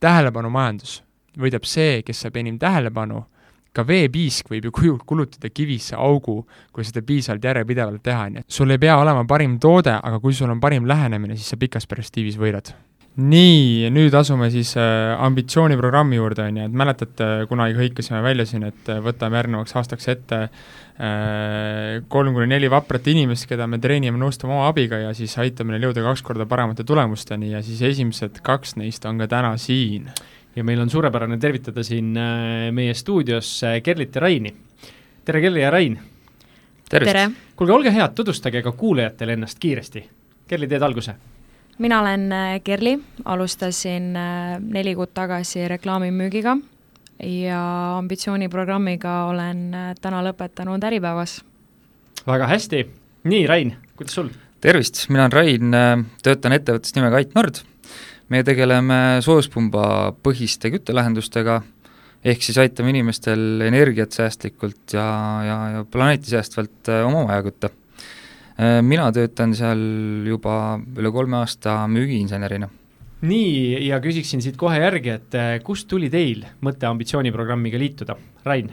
tähelepanumajandus 0.00 1.02
võidab 1.38 1.66
see, 1.68 2.02
kes 2.02 2.20
saab 2.24 2.36
enim 2.40 2.58
tähelepanu, 2.58 3.24
ka 3.72 3.84
veepiisk 3.86 4.50
võib 4.50 4.64
ju 4.68 4.72
kuju-, 4.74 4.98
kulutada 5.06 5.50
kivisse 5.52 5.96
augu, 5.96 6.42
kui 6.72 6.84
seda 6.84 7.02
piisavalt 7.06 7.44
järjepidevalt 7.44 8.02
teha, 8.02 8.26
on 8.26 8.40
ju. 8.40 8.46
sul 8.48 8.70
ei 8.70 8.78
pea 8.78 8.96
olema 8.98 9.24
parim 9.24 9.58
toode, 9.62 9.94
aga 10.02 10.20
kui 10.20 10.34
sul 10.34 10.50
on 10.50 10.60
parim 10.60 10.88
lähenemine, 10.88 11.36
siis 11.36 11.52
sa 11.54 11.60
pikas 11.60 11.86
perspektiivis 11.86 12.38
võidad 12.40 12.72
nii, 13.18 13.88
nüüd 13.90 14.14
asume 14.14 14.50
siis 14.52 14.70
äh, 14.78 15.16
ambitsiooniprogrammi 15.18 16.18
juurde, 16.18 16.44
on 16.46 16.60
ju, 16.60 16.66
et 16.68 16.76
mäletate, 16.82 17.28
kunagi 17.50 17.74
hõikasime 17.78 18.20
välja 18.22 18.46
siin, 18.46 18.68
et 18.68 18.90
äh, 18.92 19.00
võtame 19.02 19.40
järgnevaks 19.40 19.74
aastaks 19.80 20.06
ette 20.12 20.38
äh, 20.46 22.04
kolm 22.12 22.36
kuni 22.36 22.46
neli 22.52 22.70
vaprat 22.70 23.08
inimest, 23.10 23.48
keda 23.50 23.66
me 23.70 23.80
treenime, 23.82 24.20
nõustame 24.20 24.54
oma 24.54 24.68
abiga 24.70 25.00
ja 25.02 25.10
siis 25.16 25.34
aitame 25.42 25.74
neil 25.74 25.88
jõuda 25.88 26.04
kaks 26.06 26.22
korda 26.26 26.46
paremate 26.50 26.86
tulemusteni 26.86 27.50
ja 27.50 27.64
siis 27.66 27.82
esimesed 27.90 28.38
kaks 28.46 28.76
neist 28.78 29.08
on 29.10 29.18
ka 29.18 29.28
täna 29.30 29.56
siin. 29.58 30.06
ja 30.54 30.64
meil 30.64 30.80
on 30.80 30.90
suurepärane 30.90 31.38
tervitada 31.38 31.82
siin 31.86 32.14
meie 32.74 32.94
stuudios 32.94 33.60
Kerlit 33.82 34.14
ja 34.14 34.20
Raini. 34.20 34.54
tere, 35.24 35.40
Kerli 35.40 35.60
ja 35.60 35.70
Rain! 35.70 35.98
tere! 36.88 37.30
kuulge, 37.56 37.72
olge 37.72 37.92
head, 37.92 38.14
tutvustage 38.14 38.62
ka 38.62 38.72
kuulajatele 38.72 39.32
ennast 39.32 39.58
kiiresti. 39.58 40.08
Kerli, 40.48 40.66
teed 40.66 40.82
alguse 40.82 41.14
mina 41.78 42.00
olen 42.00 42.32
äh, 42.32 42.60
Kerli, 42.64 42.98
alustasin 43.24 44.16
äh, 44.16 44.58
neli 44.60 44.94
kuud 44.94 45.12
tagasi 45.14 45.68
reklaamimüügiga 45.68 46.56
ja 47.24 47.62
ambitsiooniprogrammiga 47.98 49.14
olen 49.30 49.64
äh, 49.74 49.90
täna 50.00 50.22
lõpetanud 50.24 50.84
Äripäevas. 50.84 51.40
väga 52.26 52.46
hästi, 52.46 52.84
nii 53.24 53.46
Rain, 53.46 53.74
kuidas 53.96 54.14
sul? 54.14 54.30
tervist, 54.60 55.06
mina 55.08 55.24
olen 55.24 55.32
Rain, 55.32 55.76
töötan 56.22 56.52
ettevõttes 56.52 56.94
nimega 56.96 57.16
Ait 57.16 57.34
Nord. 57.34 57.62
me 58.28 58.44
tegeleme 58.44 59.18
soojuspumba 59.24 60.12
põhiste 60.22 60.70
küttelahendustega, 60.70 61.62
ehk 62.24 62.42
siis 62.44 62.58
aitame 62.60 62.92
inimestel 62.92 63.64
energiat 63.66 64.12
säästlikult 64.12 64.94
ja, 64.94 65.06
ja, 65.46 65.58
ja 65.76 65.84
planeeti 65.84 66.30
säästvalt 66.36 66.92
oma 67.06 67.24
maja 67.26 67.42
kütta 67.48 67.72
mina 68.60 69.06
töötan 69.14 69.54
seal 69.56 69.80
juba 70.28 70.54
üle 70.98 71.12
kolme 71.14 71.38
aasta 71.38 71.78
müügiinsenerina. 71.88 72.68
nii, 73.24 73.86
ja 73.86 74.00
küsiksin 74.04 74.42
siit 74.44 74.58
kohe 74.60 74.76
järgi, 74.82 75.16
et 75.16 75.38
kust 75.64 75.88
tuli 75.88 76.10
teil 76.12 76.44
mõte 76.60 76.88
ambitsiooniprogrammiga 76.90 77.80
liituda, 77.80 78.18
Rain? 78.44 78.68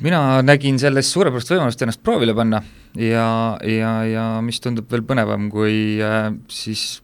mina 0.00 0.42
nägin 0.44 0.78
sellest 0.80 1.14
suurepärast 1.14 1.50
võimalust 1.52 1.82
ennast 1.82 2.02
proovile 2.04 2.34
panna 2.36 2.60
ja, 3.00 3.28
ja, 3.64 3.92
ja 4.08 4.26
mis 4.44 4.60
tundub 4.60 4.90
veel 4.92 5.04
põnevam, 5.06 5.48
kui 5.52 5.96
äh, 6.04 6.30
siis 6.52 7.00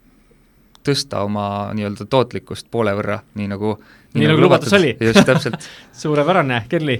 tõsta 0.83 1.23
oma 1.27 1.47
nii-öelda 1.77 2.09
tootlikkust 2.11 2.69
poole 2.73 2.95
võrra, 2.99 3.21
nii 3.39 3.49
nagu 3.53 3.77
nii, 3.77 4.23
nii 4.23 4.31
nagu 4.33 4.45
lubatud 4.45 4.77
oli. 4.79 4.95
just, 5.01 5.23
täpselt 5.29 5.69
suurepärane, 6.03 6.65
Kerli 6.69 6.99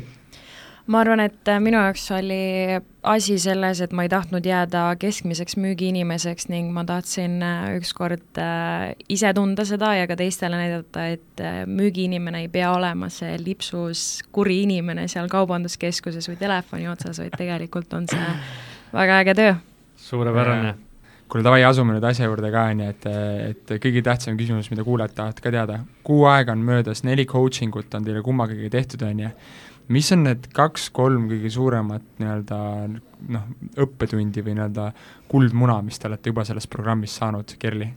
ma 0.87 1.03
arvan, 1.03 1.23
et 1.23 1.49
äh, 1.49 1.61
minu 1.63 1.79
jaoks 1.79 2.05
oli 2.17 2.81
asi 3.07 3.37
selles, 3.41 3.81
et 3.85 3.95
ma 3.95 4.07
ei 4.07 4.11
tahtnud 4.11 4.47
jääda 4.47 4.85
keskmiseks 5.01 5.57
müügiinimeseks 5.61 6.49
ning 6.51 6.73
ma 6.75 6.85
tahtsin 6.89 7.39
äh, 7.45 7.71
ükskord 7.79 8.41
äh, 8.41 8.93
ise 9.13 9.33
tunda 9.37 9.67
seda 9.69 9.95
ja 9.99 10.09
ka 10.11 10.17
teistele 10.19 10.59
näidata, 10.59 11.07
et 11.15 11.43
müügiinimene 11.71 12.45
ei 12.45 12.53
pea 12.53 12.73
olema 12.75 13.11
see 13.13 13.37
lipsus 13.43 14.23
kuri 14.35 14.63
inimene 14.67 15.09
seal 15.11 15.31
kaubanduskeskuses 15.33 16.31
või 16.31 16.39
telefoni 16.41 16.89
otsas, 16.91 17.23
vaid 17.23 17.37
tegelikult 17.39 17.93
on 17.99 18.09
see 18.11 18.33
väga 18.93 19.21
äge 19.23 19.37
töö. 19.39 19.61
suurepärane 19.97 20.75
kuule, 21.33 21.47
davai, 21.47 21.63
asume 21.65 21.95
nüüd 21.97 22.05
asja 22.05 22.27
juurde 22.29 22.51
ka, 22.53 22.67
on 22.69 22.81
ju, 22.83 22.93
et, 22.93 23.07
et 23.49 23.71
kõige 23.81 24.03
tähtsam 24.05 24.37
küsimus, 24.37 24.69
mida 24.69 24.85
kuulajad 24.85 25.15
tahavad 25.17 25.39
ka 25.41 25.53
teada. 25.55 25.79
kuu 26.05 26.27
aega 26.29 26.53
on 26.53 26.65
möödas, 26.67 27.01
neli 27.09 27.25
coaching 27.25 27.73
ut 27.77 27.95
on 27.95 28.05
teile 28.05 28.21
kummagagi 28.27 28.69
tehtud, 28.71 29.07
on 29.09 29.23
ju 29.25 29.31
mis 29.89 30.13
on 30.15 30.25
need 30.29 30.47
kaks-kolm 30.55 31.27
kõige 31.31 31.51
suuremat 31.51 32.05
nii-öelda 32.21 32.61
noh, 33.35 33.49
õppetundi 33.81 34.45
või 34.45 34.57
nii-öelda 34.59 34.93
kuldmuna, 35.29 35.81
mis 35.83 35.99
te 35.99 36.11
olete 36.11 36.33
juba 36.33 36.47
sellest 36.49 36.71
programmist 36.71 37.21
saanud, 37.21 37.57
Kerli? 37.59 37.93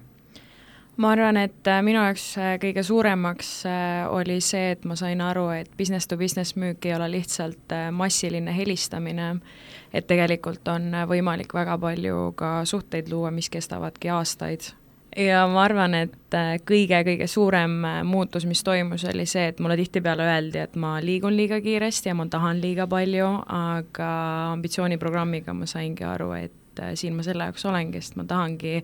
ma 0.98 1.12
arvan, 1.12 1.38
et 1.38 1.68
äh, 1.68 1.82
minu 1.84 2.00
jaoks 2.00 2.26
äh, 2.40 2.54
kõige 2.62 2.84
suuremaks 2.88 3.50
äh, 3.68 4.06
oli 4.08 4.40
see, 4.44 4.72
et 4.76 4.86
ma 4.88 4.96
sain 5.00 5.22
aru, 5.22 5.50
et 5.58 5.72
business 5.78 6.08
to 6.08 6.18
business 6.18 6.56
müük 6.56 6.86
ei 6.88 6.96
ole 6.96 7.10
lihtsalt 7.18 7.76
massiline 7.92 8.56
helistamine, 8.56 9.34
et 9.94 10.08
tegelikult 10.08 10.68
on 10.72 10.94
võimalik 11.10 11.54
väga 11.54 11.78
palju 11.82 12.32
ka 12.40 12.58
suhteid 12.66 13.12
luua, 13.12 13.32
mis 13.36 13.52
kestavadki 13.52 14.14
aastaid 14.16 14.72
ja 15.16 15.46
ma 15.48 15.64
arvan, 15.64 15.96
et 15.98 16.38
kõige-kõige 16.68 17.26
äh, 17.26 17.32
suurem 17.32 17.78
äh, 17.88 18.00
muutus, 18.08 18.46
mis 18.50 18.64
toimus, 18.64 19.06
oli 19.10 19.26
see, 19.30 19.48
et 19.52 19.62
mulle 19.64 19.78
tihtipeale 19.80 20.28
öeldi, 20.28 20.62
et 20.62 20.76
ma 20.80 20.98
liigun 21.04 21.36
liiga 21.38 21.62
kiiresti 21.64 22.12
ja 22.12 22.16
ma 22.18 22.28
tahan 22.32 22.60
liiga 22.64 22.88
palju, 22.92 23.30
aga 23.56 24.10
ambitsiooniprogrammiga 24.56 25.56
ma 25.56 25.70
saingi 25.70 26.08
aru, 26.08 26.32
et 26.40 26.84
äh, 26.84 26.96
siin 27.00 27.16
ma 27.16 27.26
selle 27.26 27.48
jaoks 27.50 27.68
olengi, 27.70 28.02
sest 28.04 28.20
ma 28.20 28.28
tahangi 28.28 28.82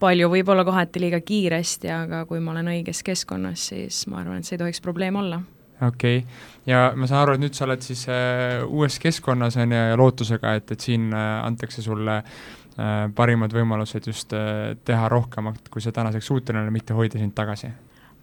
palju, 0.00 0.30
võib-olla 0.32 0.64
kohati 0.66 1.02
liiga 1.02 1.20
kiiresti, 1.24 1.92
aga 1.92 2.24
kui 2.28 2.40
ma 2.40 2.54
olen 2.56 2.72
õiges 2.72 3.04
keskkonnas, 3.06 3.68
siis 3.72 4.06
ma 4.12 4.22
arvan, 4.22 4.40
et 4.40 4.48
see 4.48 4.56
ei 4.58 4.64
tohiks 4.64 4.82
probleem 4.84 5.20
olla 5.20 5.42
okei 5.82 6.18
okay., 6.18 6.36
ja 6.66 6.90
ma 6.96 7.08
saan 7.08 7.24
aru, 7.24 7.36
et 7.36 7.44
nüüd 7.44 7.56
sa 7.56 7.66
oled 7.66 7.84
siis 7.84 8.06
äh, 8.08 8.62
uues 8.64 8.98
keskkonnas, 9.02 9.58
on 9.60 9.74
ju, 9.74 9.82
ja 9.92 9.98
lootusega, 9.98 10.56
et, 10.58 10.72
et 10.72 10.86
siin 10.88 11.10
äh, 11.12 11.32
antakse 11.44 11.84
sulle 11.84 12.22
parimad 13.16 13.54
võimalused 13.56 14.04
just 14.10 14.32
äh, 14.36 14.76
teha 14.84 15.08
rohkemat, 15.08 15.70
kui 15.72 15.80
sa 15.80 15.94
tänaseks 15.96 16.26
suuteline, 16.28 16.70
mitte 16.74 16.96
hoida 16.96 17.20
sind 17.20 17.32
tagasi? 17.36 17.72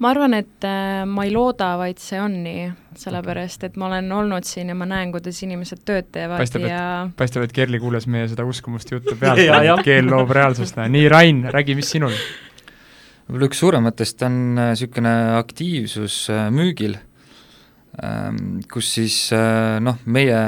ma 0.03 0.09
arvan, 0.11 0.33
et 0.35 0.65
äh, 0.67 1.03
ma 1.07 1.23
ei 1.25 1.31
looda, 1.31 1.71
vaid 1.79 2.01
see 2.01 2.19
on 2.19 2.35
nii, 2.43 2.67
sellepärast 2.99 3.63
et 3.65 3.77
ma 3.79 3.87
olen 3.87 4.11
olnud 4.11 4.45
siin 4.45 4.69
ja 4.69 4.75
ma 4.77 4.87
näen, 4.89 5.13
kuidas 5.13 5.39
inimesed 5.45 5.83
tööd 5.87 6.09
teevad 6.13 6.41
paistab, 6.41 6.65
ja 6.67 6.83
paistab, 7.17 7.45
et 7.47 7.53
Kerli 7.55 7.79
kuulas 7.81 8.05
meie 8.09 8.27
seda 8.29 8.45
uskumust 8.45 8.91
juttu 8.91 9.15
pealt 9.19 9.41
et 9.41 9.85
keel 9.85 10.09
loob 10.11 10.33
reaalsust. 10.35 10.81
nii, 10.81 11.07
Rain, 11.13 11.43
räägi, 11.53 11.77
mis 11.79 11.93
sinul? 11.95 12.13
võib-olla 13.23 13.49
üks 13.49 13.61
suurematest 13.63 14.25
on 14.27 14.39
niisugune 14.59 15.13
aktiivsus 15.39 16.17
müügil, 16.53 16.97
ähm, 18.03 18.59
kus 18.69 18.93
siis 18.97 19.21
noh, 19.31 20.01
meie 20.05 20.41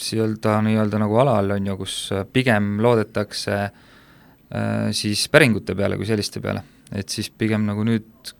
nii-öelda, 0.00 0.58
nii-öelda 0.66 1.00
nagu 1.02 1.18
alal, 1.22 1.54
on 1.56 1.68
ju, 1.70 1.76
kus 1.80 1.96
äh, 2.14 2.24
pigem 2.32 2.78
loodetakse 2.82 3.58
äh, 3.64 4.88
siis 4.92 5.26
päringute 5.32 5.76
peale 5.78 5.98
kui 6.00 6.08
selliste 6.08 6.42
peale. 6.44 6.64
et 6.94 7.08
siis 7.08 7.30
pigem 7.30 7.64
nagu 7.66 7.84
nüüd 7.86 8.34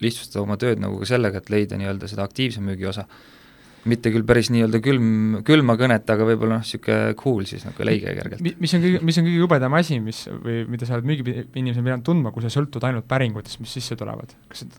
lihtsustada 0.00 0.42
oma 0.42 0.56
tööd 0.60 0.80
nagu 0.80 0.98
ka 1.00 1.08
sellega, 1.10 1.42
et 1.42 1.52
leida 1.52 1.76
nii-öelda 1.78 2.08
seda 2.08 2.24
aktiivse 2.24 2.62
müügi 2.64 2.88
osa. 2.88 3.06
mitte 3.84 4.10
küll 4.12 4.26
päris 4.28 4.50
nii-öelda 4.52 4.76
külm, 4.84 5.38
külma 5.44 5.72
kõnet, 5.80 6.04
aga 6.12 6.24
võib-olla 6.28 6.58
noh, 6.58 6.64
niisugune 6.64 7.14
cool 7.16 7.46
siis 7.48 7.64
nagu 7.64 7.84
leige 7.84 8.12
kergelt. 8.16 8.44
mis 8.60 8.74
on 8.76 8.84
kõige, 8.84 9.00
mis 9.08 9.18
on 9.18 9.24
kõige 9.24 9.40
jubedam 9.40 9.76
asi, 9.78 10.00
mis 10.04 10.26
või 10.30 10.64
mida 10.68 10.86
sa 10.86 10.98
oled 10.98 11.08
müügiinimesena 11.08 11.86
pidanud 11.86 12.04
tundma, 12.04 12.32
kui 12.34 12.44
sa 12.44 12.52
sõltud 12.52 12.84
ainult 12.84 13.08
päringutest, 13.08 13.60
mis 13.60 13.72
sisse 13.72 13.96
tulevad, 13.96 14.36
kas 14.52 14.66
et 14.66 14.76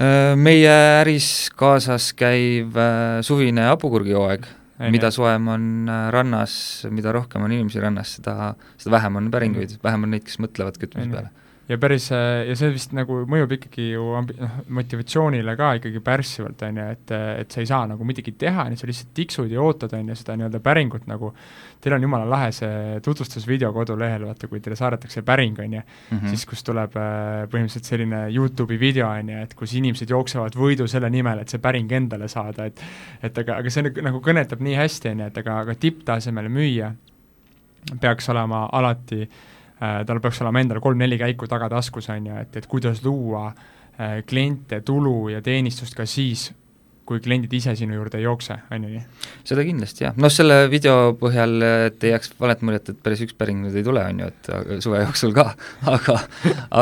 äh, 0.00 0.32
meie 0.40 0.72
äris 1.02 1.50
kaasas 1.56 2.10
käiv 2.16 2.80
suvine 3.28 3.68
hapukurgihooaeg 3.70 4.48
mida 4.92 5.10
soojem 5.14 5.48
on 5.52 5.68
äh, 5.88 6.08
rannas, 6.14 6.54
mida 6.90 7.12
rohkem 7.12 7.44
on 7.44 7.52
inimesi 7.52 7.82
rannas, 7.82 8.16
seda, 8.18 8.54
seda 8.80 8.96
vähem 8.96 9.20
on 9.20 9.30
päringuid, 9.34 9.78
vähem 9.84 10.08
on 10.08 10.14
neid, 10.16 10.26
kes 10.26 10.40
mõtlevad 10.42 10.80
kütmise 10.80 11.12
peale 11.12 11.30
ja 11.72 11.78
päris, 11.80 12.08
äh, 12.12 12.44
ja 12.48 12.56
see 12.58 12.72
vist 12.74 12.92
nagu 12.96 13.22
mõjub 13.28 13.54
ikkagi 13.56 13.92
ju 13.94 14.04
noh, 14.12 14.56
motivatsioonile 14.76 15.54
ka 15.56 15.72
ikkagi 15.78 16.02
pärssivalt, 16.04 16.62
on 16.68 16.80
ju, 16.80 16.86
et, 16.96 17.12
et 17.42 17.54
sa 17.54 17.62
ei 17.62 17.68
saa 17.70 17.86
nagu 17.88 18.06
midagi 18.06 18.34
teha, 18.38 18.66
nii 18.68 18.76
et 18.76 18.82
sa 18.82 18.88
lihtsalt 18.88 19.12
tiksud 19.16 19.52
ja 19.52 19.62
ootad, 19.64 19.94
on 19.96 20.10
ju, 20.12 20.16
seda 20.18 20.36
nii-öelda 20.38 20.60
päringut 20.64 21.06
nagu, 21.10 21.32
teil 21.82 21.96
on 21.96 22.04
jumala 22.04 22.28
lahe 22.28 22.50
see 22.54 22.98
tutvustusvideo 23.04 23.72
kodulehel, 23.74 24.26
vaata, 24.28 24.50
kui 24.50 24.60
teile 24.64 24.76
saadetakse 24.78 25.24
päring, 25.26 25.60
on 25.64 25.78
ju, 25.78 25.84
mhm. 26.16 26.32
siis 26.32 26.44
kus 26.48 26.64
tuleb 26.66 26.98
äh, 27.00 27.44
põhimõtteliselt 27.52 27.88
selline 27.88 28.24
YouTube'i 28.28 28.80
video, 28.80 29.08
on 29.08 29.32
ju, 29.32 29.44
et 29.46 29.54
kus 29.58 29.76
inimesed 29.78 30.12
jooksevad 30.12 30.58
võidu 30.58 30.88
selle 30.90 31.10
nimel, 31.12 31.42
et 31.42 31.52
see 31.52 31.62
päring 31.62 31.92
endale 31.92 32.28
saada, 32.32 32.68
et 32.68 32.84
et 33.22 33.38
aga, 33.38 33.60
aga 33.62 33.70
see 33.70 33.86
nagu 34.02 34.20
kõnetab 34.24 34.60
nii 34.64 34.76
hästi, 34.76 35.14
on 35.14 35.24
ju, 35.24 35.30
et 35.32 35.40
aga, 35.44 35.62
aga 35.64 35.78
tipptasemel 35.78 36.50
müüja 36.52 36.92
peaks 38.02 38.28
olema 38.30 38.66
alati 38.74 39.24
Äh, 39.24 39.51
tal 40.06 40.20
peaks 40.22 40.42
olema 40.44 40.62
endal 40.62 40.80
kolm-neli 40.82 41.18
käiku 41.20 41.48
tagataskus, 41.50 42.10
on 42.14 42.32
ju, 42.32 42.40
et, 42.44 42.56
et 42.56 42.66
kuidas 42.70 43.02
luua 43.04 43.48
äh, 43.50 44.20
kliente, 44.28 44.80
tulu 44.86 45.30
ja 45.32 45.42
teenistust 45.42 45.96
ka 45.98 46.06
siis, 46.06 46.50
kui 47.08 47.18
kliendid 47.18 47.52
ise 47.58 47.74
sinu 47.76 47.96
juurde 47.96 48.20
ei 48.20 48.24
jookse, 48.24 48.60
on 48.70 48.86
ju 48.86 48.92
nii? 48.92 49.02
seda 49.48 49.64
kindlasti 49.66 50.06
jah, 50.06 50.14
noh 50.22 50.30
selle 50.30 50.60
video 50.70 51.16
põhjal, 51.18 51.56
et 51.88 52.06
ei 52.06 52.14
jääks 52.14 52.34
valet 52.38 52.62
muljet, 52.62 52.92
et 52.92 53.02
päris 53.02 53.24
üks 53.26 53.34
päring 53.38 53.64
nüüd 53.64 53.76
ei 53.80 53.84
tule, 53.86 54.04
on 54.06 54.22
ju, 54.22 54.30
et 54.30 54.80
suve 54.86 55.02
jooksul 55.02 55.34
ka, 55.36 55.48
aga 55.96 56.18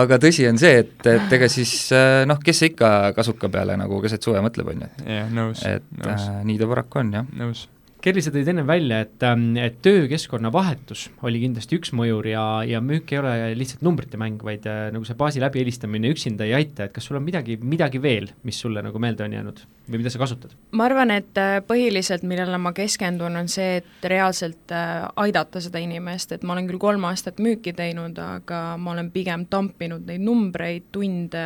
aga 0.03 0.21
tõsi 0.21 0.45
on 0.51 0.61
see, 0.61 0.85
et, 0.85 0.95
et 1.09 1.37
ega 1.41 1.49
siis 1.51 1.75
äh, 1.97 2.23
noh, 2.29 2.41
kes 2.45 2.65
ikka 2.69 2.95
kasuka 3.17 3.49
peale 3.53 3.81
nagu 3.81 4.05
keset 4.05 4.29
suve 4.29 4.45
mõtleb, 4.45 4.75
on 4.75 4.87
ju, 4.87 4.95
yeah, 5.09 5.29
nõus, 5.33 5.65
et 5.65 5.89
nõus. 5.97 6.29
Äh, 6.29 6.41
nii 6.53 6.61
ta 6.61 6.69
paraku 6.75 7.05
on, 7.05 7.15
jah. 7.21 7.37
nõus 7.41 7.67
Kerli, 8.01 8.23
sa 8.25 8.31
tõid 8.33 8.49
ennem 8.49 8.65
välja, 8.65 9.03
et, 9.05 9.21
ähm, 9.29 9.51
et 9.61 9.75
töökeskkonna 9.85 10.49
vahetus 10.53 11.03
oli 11.27 11.43
kindlasti 11.43 11.77
üks 11.77 11.91
mõjur 11.93 12.25
ja, 12.31 12.45
ja 12.65 12.81
müük 12.81 13.13
ei 13.13 13.19
ole 13.21 13.33
lihtsalt 13.59 13.83
numbrite 13.85 14.17
mäng, 14.21 14.41
vaid 14.41 14.65
äh, 14.71 14.87
nagu 14.95 15.05
see 15.05 15.19
baasi 15.19 15.43
läbi 15.43 15.61
helistamine 15.61 16.09
üksinda 16.09 16.47
ei 16.49 16.55
aita, 16.63 16.87
et 16.87 16.95
kas 16.97 17.11
sul 17.11 17.19
on 17.21 17.27
midagi, 17.27 17.59
midagi 17.61 18.01
veel, 18.01 18.31
mis 18.49 18.57
sulle 18.65 18.81
nagu 18.87 19.03
meelde 19.03 19.27
on 19.27 19.37
jäänud 19.37 19.61
või 19.91 20.01
mida 20.01 20.13
sa 20.15 20.23
kasutad? 20.23 20.55
ma 20.73 20.87
arvan, 20.89 21.13
et 21.13 21.43
äh, 21.43 21.59
põhiliselt, 21.69 22.25
millele 22.25 22.57
ma 22.63 22.73
keskendun, 22.73 23.37
on 23.37 23.53
see, 23.53 23.83
et 23.83 24.09
reaalselt 24.09 24.73
äh, 24.73 25.05
aidata 25.21 25.61
seda 25.61 25.85
inimest, 25.85 26.33
et 26.33 26.47
ma 26.47 26.57
olen 26.57 26.73
küll 26.73 26.81
kolm 26.81 27.05
aastat 27.11 27.37
müüki 27.37 27.77
teinud, 27.77 28.17
aga 28.17 28.79
ma 28.81 28.95
olen 28.95 29.13
pigem 29.13 29.45
tampinud 29.53 30.09
neid 30.09 30.25
numbreid, 30.25 30.89
tunde, 30.97 31.45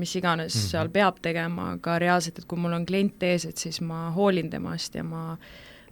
mis 0.00 0.14
iganes 0.16 0.54
mm 0.54 0.60
-hmm. 0.60 0.70
seal 0.72 0.88
peab 0.88 1.20
tegema, 1.22 1.72
aga 1.76 1.98
reaalselt, 1.98 2.38
et 2.38 2.48
kui 2.48 2.58
mul 2.58 2.72
on 2.72 2.86
klient 2.86 3.22
ees, 3.22 3.44
et 3.44 3.56
siis 3.56 3.80
ma 3.80 4.10
hoolin 4.16 4.50
temast 4.50 4.94
ja 4.94 5.04
ma 5.04 5.36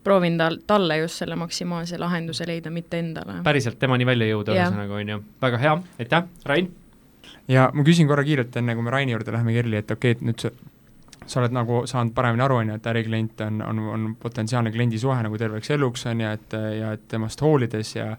proovin 0.04 0.38
tal, 0.38 0.58
talle 0.66 0.96
just 0.96 1.20
selle 1.20 1.36
maksimaalse 1.36 1.98
lahenduse 1.98 2.46
leida, 2.46 2.70
mitte 2.70 2.98
endale. 2.98 3.42
päriselt 3.44 3.78
temani 3.78 4.06
välja 4.06 4.26
jõuda, 4.26 4.54
ühesõnaga, 4.54 4.94
on 4.94 5.08
ju. 5.08 5.22
väga 5.42 5.58
hea, 5.58 5.76
aitäh, 5.98 6.24
Rain! 6.44 6.72
ja 7.48 7.70
ma 7.74 7.84
küsin 7.84 8.08
korra 8.08 8.24
kiirelt, 8.24 8.56
enne 8.56 8.74
kui 8.74 8.82
me 8.82 8.90
Raini 8.90 9.12
juurde 9.12 9.32
läheme, 9.32 9.52
Kerli, 9.52 9.76
et 9.76 9.90
okei 9.90 10.12
okay,, 10.12 10.18
et 10.18 10.26
nüüd 10.30 10.40
sa 10.40 10.50
sa 11.28 11.42
oled 11.42 11.52
nagu 11.52 11.82
saanud 11.84 12.14
paremini 12.16 12.40
aru, 12.40 12.56
on 12.62 12.70
ju, 12.70 12.74
et 12.78 12.86
äriklient 12.88 13.40
on, 13.44 13.62
on, 13.62 13.80
on 13.94 14.04
potentsiaalne 14.20 14.70
kliendisuhe 14.72 15.18
nagu 15.22 15.38
terveks 15.38 15.70
eluks, 15.76 16.06
on 16.08 16.22
ju, 16.24 16.30
et 16.38 16.56
ja 16.78 16.92
et 16.96 17.04
temast 17.08 17.42
hoolides 17.44 17.96
ja 17.96 18.14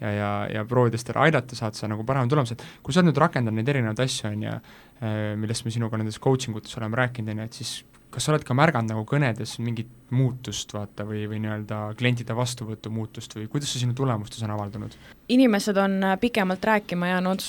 ja, 0.00 0.10
ja, 0.10 0.30
ja 0.54 0.64
proovides 0.68 1.04
teda 1.04 1.22
aidata, 1.24 1.56
saad 1.56 1.76
sa 1.78 1.88
nagu 1.88 2.04
parema 2.06 2.28
tulemuse, 2.28 2.56
et 2.56 2.64
kui 2.82 2.94
sa 2.94 3.04
nüüd 3.04 3.18
rakendad 3.20 3.54
neid 3.54 3.68
erinevaid 3.70 4.00
asju, 4.04 4.30
on 4.32 4.42
ju, 4.42 4.54
millest 5.00 5.66
me 5.66 5.72
sinuga 5.74 5.98
nendes 6.00 6.20
coaching 6.22 6.56
utes 6.56 6.78
oleme 6.78 6.96
rääkinud, 6.96 7.32
on 7.32 7.42
ju, 7.42 7.48
et 7.50 7.58
siis 7.58 7.72
kas 8.14 8.28
sa 8.28 8.32
oled 8.32 8.44
ka 8.46 8.54
märganud 8.54 8.92
nagu 8.92 9.02
kõnedes 9.10 9.56
mingit 9.64 9.90
muutust, 10.14 10.70
vaata, 10.74 11.06
või, 11.08 11.24
või 11.30 11.40
nii-öelda 11.42 11.80
klientide 11.98 12.36
vastuvõtu 12.38 12.92
muutust 12.94 13.34
või 13.34 13.48
kuidas 13.50 13.72
see 13.74 13.82
sinu 13.82 13.96
tulemustes 13.98 14.42
on 14.46 14.54
avaldunud? 14.54 14.94
inimesed 15.34 15.78
on 15.80 15.98
pikemalt 16.22 16.64
rääkima 16.70 17.10
jäänud 17.10 17.48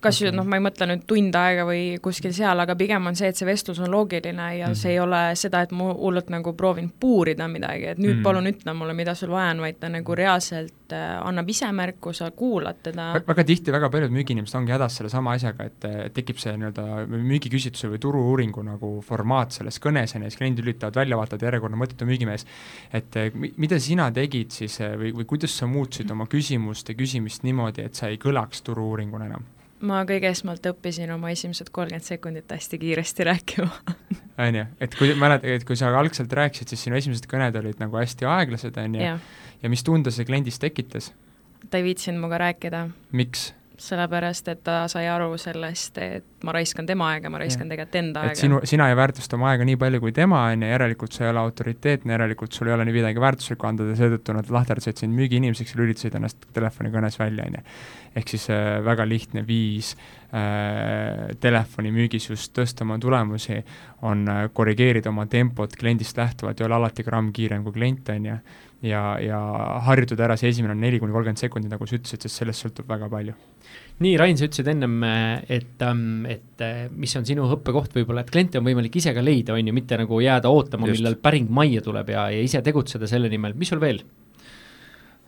kas 0.00 0.20
okay. 0.22 0.34
noh, 0.34 0.46
ma 0.46 0.58
ei 0.58 0.62
mõtle 0.62 0.86
nüüd 0.90 1.04
tund 1.10 1.36
aega 1.38 1.64
või 1.66 1.82
kuskil 2.02 2.32
seal, 2.36 2.60
aga 2.62 2.76
pigem 2.78 3.10
on 3.10 3.18
see, 3.18 3.30
et 3.32 3.38
see 3.38 3.48
vestlus 3.48 3.80
on 3.82 3.90
loogiline 3.92 4.48
ja 4.58 4.68
mm 4.68 4.76
see 4.78 4.92
ei 4.94 4.98
ole 5.02 5.18
seda, 5.34 5.64
et 5.64 5.72
ma 5.74 5.88
hullult 5.96 6.28
nagu 6.30 6.52
proovin 6.54 6.90
puurida 7.00 7.48
midagi, 7.50 7.88
et 7.94 7.98
nüüd 7.98 8.18
mm 8.20 8.26
palun 8.26 8.46
ütle 8.50 8.74
mulle, 8.76 8.94
mida 8.94 9.14
sul 9.18 9.32
vaja 9.32 9.54
on, 9.54 9.62
vaid 9.64 9.78
ta 9.80 9.88
nagu 9.90 10.14
reaalselt 10.14 10.94
äh, 10.94 11.16
annab 11.18 11.48
ise 11.50 11.70
märku, 11.74 12.12
sa 12.14 12.30
kuulad 12.36 12.78
teda. 12.84 13.08
väga 13.26 13.44
tihti 13.48 13.74
väga 13.74 13.90
paljud 13.90 14.14
müügiinimesed 14.14 14.58
ongi 14.60 14.74
hädas 14.76 15.00
sellesama 15.00 15.34
asjaga, 15.34 15.66
et 15.66 16.14
tekib 16.14 16.38
see 16.38 16.54
nii-öelda 16.60 17.08
müügiküsitluse 17.10 17.90
või 17.94 18.02
turu-uuringu 18.04 18.64
nagu 18.66 18.92
formaat 19.06 19.56
selles 19.56 19.80
kõnes 19.82 20.14
ja 20.14 20.22
siis 20.22 20.38
kliendid 20.38 20.66
lülitavad 20.66 21.00
välja, 21.00 21.18
vaatavad 21.18 21.48
järjekordne 21.48 21.80
mõttetu 21.80 22.08
müügimees. 22.08 22.46
et 22.92 23.16
äh, 23.16 23.32
mida 23.56 23.78
sina 23.82 24.10
tegid 24.14 24.54
siis 24.54 24.80
äh, 24.80 24.94
või, 25.00 25.12
või 25.20 25.28
kuidas 25.34 25.58
sa 25.58 25.66
muutsid 25.66 26.10
oma 26.10 26.26
küsimuste 26.30 26.94
küsimist 26.94 27.42
niimoodi, 27.42 27.82
et 27.82 27.94
sa 27.94 28.12
ei 28.12 28.20
kõlaks 28.22 28.62
turu-uuringuna 28.66 29.32
enam? 29.32 29.46
Ma 29.80 30.02
kõige 30.08 30.30
esmalt 30.32 30.66
õppisin 30.70 31.12
oma 31.14 31.30
esimesed 31.34 31.70
kolmkümmend 31.74 32.06
sekundit 32.06 32.50
hästi 32.50 32.78
kiiresti 32.82 33.28
rääkima. 33.28 33.70
On 34.38 34.54
ju, 34.54 34.64
et 34.80 34.94
kui 34.98 35.14
mäletad, 35.18 35.50
et 35.50 35.64
kui 35.66 35.78
sa 35.78 35.90
algselt 35.98 36.32
rääkisid, 36.32 36.70
siis 36.70 36.84
sinu 36.86 36.98
esimesed 36.98 37.26
kõned 37.30 37.56
olid 37.58 37.80
nagu 37.82 37.98
hästi 37.98 38.28
aeglased, 38.28 38.76
on 38.78 38.98
ju, 38.98 39.14
ja 39.62 39.70
mis 39.72 39.82
tunde 39.86 40.14
see 40.14 40.28
kliendis 40.28 40.60
tekitas? 40.62 41.12
ta 41.70 41.80
ei 41.80 41.84
viitsinud 41.84 42.20
minuga 42.20 42.38
rääkida. 42.38 42.84
Miks? 43.12 43.52
Sellepärast 43.82 44.48
et 44.52 44.60
ta 44.66 44.80
sai 44.90 45.06
aru 45.10 45.36
sellest, 45.40 45.98
et 46.02 46.44
ma 46.46 46.52
raiskan 46.54 46.86
tema 46.86 47.10
aega, 47.12 47.30
ma 47.30 47.40
raiskan 47.40 47.70
tegelikult 47.70 47.98
enda 48.00 48.22
et 48.24 48.32
aega. 48.32 48.40
sinu, 48.40 48.60
sina 48.68 48.88
ei 48.90 48.96
väärtusta 48.98 49.38
oma 49.38 49.50
aega 49.52 49.66
nii 49.68 49.78
palju 49.80 50.00
kui 50.02 50.14
tema, 50.16 50.44
on 50.52 50.64
ju, 50.64 50.70
järelikult 50.72 51.14
sa 51.14 51.24
ei 51.24 51.32
ole 51.32 51.42
autoriteetne, 51.42 52.14
järelikult 52.16 52.56
sul 52.56 52.70
ei 52.70 52.74
ole 52.74 52.86
nii 52.88 52.96
midagi 52.98 53.22
väärtuslikku 53.22 53.68
anda 53.68 53.86
ja 53.88 53.96
seetõttu 53.98 54.36
nad 54.36 54.52
lahterdasid 54.54 55.02
sind 55.02 55.16
müügiinimeseks 55.18 55.74
ja 55.74 55.80
lülitasid 55.82 56.18
ennast 56.18 56.48
telefonikõnes 56.56 57.18
välja, 57.20 57.46
on 57.48 57.58
ju. 57.58 57.64
ehk 58.18 58.32
siis 58.34 58.48
äh, 58.50 58.78
väga 58.84 59.06
lihtne 59.08 59.44
viis 59.46 59.94
äh, 59.94 61.34
telefonimüügis 61.40 62.30
just 62.30 62.54
tõsta 62.58 62.86
oma 62.86 62.98
tulemusi, 63.02 63.60
on 64.02 64.26
äh, 64.28 64.46
korrigeerida 64.52 65.12
oma 65.14 65.26
tempot 65.30 65.76
kliendist 65.78 66.18
lähtuvalt 66.18 66.60
ja 66.60 66.66
olla 66.66 66.82
alati 66.82 67.06
gramm 67.06 67.30
kiirem 67.32 67.66
kui 67.66 67.78
klient, 67.78 68.10
on 68.14 68.32
ju. 68.32 68.40
Ja, 68.84 69.02
ja 69.22 69.38
harjutada 69.86 70.28
ära, 70.28 70.36
see 70.38 70.52
esimene 70.52 70.76
neli 70.78 71.00
kuni 71.02 71.14
kolmkümmend 71.14 71.40
sekundit, 71.40 71.72
nagu 71.72 71.88
sa 71.88 71.98
ütlesid, 71.98 72.22
sest 72.24 72.42
sellest 72.42 72.64
sõltub 72.64 72.90
väga 72.90 73.08
palju. 73.12 73.34
nii, 74.04 74.14
Rain, 74.20 74.38
sa 74.38 74.46
ütlesid 74.46 74.70
ennem, 74.70 74.94
et, 75.50 75.82
et 76.34 76.64
mis 76.94 77.16
on 77.18 77.26
sinu 77.26 77.48
õppekoht 77.56 77.96
võib-olla, 77.98 78.22
et 78.22 78.30
kliente 78.30 78.60
on 78.60 78.68
võimalik 78.68 79.00
ise 79.00 79.14
ka 79.16 79.24
leida, 79.24 79.56
on 79.56 79.66
ju, 79.66 79.74
mitte 79.74 79.98
nagu 79.98 80.22
jääda 80.22 80.52
ootama, 80.54 80.90
millal 80.90 81.18
päring 81.22 81.50
majja 81.50 81.82
tuleb 81.88 82.14
ja, 82.14 82.28
ja 82.34 82.46
ise 82.46 82.62
tegutseda 82.64 83.10
selle 83.10 83.30
nimel, 83.32 83.58
mis 83.58 83.74
sul 83.74 83.82
veel? 83.82 84.02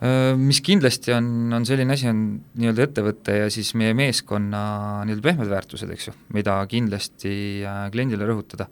Mis 0.00 0.62
kindlasti 0.64 1.12
on, 1.12 1.26
on 1.52 1.66
selline 1.68 1.92
asi, 1.92 2.06
on 2.08 2.20
nii-öelda 2.56 2.86
ettevõtte 2.86 3.34
ja 3.36 3.50
siis 3.52 3.74
meie 3.76 3.92
meeskonna 3.92 4.62
nii-öelda 5.04 5.26
pehmed 5.26 5.50
väärtused, 5.50 5.90
eks 5.92 6.08
ju, 6.08 6.14
mida 6.32 6.54
kindlasti 6.70 7.32
äh, 7.68 7.82
kliendile 7.92 8.24
rõhutada, 8.30 8.70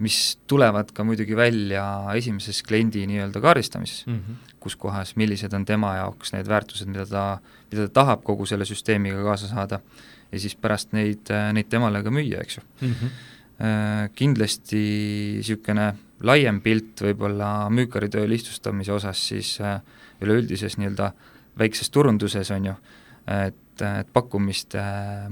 mis 0.00 0.38
tulevad 0.48 0.92
ka 0.96 1.04
muidugi 1.04 1.36
välja 1.36 1.84
esimeses 2.16 2.62
kliendi 2.66 3.04
nii-öelda 3.06 3.40
kaardistamises 3.40 4.06
mm, 4.06 4.16
-hmm. 4.16 4.54
kus 4.60 4.76
kohas, 4.76 5.16
millised 5.16 5.52
on 5.52 5.64
tema 5.64 5.94
jaoks 5.96 6.32
need 6.32 6.48
väärtused, 6.48 6.88
mida 6.88 7.06
ta, 7.06 7.38
mida 7.72 7.88
ta 7.88 7.94
tahab 8.02 8.22
kogu 8.24 8.46
selle 8.46 8.64
süsteemiga 8.64 9.22
kaasa 9.22 9.48
saada 9.48 9.80
ja 10.32 10.40
siis 10.40 10.56
pärast 10.56 10.92
neid, 10.92 11.32
neid 11.52 11.68
temale 11.68 12.02
ka 12.02 12.10
müüa, 12.10 12.40
eks 12.40 12.56
ju 12.56 12.62
mm. 12.80 12.94
-hmm. 12.94 13.26
Kindlasti 14.16 14.78
niisugune 15.36 15.94
laiem 16.24 16.60
pilt 16.60 17.00
võib-olla 17.04 17.68
müükaritöö 17.70 18.28
lihtsustamise 18.28 18.92
osas 18.92 19.28
siis 19.28 19.58
äh, 19.60 19.82
üleüldises 20.20 20.78
nii-öelda 20.78 21.12
väikses 21.58 21.90
turunduses, 21.90 22.50
on 22.50 22.70
ju, 22.70 22.74
et, 23.26 23.82
et 23.84 24.12
pakkumiste 24.12 24.82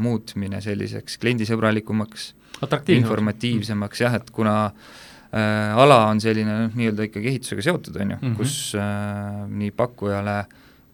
muutmine 0.00 0.60
selliseks 0.64 1.18
kliendisõbralikumaks, 1.22 2.32
informatiivsemaks 2.94 4.00
jah, 4.04 4.16
et 4.18 4.30
kuna 4.34 4.54
äh, 4.68 5.74
ala 5.78 6.04
on 6.08 6.20
selline 6.20 6.62
noh, 6.64 6.78
nii-öelda 6.78 7.08
ikkagi 7.08 7.34
ehitusega 7.34 7.68
seotud, 7.68 8.00
on 8.00 8.14
ju 8.14 8.16
mm, 8.16 8.24
-hmm. 8.24 8.36
kus 8.36 8.74
äh, 8.78 9.44
nii 9.48 9.70
pakkujale 9.76 10.38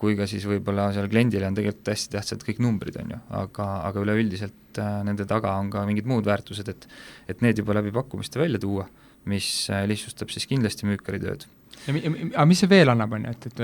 kui 0.05 0.17
ka 0.19 0.27
siis 0.29 0.45
võib-olla 0.49 0.91
seal 0.93 1.09
kliendile 1.09 1.49
on 1.49 1.57
tegelikult 1.57 1.93
hästi 1.95 2.17
tähtsad 2.17 2.45
kõik 2.45 2.61
numbrid, 2.65 2.99
on 3.01 3.15
ju, 3.15 3.21
aga, 3.41 3.69
aga 3.89 4.05
üleüldiselt 4.05 4.81
äh, 4.83 5.01
nende 5.07 5.27
taga 5.31 5.55
on 5.61 5.71
ka 5.73 5.85
mingid 5.89 6.09
muud 6.11 6.27
väärtused, 6.29 6.69
et 6.69 6.89
et 7.29 7.43
need 7.45 7.59
juba 7.59 7.79
läbi 7.79 7.95
pakkumiste 7.95 8.41
välja 8.41 8.61
tuua, 8.61 8.89
mis 9.31 9.71
äh, 9.71 9.87
lihtsustab 9.89 10.33
siis 10.35 10.47
kindlasti 10.51 10.91
müükaritööd 10.91 11.47
ja 11.87 11.95
mi-, 11.95 12.05
aga 12.33 12.47
mis 12.49 12.63
see 12.63 12.71
veel 12.71 12.93
annab, 12.93 13.15
on 13.17 13.29
ju, 13.29 13.35
et, 13.37 13.47
et 13.53 13.63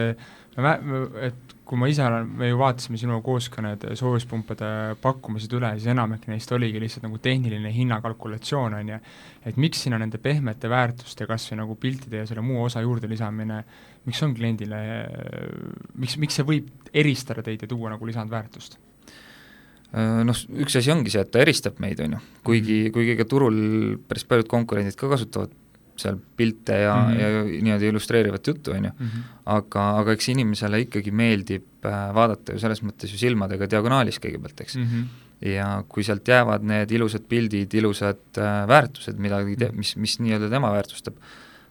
et 0.58 1.54
kui 1.70 1.78
ma 1.78 1.86
ise 1.86 2.02
olen, 2.02 2.26
me 2.40 2.48
ju 2.48 2.56
vaatasime 2.58 2.98
sinuga 2.98 3.22
koos 3.22 3.46
ka 3.52 3.62
need 3.62 3.84
soojuspumpade 3.98 4.70
pakkumised 5.02 5.52
üle, 5.54 5.68
siis 5.78 5.92
enamik 5.92 6.24
neist 6.26 6.50
oligi 6.56 6.80
lihtsalt 6.82 7.06
nagu 7.06 7.20
tehniline 7.22 7.70
hinnakalkulatsioon, 7.70 8.74
on 8.80 8.90
ju, 8.90 8.98
et 9.46 9.60
miks 9.62 9.84
sinna 9.86 10.00
nende 10.02 10.18
pehmete 10.22 10.70
väärtuste 10.70 11.28
kas 11.30 11.46
või 11.52 11.60
nagu 11.62 11.76
piltide 11.78 12.24
ja 12.24 12.26
selle 12.26 12.42
muu 12.42 12.64
osa 12.64 12.82
juurde 12.82 13.10
lisamine, 13.10 13.62
miks 14.08 14.22
on 14.26 14.34
kliendile, 14.34 14.82
miks, 15.94 16.18
miks 16.18 16.40
see 16.40 16.48
võib 16.48 16.90
eristada 16.90 17.46
teid 17.46 17.62
ja 17.62 17.70
tuua 17.70 17.94
nagu 17.94 18.10
lisandväärtust? 18.10 18.80
Noh, 20.26 20.42
üks 20.62 20.76
asi 20.78 20.90
ongi 20.90 21.10
see, 21.10 21.22
et 21.22 21.30
ta 21.30 21.40
eristab 21.42 21.78
meid, 21.82 22.02
on 22.02 22.18
ju, 22.18 22.20
kuigi, 22.46 22.82
kuigi 22.94 23.14
ega 23.14 23.26
turul 23.30 23.56
päris 24.10 24.26
paljud 24.26 24.50
konkurendid 24.50 24.98
ka 24.98 25.10
kasutavad 25.10 25.54
seal 26.00 26.18
pilte 26.36 26.78
ja 26.82 26.94
mm, 26.96 27.14
-hmm. 27.14 27.20
ja 27.20 27.62
niimoodi 27.62 27.90
illustreerivat 27.92 28.46
juttu, 28.46 28.72
on 28.76 28.84
ju, 28.84 28.92
Mhm. 28.98 29.24
aga, 29.46 29.88
aga 30.02 30.12
eks 30.16 30.28
inimesele 30.28 30.80
ikkagi 30.86 31.10
meeldib 31.10 31.84
äh, 31.84 32.14
vaadata 32.14 32.52
ju 32.54 32.58
selles 32.62 32.82
mõttes 32.82 33.12
ju 33.12 33.18
silmadega 33.18 33.68
diagonaalis 33.70 34.20
kõigepealt, 34.20 34.60
eks 34.60 34.76
mm. 34.76 34.82
Mhm. 34.82 35.02
-hmm. 35.02 35.52
ja 35.54 35.84
kui 35.88 36.04
sealt 36.04 36.28
jäävad 36.28 36.62
need 36.62 36.90
ilusad 36.90 37.28
pildid, 37.28 37.74
ilusad 37.74 38.38
äh, 38.38 38.66
väärtused, 38.68 39.18
midagi 39.18 39.56
te-, 39.56 39.72
mis, 39.72 39.96
mis 39.96 40.18
nii-öelda 40.20 40.50
tema 40.50 40.72
väärtustab, 40.72 41.14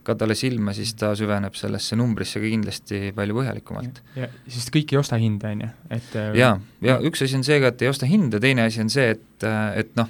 ka 0.03 0.15
talle 0.15 0.35
silma, 0.35 0.73
siis 0.73 0.93
ta 0.97 1.11
süveneb 1.15 1.53
sellesse 1.59 1.95
numbrisse 1.99 2.39
ka 2.39 2.45
kindlasti 2.45 3.11
palju 3.15 3.35
põhjalikumalt. 3.35 3.99
ja 4.15 4.29
siis 4.47 4.69
kõik 4.73 4.93
ei 4.93 4.97
osta 4.97 5.19
hinda, 5.21 5.51
on 5.53 5.61
ju, 5.61 5.69
et 5.89 6.15
jaa, 6.39 6.55
ja 6.81 6.95
üks 7.05 7.21
asi 7.25 7.35
on 7.35 7.43
see 7.43 7.59
ka, 7.59 7.67
et 7.67 7.81
ei 7.81 7.91
osta 7.91 8.05
hinda, 8.09 8.39
teine 8.39 8.63
asi 8.65 8.81
on 8.81 8.89
see, 8.89 9.09
et, 9.17 9.45
et 9.75 9.91
noh, 9.99 10.09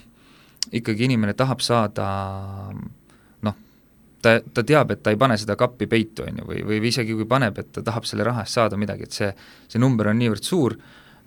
ikkagi 0.72 1.08
inimene 1.10 1.34
tahab 1.34 1.62
saada 1.66 2.06
ta, 4.22 4.38
ta 4.54 4.64
teab, 4.68 4.94
et 4.94 5.04
ta 5.04 5.14
ei 5.14 5.20
pane 5.20 5.38
seda 5.40 5.56
kappi 5.60 5.88
peitu, 5.90 6.26
on 6.28 6.42
ju, 6.42 6.48
või, 6.50 6.64
või 6.68 6.80
isegi 6.92 7.16
kui 7.18 7.28
paneb, 7.30 7.60
et 7.62 7.72
ta 7.76 7.84
tahab 7.86 8.08
selle 8.10 8.28
raha 8.28 8.46
eest 8.46 8.60
saada 8.60 8.80
midagi, 8.80 9.08
et 9.08 9.16
see, 9.16 9.30
see 9.72 9.82
number 9.82 10.12
on 10.12 10.20
niivõrd 10.20 10.46
suur 10.46 10.76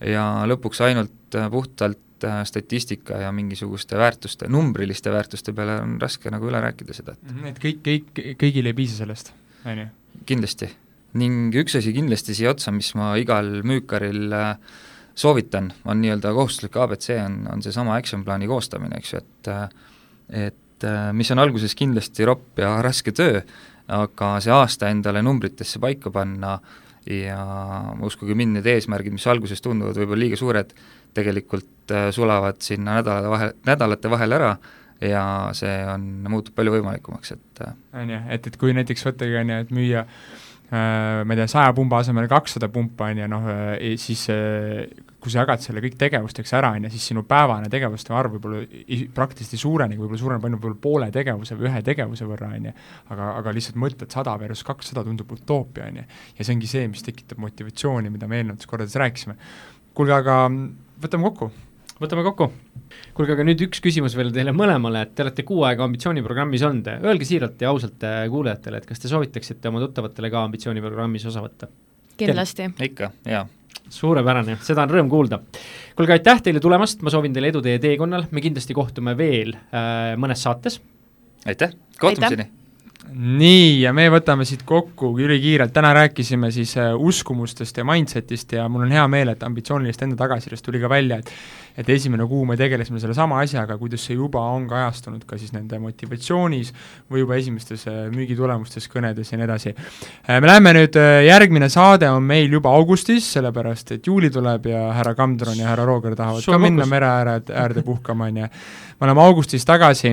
ja 0.02 0.26
lõpuks 0.48 0.82
ainult 0.86 1.38
äh, 1.38 1.48
puhtalt 1.52 2.26
äh, 2.26 2.42
statistika 2.48 3.22
ja 3.24 3.32
mingisuguste 3.34 3.98
väärtuste, 4.00 4.48
numbriliste 4.52 5.12
väärtuste 5.14 5.54
peale 5.56 5.80
on 5.82 5.98
raske 6.02 6.32
nagu 6.32 6.48
üle 6.50 6.62
rääkida 6.62 6.96
seda, 6.96 7.16
et 7.16 7.50
et 7.52 7.60
kõik, 7.66 7.82
kõik, 7.88 8.22
kõigil 8.40 8.70
ei 8.70 8.78
piisa 8.78 9.02
sellest, 9.02 9.34
on 9.64 9.84
ju? 9.84 9.90
kindlasti. 10.28 10.70
ning 11.20 11.54
üks 11.62 11.76
asi 11.78 11.92
kindlasti 11.92 12.34
siia 12.36 12.54
otsa, 12.54 12.72
mis 12.74 12.94
ma 12.98 13.12
igal 13.20 13.60
müükaril 13.68 14.32
äh, 14.36 14.56
soovitan, 15.14 15.72
on 15.84 16.00
nii-öelda 16.00 16.32
kohustuslik 16.32 16.76
abc, 16.80 17.10
on, 17.20 17.42
on 17.52 17.62
seesama 17.62 17.96
action 17.96 18.24
plaani 18.24 18.48
koostamine, 18.50 19.00
eks 19.00 19.12
ju, 19.12 19.22
et 19.22 19.50
et 20.32 20.61
mis 21.16 21.30
on 21.34 21.42
alguses 21.42 21.74
kindlasti 21.78 22.26
ropp 22.28 22.60
ja 22.62 22.74
raske 22.84 23.14
töö, 23.16 23.40
aga 23.92 24.36
see 24.42 24.52
aasta 24.54 24.90
endale 24.92 25.22
numbritesse 25.24 25.80
paika 25.82 26.12
panna 26.14 26.56
ja 27.06 27.40
uskuge 28.06 28.36
mind, 28.38 28.58
need 28.58 28.68
eesmärgid, 28.70 29.14
mis 29.16 29.26
alguses 29.26 29.62
tunduvad 29.64 29.98
võib-olla 29.98 30.22
liiga 30.22 30.38
suured, 30.38 30.70
tegelikult 31.16 31.92
sulavad 32.14 32.62
sinna 32.64 33.00
nädalate 33.00 33.32
vahel, 33.32 33.52
nädalate 33.66 34.12
vahel 34.12 34.38
ära 34.38 34.52
ja 35.02 35.24
see 35.56 35.74
on, 35.90 36.06
muutub 36.30 36.54
palju 36.56 36.76
võimalikumaks, 36.76 37.34
et 37.34 37.62
on 37.66 38.12
ju, 38.12 38.22
et, 38.30 38.48
et 38.48 38.58
kui 38.60 38.74
näiteks 38.76 39.06
võttagi, 39.08 39.36
on 39.40 39.50
ju, 39.50 39.60
et 39.64 39.72
müüa 39.74 40.04
äh, 40.04 41.22
ma 41.26 41.34
ei 41.34 41.40
tea, 41.40 41.48
saja 41.50 41.72
pumba 41.76 42.02
asemel 42.02 42.28
kakssada 42.30 42.70
pumpa, 42.72 43.10
on 43.10 43.22
ju, 43.24 43.30
noh, 43.32 43.48
siis 44.00 44.28
äh, 44.32 44.86
kui 45.22 45.30
sa 45.30 45.44
jagad 45.44 45.62
selle 45.62 45.78
kõik 45.84 45.94
tegevusteks 46.00 46.52
ära, 46.58 46.72
on 46.74 46.88
ju, 46.88 46.90
siis 46.96 47.04
sinu 47.12 47.22
päevane 47.28 47.68
tegevuste 47.70 48.14
arv 48.16 48.34
võib-olla 48.36 48.62
praktiliselt 49.14 49.54
ei 49.54 49.62
suurenegi, 49.62 50.00
võib-olla 50.00 50.18
suureneb 50.18 50.46
ainult 50.48 50.62
võib-olla 50.64 50.82
poole 50.82 51.10
tegevuse 51.14 51.58
või 51.58 51.68
ühe 51.70 51.82
tegevuse 51.86 52.26
võrra, 52.26 52.48
on 52.56 52.66
ju. 52.66 52.72
aga, 53.14 53.28
aga 53.38 53.52
lihtsalt 53.54 53.78
mõtled 53.78 54.10
sada 54.14 54.34
versus 54.40 54.66
kakssada 54.66 55.04
tundub 55.06 55.30
utoopia, 55.36 55.86
on 55.92 56.00
ju. 56.02 56.06
ja 56.38 56.46
see 56.46 56.56
ongi 56.56 56.70
see, 56.70 56.88
mis 56.90 57.06
tekitab 57.06 57.38
motivatsiooni, 57.44 58.10
mida 58.10 58.26
me 58.30 58.40
eelnevates 58.40 58.70
kordades 58.70 58.98
rääkisime. 58.98 59.38
kuulge, 59.94 60.16
aga 60.18 60.40
võtame 61.06 61.30
kokku 61.30 61.52
võtame 62.02 62.26
kokku. 62.26 62.50
kuulge, 63.14 63.36
aga 63.36 63.46
nüüd 63.46 63.62
üks 63.68 63.78
küsimus 63.84 64.18
veel 64.18 64.34
teile 64.34 64.50
mõlemale, 64.56 65.04
et 65.06 65.14
te 65.14 65.22
olete 65.22 65.46
kuu 65.46 65.62
aega 65.68 65.86
ambitsiooniprogrammis 65.86 66.66
olnud, 66.66 66.92
öelge 66.98 67.30
siiralt 67.30 67.62
ja 67.62 67.70
ausalt 67.70 68.02
kuulajatele, 68.34 68.82
et 68.82 68.90
kas 68.90 68.98
te 68.98 69.12
soovitaksite 69.12 69.70
oma 69.70 69.86
tuttavatele 69.86 70.34
ka 70.34 70.42
ambitsiooniprogrammis 70.50 71.30
osa 71.30 71.46
võtta? 71.46 71.70
kindlasti. 72.18 72.72
ikka, 72.90 73.14
jaa 73.30 73.46
suurepärane, 73.92 74.56
seda 74.64 74.86
on 74.86 74.94
rõõm 74.94 75.10
kuulda. 75.12 75.40
kuulge, 75.96 76.16
aitäh 76.16 76.42
teile 76.42 76.60
tulemast, 76.60 77.02
ma 77.02 77.12
soovin 77.12 77.34
teile 77.34 77.52
edu 77.52 77.62
teie 77.64 77.82
teekonnal, 77.82 78.26
me 78.30 78.44
kindlasti 78.44 78.76
kohtume 78.76 79.16
veel 79.18 79.54
äh, 79.58 80.16
mõnes 80.20 80.42
saates. 80.44 80.80
aitäh, 81.46 81.76
kohtumiseni! 82.00 82.61
Nii, 83.10 83.80
ja 83.82 83.90
me 83.94 84.04
võtame 84.12 84.44
siit 84.46 84.62
kokku 84.66 85.10
ülikiirelt, 85.20 85.72
täna 85.74 85.90
rääkisime 85.96 86.52
siis 86.54 86.76
äh, 86.78 86.92
uskumustest 86.94 87.76
ja 87.80 87.84
mindset'ist 87.86 88.54
ja 88.56 88.68
mul 88.70 88.86
on 88.86 88.94
hea 88.94 89.04
meel, 89.10 89.32
et 89.32 89.42
ambitsioonilist 89.42 90.04
enda 90.06 90.16
tagasisidest 90.20 90.64
tuli 90.64 90.80
ka 90.82 90.90
välja, 90.92 91.18
et 91.22 91.34
et 91.72 91.88
esimene 91.88 92.26
kuu 92.28 92.42
me 92.44 92.52
tegelesime 92.60 93.00
sellesama 93.00 93.38
asjaga, 93.40 93.78
kuidas 93.80 94.02
see 94.04 94.12
juba 94.12 94.42
on 94.52 94.66
kajastunud 94.68 95.22
ka 95.24 95.38
siis 95.40 95.54
nende 95.54 95.78
motivatsioonis 95.80 96.68
või 97.08 97.22
juba 97.22 97.38
esimestes 97.40 97.86
äh, 97.88 98.02
müügitulemustes, 98.12 98.90
kõnedes 98.92 99.32
ja 99.32 99.38
nii 99.40 99.46
edasi. 99.46 99.72
Äh, 99.72 100.36
me 100.44 100.50
läheme 100.50 100.74
nüüd, 100.76 100.98
järgmine 101.26 101.70
saade 101.72 102.10
on 102.12 102.28
meil 102.28 102.52
juba 102.52 102.74
augustis, 102.76 103.30
sellepärast 103.38 103.96
et 103.96 104.06
juuli 104.06 104.30
tuleb 104.30 104.68
ja 104.68 104.84
härra 104.98 105.16
Kamdron 105.16 105.56
ja 105.58 105.72
härra 105.72 105.88
Rooger 105.88 106.14
tahavad 106.18 106.44
Sul 106.44 106.54
ka 106.54 106.60
minna 106.60 106.86
mere 106.86 107.08
ääre, 107.08 107.40
äärde 107.64 107.82
puhkama, 107.88 108.28
on 108.28 108.44
ju. 108.44 108.52
me 109.00 109.08
oleme 109.08 109.24
augustis 109.24 109.64
tagasi 109.64 110.12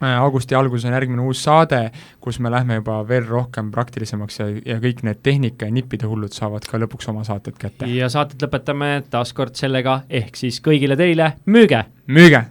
augusti 0.00 0.54
alguses 0.54 0.86
on 0.88 0.96
järgmine 0.96 1.22
uus 1.22 1.42
saade, 1.44 1.90
kus 2.20 2.40
me 2.40 2.50
lähme 2.50 2.80
juba 2.80 3.00
veel 3.08 3.26
rohkem 3.28 3.72
praktilisemaks 3.74 4.40
ja, 4.40 4.50
ja 4.74 4.78
kõik 4.82 5.02
need 5.06 5.22
tehnika 5.22 5.68
ja 5.68 5.74
nippide 5.74 6.10
hullud 6.10 6.34
saavad 6.34 6.68
ka 6.68 6.80
lõpuks 6.80 7.10
oma 7.12 7.24
saated 7.28 7.58
kätte. 7.58 7.88
ja 7.90 8.10
saated 8.12 8.42
lõpetame 8.46 8.92
taas 9.10 9.32
kord 9.32 9.58
sellega, 9.58 10.02
ehk 10.10 10.36
siis 10.36 10.62
kõigile 10.64 10.98
teile, 10.98 11.34
müüge! 11.46 11.84
müüge! 12.06 12.46